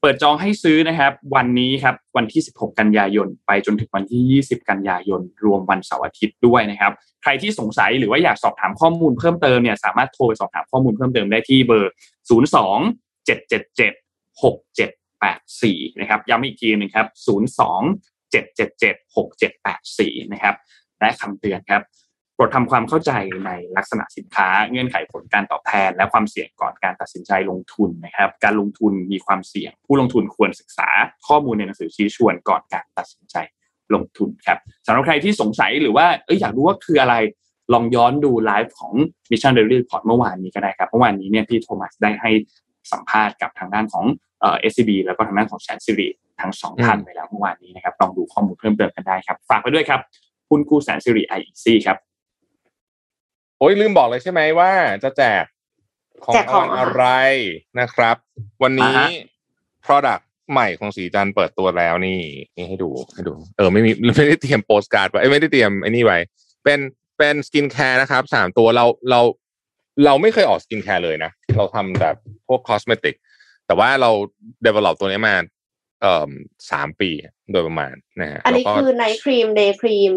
[0.01, 6.91] เปิดจองให้ซื้อนะครับ วันนี้ครับวันที่ 16 กันยายน ไปจนถึงวันที่ 20 กันยายน รวมวันเสาร์อาทิตย์ด้วยนะครับ
[7.21, 11.93] ใครที่สงสัยหรือว่าอยากสอบถามข้อมูลเพิ่มเติมเนี่ยสามารถโทรไปสอบถามข้อมูลเพิ่มเติมได้ที่เบอร์
[12.49, 13.95] 02 777
[14.41, 17.07] 6784นะครับย้ำอีกทีหนึงครับ
[17.57, 20.55] 02 777 6784นะครับ
[20.99, 21.83] และคำเตือนครับ
[22.33, 23.11] โปรดทำความเข้าใจ
[23.45, 30.89] ในลักษณะสินค้าเงื่อนไขผลการตอบแทน และความเสี่ยงก่อนการตัดสินใจลงทุนนะครับ การลงทุนมีความเสี่ยง ผู้ลงทุนควรศึกษา
[31.27, 33.35] ข้อมูลในหนังสือชี้ชวนก่อนการตัดสินใจ
[33.93, 37.15] ลงทุนครับสำหรับใครที่สงสัยหรือว่าเอยอยากรู้ว่าคืออะไร
[37.73, 38.93] ลองย้อนดูไลฟ์ของ
[39.31, 42.31] Mission Daily Report เมื่อวานนี้ก็ได้ครับเมื่อวานนี้เนี่ยพี่โทมัสได้ให้
[42.91, 44.05] สัมภาษณ์กับทางด้านของ
[44.39, 46.07] เอ่อ SCB แล้วก็ทางด้านของแสนสิริ
[46.41, 49.99] ทั้งสองท่านไปแล้วเมื่อวานนี้นะครับลองดูข้อมูลเพิ่มเติมกันได้ครับฝากไปด้วยครับ
[50.49, 51.97] หุ้นกู้แสนสิริ IEC ครับ
[53.59, 54.71] โอ้ยลืมบอกเลยใช่ไหมว่า
[55.03, 55.43] จะแจก
[56.23, 57.05] ของแจกของรางวัลอะไร
[57.79, 58.17] นะครับ
[58.63, 59.07] วันนี้อ่าฮะ
[59.85, 62.19] product ใหม่ของศรีจันทร์เปิดตัวแล้วนี่
[62.55, 66.17] นี่ให้ดูให้ดู เออไม่มีไม่ได้เตรียมโปสการ์ดไว้เอ้ยไม่ได้เตรียมไอ้นี่ไว้
[66.63, 66.79] เป็น
[67.17, 69.21] เป็น skincare นะครับสามตัวเราเรา
[70.05, 72.15] เราไม่เคยออก skincare เลยนะ เราทำแบบ
[72.47, 73.15] พวก cosmetic
[73.65, 74.11] แต่ว่าเรา
[74.65, 75.35] develop ตัวนี้มา
[76.01, 76.31] เอ่อ
[76.71, 77.09] สามปี
[77.51, 80.13] โดยประมาณนะฮะอันนี้แล้วก็คือ night cream day cream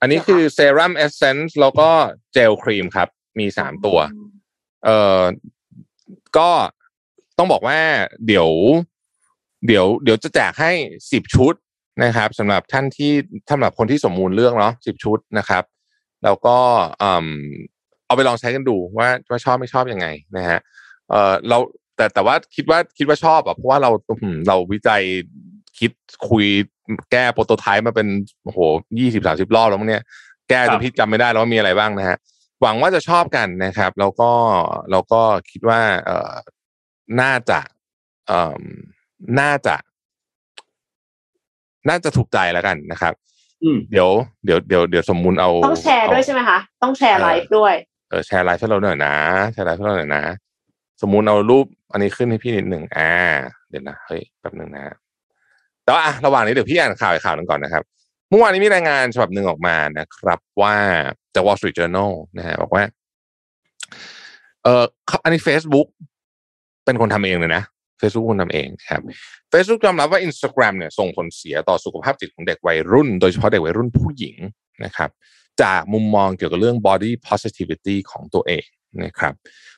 [0.00, 1.88] อันนี้คือเซรั่ม essence แล้วก็
[2.32, 3.08] เจลครีมครับ
[3.38, 3.98] มีสามตัว
[4.84, 5.22] เอ่อ
[6.38, 6.50] ก็
[7.38, 7.78] ต้องบอกว่า
[8.26, 8.48] เดี๋ยว
[9.66, 10.72] เดี๋ยว เดี๋ยวจะแจกให้
[11.12, 11.54] สิบชุด
[12.04, 13.12] นะครับสำหรับท่านที่
[13.50, 15.64] สำหรับคนที่สมมูลเรื่องเนาะสิบชุดนะครับ
[16.24, 16.56] แล้วก็
[17.02, 17.28] อืม
[18.08, 20.06] เอาไปลองใช้กันดูว่าว่าชอบไม่ชอบยังไง
[20.36, 20.60] นะฮะ
[21.10, 21.58] เออเรา
[21.96, 23.90] แต่แต่ว่าคิดว่าคิดว่าชอบอะเพราะว่าเรา
[24.22, 25.02] อืมเราวิจัย
[25.78, 25.90] คิด
[26.28, 26.46] คุย
[27.12, 28.08] แก้โปรโตไทป์มาเป็น
[28.44, 28.58] โอ้โห
[28.98, 30.02] ยี่สิบสามสิบรอบแล้วมั้งเนี่ย
[30.48, 32.18] แก้ครัจบนพี่จำไม่ได้แล้วว่ามีอะไรบ้างนะฮะ
[32.62, 34.30] หวังว่าจะชอบกันนะครับ แล้วก็
[34.90, 36.32] แล้วก็คิดว่าเออ
[37.20, 37.60] น่าจะ
[38.26, 38.62] เอ่อ
[39.40, 39.76] น่าจะ
[41.88, 43.12] น่าจะถูกใจแล้วกันนะครับ
[43.62, 44.10] อืมเดี๋ยว
[44.44, 47.74] เดี๋ยวเดี๋ยวเดี๋ยวสมมุนเอาต้องแชร์ด้วยใช่ไหมคะ ต้องแชร์ไลฟ์ด้วย
[48.08, 49.14] เออแชร์ไลฟ์ให้เราหน่อยนะ
[49.52, 50.24] แชร์ไลฟ์ให้เราหน่อยนะ
[51.02, 53.12] สมมุนเอารูปอันนี้ขึ้นให้พี่นิดหนึ่งอ่า
[53.70, 54.84] เดี๋ยวนะเฮ้ยแป๊บหนึ่งนะ
[55.84, 57.82] แต่ว่าระหว่างนี้เดี๋ยวพี่อ่านข่าวอีกข่าวหนึ่งก่อนนะครับ
[58.30, 60.74] เมื่อวานนี้มีรายงานฉบับหนึ่งออกมานะครับ ว่า
[61.34, 62.84] จาก Wall Street Journal นะฮะบอกว่า
[64.62, 64.84] เออ
[65.24, 65.86] อันนี้ Facebook
[66.84, 67.62] เป็นคนทำเองเลยนะ
[68.00, 69.00] Facebook คนทำเองครับ
[69.52, 74.36] Facebook ยอมรับว่า Instagram เนี่ยส่งผลเสียต่อสุขภาพจิตของเด็กวัยรุ่น โดยเฉพาะเด็กวัยรุ่นผู้หญิง
[74.84, 75.10] นะครับ
[75.62, 78.64] จากมุมมองเกี่ยวกับเรื่อง body positivity ของตัวเอง
[79.04, 79.34] นะครับ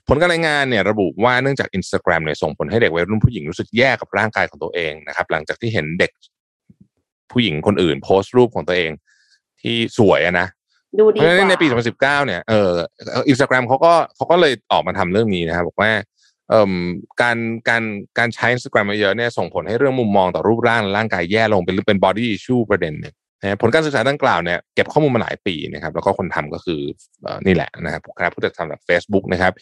[0.09, 6.11] ผลการรายงานเนี่ยระบุว่าเนื่องจาก Instagram เนี่ยส่งผลให้เด็กวัยรุ่นผู้หญิงรู้สึกแย่กับร่างกายของตัวเองนะครับ หลังจากที่เห็นเด็ก
[7.33, 8.91] ผู้หญิงคนอื่น โพสต์รูปของตัวเอง
[9.63, 10.49] ที่สวยอะนะ
[10.99, 12.71] ดูเพดีราะฉะกนั้นว่าในปี 2019 เนี่ยเออ
[13.29, 15.93] อินสตาแกรมเขาก็เขาก็เลยออกมาทำเรื่องนี้นะครับบอกว่า
[16.51, 16.73] เอ่ม
[17.23, 17.37] การ
[17.69, 17.83] การ
[18.19, 26.81] การใช้ Instagram เยอะๆเนี่ยส่งผลให้เรื่องมุมมองต่อรูปร่างและร่างกายแย่ลงเป็นเป็น body issue ประเด็นหนึ่ง นะผลการศึกษาดังกล่าวเนี่ยเก็บข้อมูลมาหลายปีนะครับแล้วก็คนทำก็คือ
[27.27, 29.53] อนี่แหละนะครับคณะผู้จัดทำแบบ Facebook นะครับ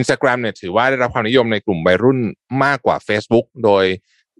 [0.00, 2.18] Instagram เนี่ยถือว่าได้รับความนิยมในกลุ่มวัยรุ่น
[2.64, 3.84] มากกว่า Facebook โดย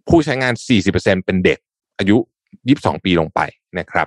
[0.08, 0.54] ผู้ใช้งาน
[0.90, 1.58] 40%เป็นเด็ก
[1.98, 2.16] อายุ
[2.60, 3.40] 22 ปีลงไป
[3.78, 4.06] นะครับ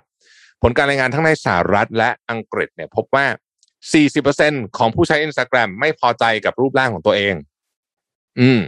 [0.61, 3.25] ผลการรายงานทั้งในสหรัฐและอังกฤษเนี่ยพบว่า
[4.01, 7.35] 40%ของผู้ใช้ Instagram ไม่พอใจกับรูปร่างของตัวเอง
[8.39, 8.61] อืม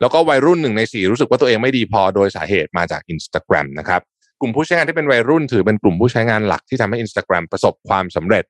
[0.00, 4.02] แล้วก็วัยรุ่นหนึ่งในสี่รู้สึกว่าตัวเองไม่ดีพอโดยสาเหตุมาจาก Instagram นะครับ
[4.44, 8.44] ลุ่มผู้ใช้งานที่เป็นวัยรุ่น ถือเป็นกลุ่มผู้ใช้งานหลักที่ทำให้ Instagram ประสบความสำเร็จ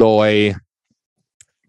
[0.00, 0.28] โดย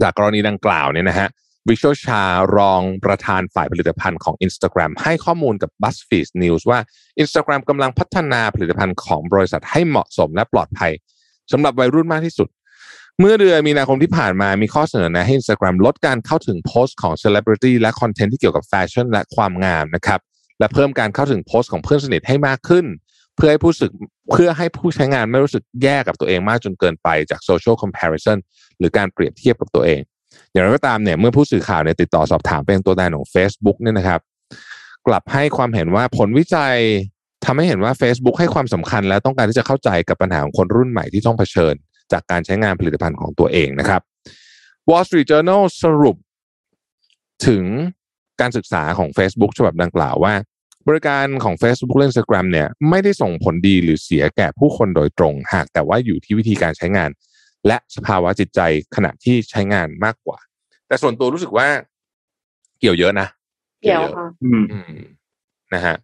[0.02, 1.30] จากกรณีดังกล่าวเนี่ยนะฮะ
[1.70, 2.24] วิชวลชา
[2.58, 6.80] รองประธานฝ่ายผลิตภัณฑ์ของ Instagram ให้ข้อมูลกับ BuzzFeed News ว่า
[7.22, 10.92] Instagram กำลังพัฒนาผลิตภัณฑ์ของบริษัทให้เหมาะสมและปลอดภัย
[11.52, 12.50] สำหรับวัยรุ่นมากที่สุด
[13.20, 20.20] เมื่อเดือนมีนาคมที่ผ่านมามีข้อเสนอแนะให้ Instagram ลดการเข้าถึงโพสต์ของ Celebrity และคอนเทนต์ที่เกี่ยวกับแฟชั่นและความงามนะครับ
[20.60, 22.86] และเพิ่มการเข้าถึงโพสต์ของเพื่อนสนิทให้มากขึ้น
[23.38, 23.92] เพื่อให้ผู้สึก
[24.32, 28.38] เพื่อให้ผู้ใช้งานไม่รู้สึกแย่กับตัวเองมากจนเกินไปจาก social comparison
[28.80, 30.02] หรือการเปรียบเทียบกับตัวเอง
[30.52, 34.22] อย่างไรก็ตามเนี่ยเมื่อผู้สื่อข่าวเนี่ยติดต่อสอบถามไปยังตัวแทนของ Facebook เนี่ยนะครับ
[35.08, 36.76] กลับให้ความเห็นว่าผลวิจัย
[37.46, 41.74] ทำให้เห็นว่า Facebook ให้ความสำคัญและต้องการที่จะเข้าใจกับปัญหาของคนรุ่นใหม่ที่ต้องเผชิญ
[42.12, 44.02] จากการใช้งานผลิตภัณฑ์ของตัวเองนะครับ
[44.90, 46.16] Wall Street Journal สรุป
[47.48, 47.64] ถึง
[48.42, 50.34] การศึกษาของ Facebook ฉบับดังกล่าวว่า
[50.88, 57.10] บริการของ Facebook และ Instagram เนี่ยไม่ได้ส่งผลดีหรือเสียแก่ผู้คนโดยตรง หากแต่ว่าอยู่ที่วิธีการใช้งาน
[57.68, 58.60] และสภาวะจิตใจ
[58.96, 60.38] ขณะที่ใช้งานมากกว่า
[60.88, 61.68] แต่ส่วนตัวรู้สึกว่า
[62.80, 63.28] เกี่ยวเยอะนะ
[63.82, 64.92] เกี่ยวค่ะอืมอืม
[65.74, 65.96] นะฮะ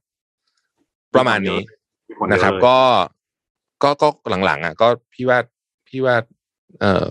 [1.15, 1.59] ประมาณนี้
[2.07, 2.77] มีผลเยอนะครับเลยก็
[3.83, 4.07] ก็ก็
[4.45, 5.39] หลังๆ อะ ก็พี่ว่า
[5.87, 6.15] พี่ว่า
[6.81, 7.05] เออ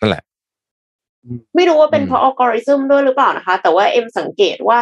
[0.00, 0.22] นั่นแหละ
[1.56, 4.78] ไม่รู้ว่าเป็นอืมเพราะอัลกอริทึมด้วยหรือเปล่านะคะ แต่ว่าเอ็มสังเกตว่า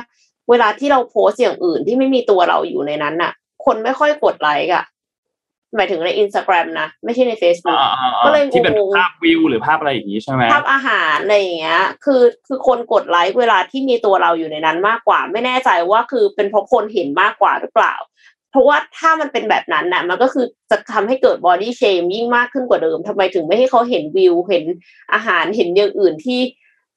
[0.50, 3.32] เวลาที่เราโพสต์อย่างอื่นที่ไม่มีตัวเราอยู่ในนั้นน่ะ
[3.64, 4.84] คนไม่ค่อยกดไลค์อะ
[5.76, 17.94] หมายถึงในอินสตาแกรมนะ ไม่ใช่ใน Facebook อ่าอ่าอ่าก็เลยที่เป็นงงภาพวิวหรือภาพอะไรอย่างนี้ใช่ไหมภาพอาหารอะไรอย่างเงี้ย คือคือคนกดไลค์เวลาที่มีตัวเราอยู่ในนั้นมากกว่า ไม่แน่ใจว่าคือเป็นเพราะคนเห็นมากกว่าหรือเปล่า
[18.50, 24.64] เพราะว่าถ้ามันเป็นแบบนั้นน่ะ มันก็คือจะทำให้เกิด body shame ยิ่งมากขึ้นกว่าเดิมทำไมถึงไม่ให้เขาเห็นวิว เห็น
[25.12, 26.40] อาหารเห็นอย่างอื่นที่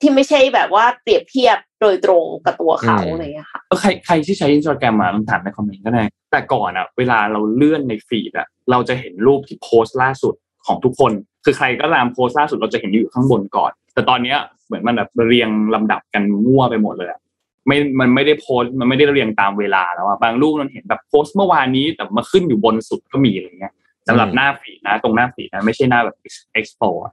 [0.01, 10.33] ที่ไม่ใช่แบบว่าเปรียบเทียบ โดยตรงกับตัวเขาอืมอะไรอย่างเงี้ยค่ะเออใครใครที่ใช้อินสตาแกรมมาลองถามในคอมเมนต์ก็ได้แต่ก่อนอะเวลาเราเลื่อนในฟีดอะเราจะเห็นรูปที่โพสต์ล่าสุด
[10.65, 11.11] ของทุกคน
[11.45, 17.19] คือใครก็ตามโพสต์ล่าสุดเราจะเห็นอยู่ข้างบนก่อน แต่ตอนเนี้ยเหมือนมันแบบเรียงลำดับกันมั่วไปหมดเลยอะ
[17.67, 23.73] ไม่ มันไม่ได้โพสต์มันไม่ได้เรียงตามเวลาแล้วอะบางรูปมันเห็นแบบโพสต์เมื่อวานนี้แต่มาขึ้นอยู่บนสุดก็มีอะไรเงี้ย
[24.07, 26.17] สำหรับหน้าฟีดนะ ตรงหน้าฟีดนะ ไม่ใช่หน้าแบบ
[26.59, 27.11] explore อะ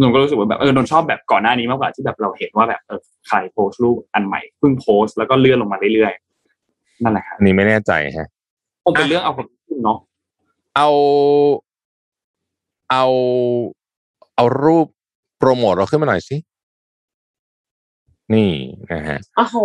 [0.00, 8.28] นนก็รู้สึกว่าแบบเออนนชอบแบบก่อนหน้านี้มากกว่าที่แบบเราเห็นว่าแบบเออใครโพสต์รูปอันใหม่เพิ่งโพสต์แล้วก็เลื่อนลงมาเรื่อยๆนั่นแหละครับอันนี้ไม่แน่ใจฮะ
[8.84, 9.46] คงเป็นเรื่องเอากับ
[9.84, 9.98] เนาะ
[10.76, 10.88] เอา
[12.90, 13.04] เอา
[14.36, 14.86] เอารูป
[15.38, 16.36] โปรโมทเราขึ้นมาหน่อยสิ
[18.34, 18.50] นี่
[18.92, 19.56] นะฮะโอ้โห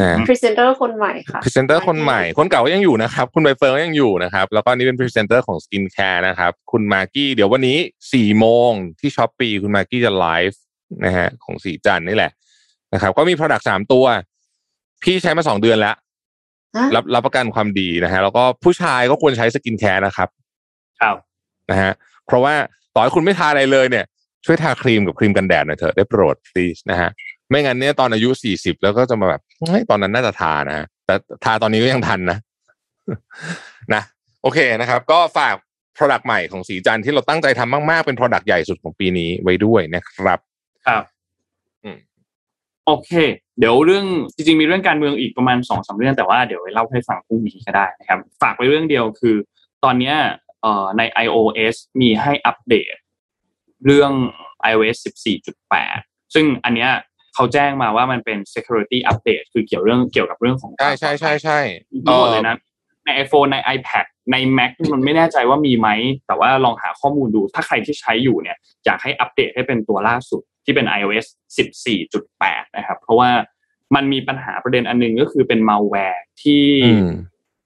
[0.00, 7.78] นะพรีเซนเตอร์คนใหม่ค่ะพรีเซนเตอร์คนใหม่คนเก่าก็ยังอยู่นะครับ คุณใบเฟิร์นก็ยังอยู่นะครับ แล้วก็นี่เป็นพรีเซนเตอร์ของสกินแคร์นะครับ คุณมากกี้เดี๋ยววันนี้
[8.12, 8.70] สี่โมง
[9.00, 10.60] ที่ Shopee คุณมากกี้จะไลฟ์
[11.04, 12.32] นะฮะของสีจันทร์นี่แหละ
[12.94, 14.04] นะครับ ก็มี Product สามตัว
[15.02, 15.94] พี่ใช้มาสองเดือนแล้ว
[16.76, 20.28] ฮะรับรับประกันความดีนะฮะแล้วก็ผู้ชายก็ควรใช้สกินแคร์นะครับ
[21.00, 21.16] ครับ
[21.70, 21.92] นะฮะ
[22.26, 22.54] เพราะว่า
[22.94, 24.04] ต่อให้คุณไม่ทาอะไรเลยเนี่ย
[24.46, 27.10] ช่วยทาครีมกับครีมกันแดดหน่อยเถอะได้โปรด please นะฮะ
[27.52, 32.38] ไม่งั้นเนี่ยตอนอายุสี่สิบแล้วก็จะมาแบบเฮ้ยตอนนั้นน่าจะทานะแต่ทาตอนนี้ก็ยังทันนะ
[33.94, 34.02] นะ
[34.42, 35.54] โอเคนะครับ ก็ฝาก
[35.96, 40.38] Product ใหม่ของสีจันทร์ที่เราตั้งใจทำมาก ๆ เป็น Product ใหญ่สุดของปีนี้ไว้ด้วยนะครับ
[40.86, 41.02] ครับ
[41.84, 41.98] อืม
[42.86, 43.10] โอเค
[43.58, 49.36] เดี๋ยวเรื่องจริง ๆ มีเรื่องการเมืองอีกประมาณสองสามเรื่องแต่ว่าเดี๋ยวไว้เล่าให้ฟังพรุ่งนี้ก็ได้นะครับ ฝากไว้เรื่องเดียวคือ
[49.84, 50.16] ตอนเนี้ย
[50.62, 52.94] เอ่อใน iOS มีให้อัปเดต
[53.86, 54.12] เรื่อง
[54.70, 54.96] iOS
[55.64, 56.90] 14.8 ซึ่งอันเนี้ย
[57.34, 61.58] เขาแจ้งมาว่ามันเป็น security update คือเกี่ยวเรื่องเกี่ยวกับเรื่องของใช่ใช่ใช่ใช่
[62.06, 62.56] ทั้งหมดเลยนะ
[63.04, 65.88] ใน iPhone ใน iPad ใน Mac มันไม่แน่ใจว่ามีไหม
[66.26, 71.26] แต่ว่าลองหาข้อมูลดูถ้าใครที่ใช้อยู่เนี่ยอยากให้อัปเดตให้เป็นตัวล่าสุดที่เป็น iOS
[71.96, 73.30] 14.8 นะครับ เพราะว่า
[73.94, 77.10] มันมีปัญหาประเด็นอันหนึงก็คือเป็น malware ที่อืม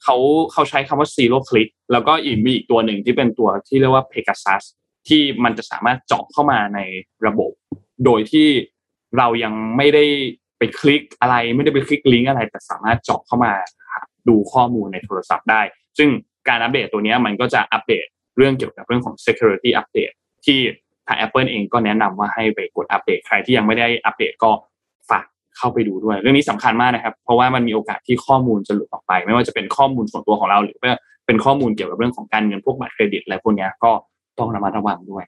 [0.04, 0.16] เขา
[0.52, 4.62] เขาใช้คำว่า zero click แล้วก็อีกมีอีกตัวหนึ่งที่เป็นตัวที่เรียกว่า Pegasus
[5.08, 6.80] ที่มันจะสามารถเจาะเข้ามาใน
[7.26, 7.52] ระบบ
[8.04, 8.48] โดยที่
[9.18, 10.04] เรายังไม่ได้
[10.58, 13.52] ไปคลิกอะไรไม่ได้ไปคลิกลิงก์อะไร แต่สามารถเจาะเข้ามา
[13.92, 15.62] หาดูข้อมูลในโทรศัพท์ได้
[15.98, 16.08] ซึ่ง
[16.48, 20.14] การอัปเดตตัวเนี้ยมันก็จะอัปเดตเรื่องเกี่ยวกับเรื่องของ security update
[20.46, 20.58] ที่
[21.06, 24.50] ทาง Apple เองก็แนะนำว่าให้ไปกดอัปเดต ใครที่ยังไม่ได้อัปเดตก็
[25.10, 25.24] ฝาก
[25.56, 30.92] เข้าไปดูด้วย เรื่องนี้สำคัญมากนะครับ เพราะว่ามันมีโอกาสที่ข้อมูลจะหลุดออกไป ไม่ว่าจะเป็นข้อมูลส่วนตัวของเรา หรือว่า
[31.26, 33.90] เป็นข้อมูลเกี่ยวกับเรื่องของการเงินพวกบัตรเครดิตอะไรพวกเนี้ยก็
[34.38, 35.24] ต้องระมัดระวังด้วย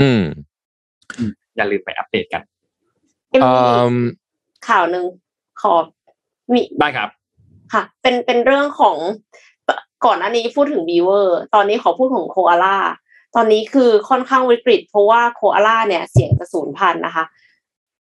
[0.00, 0.22] อืม
[1.56, 2.42] อย่าลืมไปอัปเดตกัน
[3.30, 3.52] เอ็มเอ่อ
[3.90, 5.04] มีข่าวหนึ่ง
[5.60, 5.74] ขอ
[6.52, 7.08] มีได้ครับ
[7.72, 8.96] ค่ะ เป็นเป็นเรื่องของ
[10.04, 12.78] ก่อนหน้านี้พูดถึงบีเวอร์ ตอนนี้ขอพูดถึงโคอาล่า
[13.34, 17.24] ตอนนี้คือค่อนข้างวิกฤต เพราะว่าโคอาล่าเนี่ยเสี่ยงจะสูญพันธุ์นะคะ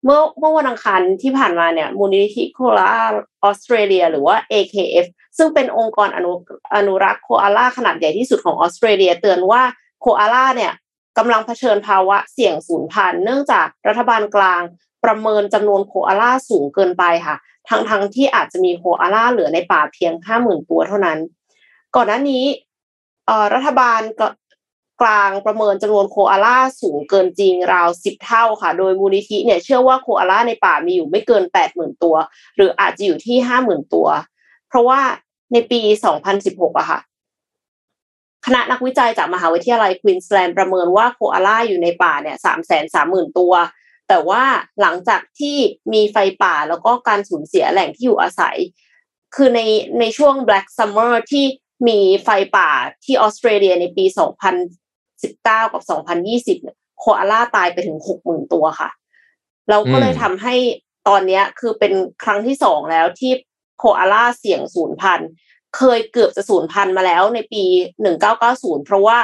[0.04, 2.90] เมื่อเมื่อวันอังคารที่ผ่านมาเนี่ย มูลนิธิโคอาล่า
[3.44, 5.06] ออสเตรเลีย หรือว่า AKF
[5.38, 6.32] ซึ่งเป็นองค์กรอนุ
[6.74, 9.62] อนุรักษ์โคอาล่าขนาดใหญ่ที่สุดของออสเตรเลีย เตือนว่า
[10.00, 10.72] โคอาล่าเนี่ย
[11.18, 14.62] กำลังเผชิญภาวะเสี่ยงสูญพันธุ์เนื่องจากรัฐบาลกลาง
[15.05, 17.36] ประเมินจำนวนโคอาล่าสูงเกินไปค่ะ
[17.68, 21.18] ทั้งทั้งที่อาจจะมีโคอาล่าเหลือในป่าเพียงห้าหมื่นตัวเท่านั้น
[21.94, 22.44] ก่อนหน้านี้
[23.55, 24.22] รัฐบาลก
[25.03, 32.16] กลางประเมินจำนวนโคอาล่าสูงเกินจริงราวสิบเท่าค่ะ โดยมูลนิธิเนี่ยเชื่อว่าโคอาล่าในป่ามีอยู่ไม่เกินแปดหมื่นตัว
[32.57, 34.09] หรืออาจจะอยู่ที่ห้าหมื่นตัว
[34.68, 35.01] เพราะว่า
[35.53, 37.01] ในปีสองพันสิบหกอะค่ะ
[38.46, 43.53] คณะนักวิจัยจากมหาวิทยาลัยควีนสแลนด์ประเมินว่าโคอาล่าอยู่ในป่าเนี่ยสามแสนสามหมื่นตัว
[44.09, 44.44] แต่ว่า
[44.80, 45.56] หลังจากที่
[45.92, 48.56] มีไฟป่าแล้วก็การสูญเสียแหล่งที่อยู่อาศัย
[49.34, 49.61] คือใน
[50.00, 51.44] ในช่วง Black Summer ที่
[51.88, 52.70] มีไฟป่า
[53.04, 54.04] ที่ออสเตรเลียในปี
[54.88, 55.82] 2019 กับ
[56.22, 58.90] 2020เนี่ยโคอาล่าตายไปถึง 60,000 ตัวค่ะ
[59.70, 60.54] เราก็เลยอืมทำให้
[61.09, 61.92] ตอนเนี้ยคือเป็น
[62.24, 63.32] ครั้งที่สองแล้วที่
[63.78, 65.30] โคอาล่าเสี่ยงสูญพันธุ์
[65.76, 67.64] เคยเกือบจะสูญพันธุ์มาแล้วในปี
[68.24, 69.18] 1990 เพราะว่า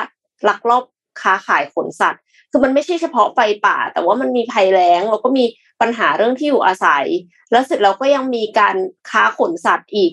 [0.48, 0.84] ลักลอบ
[1.20, 2.22] ค้าขายขนสัตว์
[2.54, 5.44] คือมันไม่ใช่เฉพาะไฟป่า แต่ว่ามันมีภัยแล้งแล้วก็มี
[5.80, 7.06] ปัญหาเรื่องที่อยู่อาศัย
[7.50, 8.76] แล้วเสร็จแล้วก็ยังมีการ
[9.10, 10.12] ค้าขนสัตว์อีก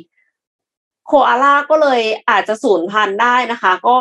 [1.08, 3.96] โคอาล่าก็เลยอาจจะสูญพันธุ์ได้นะคะ ก็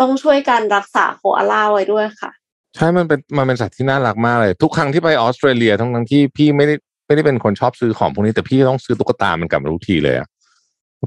[0.00, 2.30] ต้องช่วยกันรักษาโคอาล่าไว้ด้วยค่ะ
[2.76, 6.74] ใช่มันเป็นมันเป็นสัตว์ที่น่ารักมากเลย ทุกครั้งที่ไปออสเตรเลียทั้งทั้งที่พี่ไม่ได้
[7.06, 10.28] ไม่ได้เป็นคนชอบซื้อของพวกนี้แต่พี่ต้องซื้อตุ๊กตามันกลับมาทุกทีเลยอะ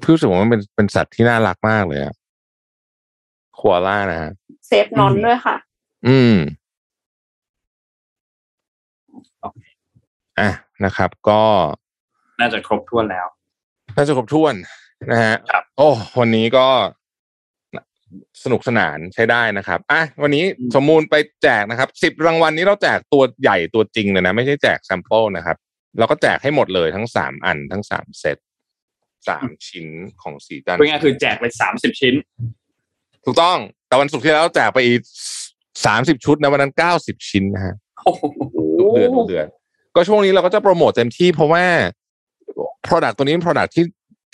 [0.03, 2.13] พี่รู้สึกว่ามันเป็นเป็นสัตว์ที่น่ารักมากเลยอะ
[3.59, 4.31] คัวล่านะฮะ
[4.67, 5.55] เซฟนอนด้วยค่ะ
[6.07, 6.35] อืม
[9.41, 9.61] โอเค
[10.39, 10.49] อะ
[10.85, 11.41] นะครับ ก็
[12.41, 13.27] น่าจะครบถ้วนแล้ว
[13.97, 14.55] น่าจะครบถ้วน
[15.11, 15.89] นะฮะครับโอ้
[16.19, 16.67] วันนี้ก็
[18.43, 25.57] สนุกสนานใช้ได้นะครับอะวันนี้อืมสมมูลไปแจกนะครับสิบรางวัลนี้เราแจกตัวใหญ่ตัวจริงเลยนะ ไม่ใช่แจก sample นะครับ
[25.97, 28.37] เราก็แจกให้หมดเลยทั้งสามอันทั้งสามเซต
[29.27, 29.87] สามชิ้น
[30.21, 32.15] ของสีจันทร์เป็นง่ายๆคือแจกไปสามสิบชิ้น
[33.25, 33.57] ถูกต้อง
[33.87, 35.01] แต่วันศุกร์ที่แล้วแจกไปอีก
[35.85, 37.75] สามสิบชุดนะวันนั้นเก้าสิบชิ้นนะฮะ
[38.05, 38.23] โอ้โห
[38.79, 39.47] ทุกเดือนทุกเดือน
[39.95, 41.63] ก็ช่วงนี้เราก็จะโปรโมทเต็มที่เพราะว่า
[42.87, 43.83] Product ตัวนี้เป็น Product ที่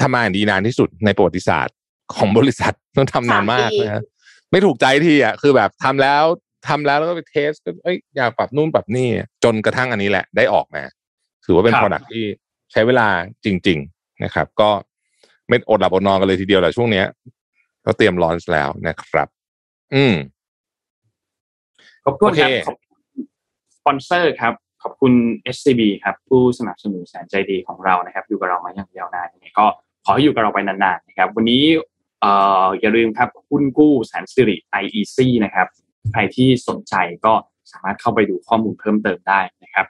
[0.01, 1.75] ทำมาอย่างดีนานที่สุดในประวัติศาสตร์
[2.15, 4.03] ของบริษัทต้องทำนานมากสามปีนะฮะ
[4.51, 6.23] ไม่ถูกใจทีอะคือแบบทำแล้ว
[6.67, 9.09] ทำแล้วแล้วก็ไป test ก็เอ้ยอยากปรับนู่นปรับนี่
[9.43, 10.83] จนกระทั่งอันนี้แหละได้ออกมา
[11.45, 12.23] ถือว่าเป็นครับ Product ที่
[12.71, 13.07] ใช้เวลา
[13.45, 14.69] จริง ๆนะครับ ก็
[15.49, 17.05] ไม่อดหลับอดนอนกันเลยทีเดียวแหละช่วงเนี้ย
[17.85, 19.27] ก็เตรียม launch แล้วนะครับ
[19.95, 20.15] อืม
[22.03, 22.77] ครบถ้วนครับโอเคขอบคุณ
[23.77, 24.53] สปอนเซอร์ครับ
[24.85, 25.13] ขอบคุณ
[25.55, 29.27] SCB ครับผู้สนับสนุนแสนใจดีของเรานะครับ อยู่กับเรามาอย่างยาวนาน
[29.59, 29.65] ก็
[30.05, 31.63] ขอให้อยู่กับเราไปนานๆนะครับ วันนี้
[32.21, 32.31] เอ่
[32.63, 35.67] ออย่าลืมครับหุ้นกู้แสนสิริ IEC นะครับ
[36.11, 36.93] ใครที่สนใจ
[37.25, 37.33] ก็
[37.71, 39.85] สามารถเข้าไปดูข้อมูลเพิ่มเติมได้นะครับ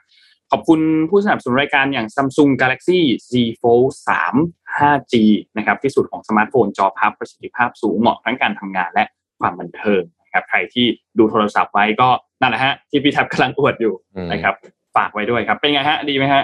[0.50, 2.98] ขอบคุณผู้สนับสนุนรายการอย่าง Samsung Galaxy
[3.30, 3.88] Z Fold
[4.34, 5.14] 3 5G
[5.56, 9.04] นะครับที่สุดของสมาร์ทโฟนจอพับประสิทธิภาพสูงเหมาะทั้งการทำงานและ
[9.40, 10.86] ความบันเทิงนะครับ ใครที่
[11.18, 12.08] ดูโทรศัพท์ไว้ก็
[12.40, 13.94] นั่นแหละฮะที่พี่แท็บกำลังอวดอยู่
[14.32, 14.54] นะครับ
[14.96, 16.42] ฝากไว้ด้วยครับ เป็นไงฮะ ดีไหมฮะ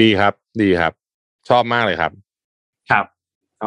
[0.00, 0.92] ดีครับ ดีครับ
[1.48, 2.12] ชอบมากเลยครับ
[2.90, 3.04] ครับ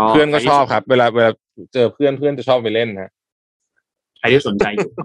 [0.09, 1.31] เพื่อนก็ชอบครับ เวลาเวลา
[1.73, 3.11] เจอเพื่อนเพื่อนจะชอบไปเล่นนะ
[4.17, 5.03] ใครที่สนใจอยู่ก็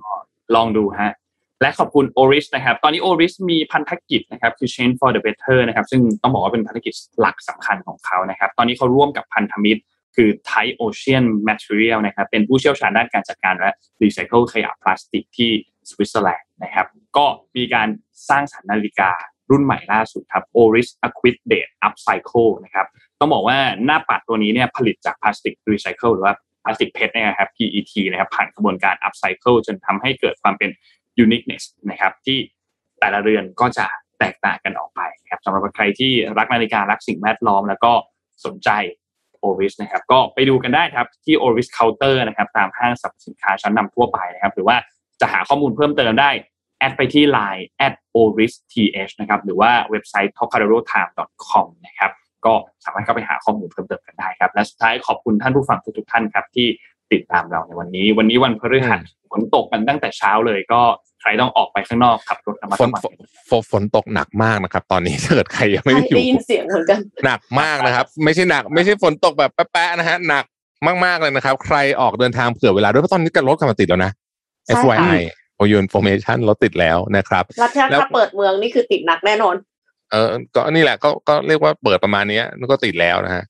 [0.57, 1.13] ลองดูฮะ
[1.63, 9.81] และขอบคุณ Oris นะครับ ตอนนี้ Oris มีพันธกิจนะครับคือ Change for the Better นะครับ ซึ่งต้องบอกว่าเป็นพันธกิจหลักสำคัญของเขานะครับ ตอนนี้เขาร่วมกับพันธมิตร
[10.17, 13.71] คือ Thai Ocean Material นะครับ เป็นผู้เชี่ยวชาญด้านการจัดการและ
[14.03, 15.51] รีไซเคิลขยะพลาสติกที่
[15.91, 16.87] สวิตเซอร์แลนด์นะครับ
[17.17, 17.27] ก็
[17.57, 17.89] มีการ
[18.29, 19.11] สร้างสรรค์นาฬิกา
[19.51, 22.87] รุ่นใหม่ล่าสุดครับ Oris Aquis Date Upcycle นะครับ
[23.21, 26.35] ต้องบอกว่าหน้าปัดตัวนี้เนี่ยผลิตจากพลาสติกรีไซเคิลหรือว่า
[26.65, 30.71] พลาสติก PET นะครับ PET นะครับผ่านกระบวนการ upcycle จนทำให้เกิดความเป็น
[31.25, 32.39] uniqueness นะครับที่
[33.01, 33.87] แต่ละเรือนก็จะ
[34.19, 35.01] แตกต่างกันออกไป
[35.31, 37.93] ครับสำหรับใครที่รักนาฬิการักสิ่งแวดล้อม แล้วก็
[38.45, 38.71] สนใจ
[39.45, 44.77] Oris นะครับก็ไปดูกันได้ครับที่ Oris Counter นะครับตามห้างสรรพสินค้าชั้นนำทั่วไปนะครับหรือว่า
[45.21, 46.31] จะหาข้อมูลเพิ่มเติมได้
[46.79, 48.59] แอดไปที่ Line at oristh
[49.21, 52.11] นะครับหรือว่าเว็บไซต์ tokadarotime.com นะครับ
[52.47, 56.67] ก็สามารถเข้าไปหาข้อมูลเพิ่มเติมกันได้ครับ และสุดท้ายขอบคุณท่านผู้ฟังทุกๆท่านครับที่
[57.13, 60.81] ติดตามเราในวันนี้ วันนี้วันพฤหัสฝนตกกันตั้งแต่เช้าเลยก็
[61.21, 63.15] ใครต้องออกไปข้างนอกขับรถระมัดฝนระวังฝน
[63.51, 70.45] ฝนฝนตกหนักมากนะครับ ตอนนี้ถ้าเกิดใครยังไม่ได้อยู่ได้ยินเสียงเหมือนกันหนักมากนะครับ ไม่ใช่หนัก ไม่ใช่ฝนตกแบบแป๊ะๆนะฮะหนัก
[71.05, 74.13] มากๆเลยนะครับ ใครออกเดินทางเผื่อเวลาด้วยเพราะตอนนี้การรถกำลังติดแล้วนะ
[74.77, 75.21] ใช่ค่ะ FYI
[75.57, 79.55] for your information รถติดแล้วนะครับรัฐแล้วถ้าเปิดเมืองนี่คือติดหนักแน่นอน
[80.11, 83.45] เออ ก็นี่แหละก็ก็เรียกว่าเปิดประมาณเนี้ยก็ติดแล้วนะฮะ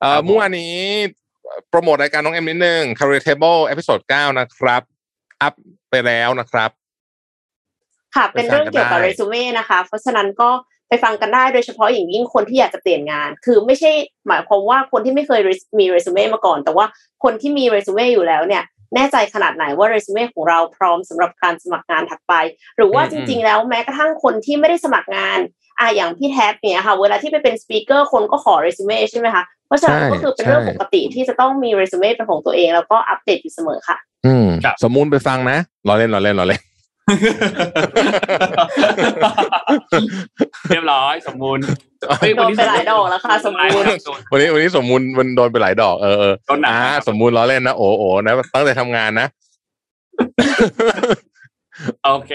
[0.00, 0.74] เอ่อเมื่อวานนี้
[1.68, 4.82] โปรโมทรายการน้องเอ็มนิดนึง Career Table episode เก้านะครับ
[5.42, 5.54] อัพ
[5.90, 6.70] ไปแล้วนะครับ
[8.14, 10.50] ค่ะ เป็นเรื่องเกี่ยวกับไปฟังกันได้เรซูเม่นะคะ เพราะฉะนั้นก็
[10.88, 13.90] ไปฟังกันได้โดยเฉพาะอย่างยิ่งคนที่อยากจะเปลี่ยนงาน คือไม่ใช่
[14.28, 15.40] หมายความว่าคนที่ไม่เคย
[15.78, 16.86] มีเรซูเม่มาก่อน แต่ว่า
[17.24, 18.64] คนที่มีเรซูเม่อยู่แล้วเนี่ย
[18.94, 22.34] แน่ใจขนาดไหนว่าเรซูเม่ของเราพร้อมสำหรับการสมัครงานถัดไป
[22.76, 25.38] หรือว่าอืมจริง ๆ แล้วแม้กระทั่งคนที่ไม่ได้สมัครงาน
[25.78, 33.96] อะอย่างพี่แท็บเนี่ยค่ะ เวลาที่ไปเป็น speaker คนก็ขอเรซูเม่ใช่ไหมคะ เพราะฉะนั้นใช่ก็คือเป็นเรื่องใช่ปกติที่จะต้องมีเรซูเม่เป็นของตัวเอง แล้วก็อัปเดตอยู่เสมอค่ะ
[34.26, 35.58] อืมครับสมมูลไปฟังนะ
[35.88, 36.62] รอเล่นรอเล่นรอเล่น
[40.70, 41.62] เรียบร้อยสมบูรณ์
[42.36, 43.86] โดนไปหลายดอกแล้วค่ะสมบูรณ์
[44.32, 49.26] วันนี้วันนี้สมมูลมันโดนไปหลายดอกเออเออโดนหนักอ่าครับสมมูลล้อเล่นนะโอ้โอนะตั้งใจทำงานนะ
[52.04, 52.32] โอเค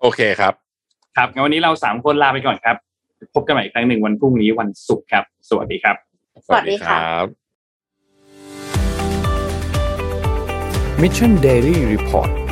[0.00, 0.52] โอเคครับ
[1.16, 2.76] ครับงั้นวันนี้เราสามคนลาไปก่อนครับ
[3.34, 5.96] พบกันใหม่อีกครั้งหนึ่งวันพรุ่งนี้วันศุกร์ครับ สวัสดีครับ
[6.46, 7.26] สวัสดีค่ะรับ
[11.02, 12.47] Mission Daily Report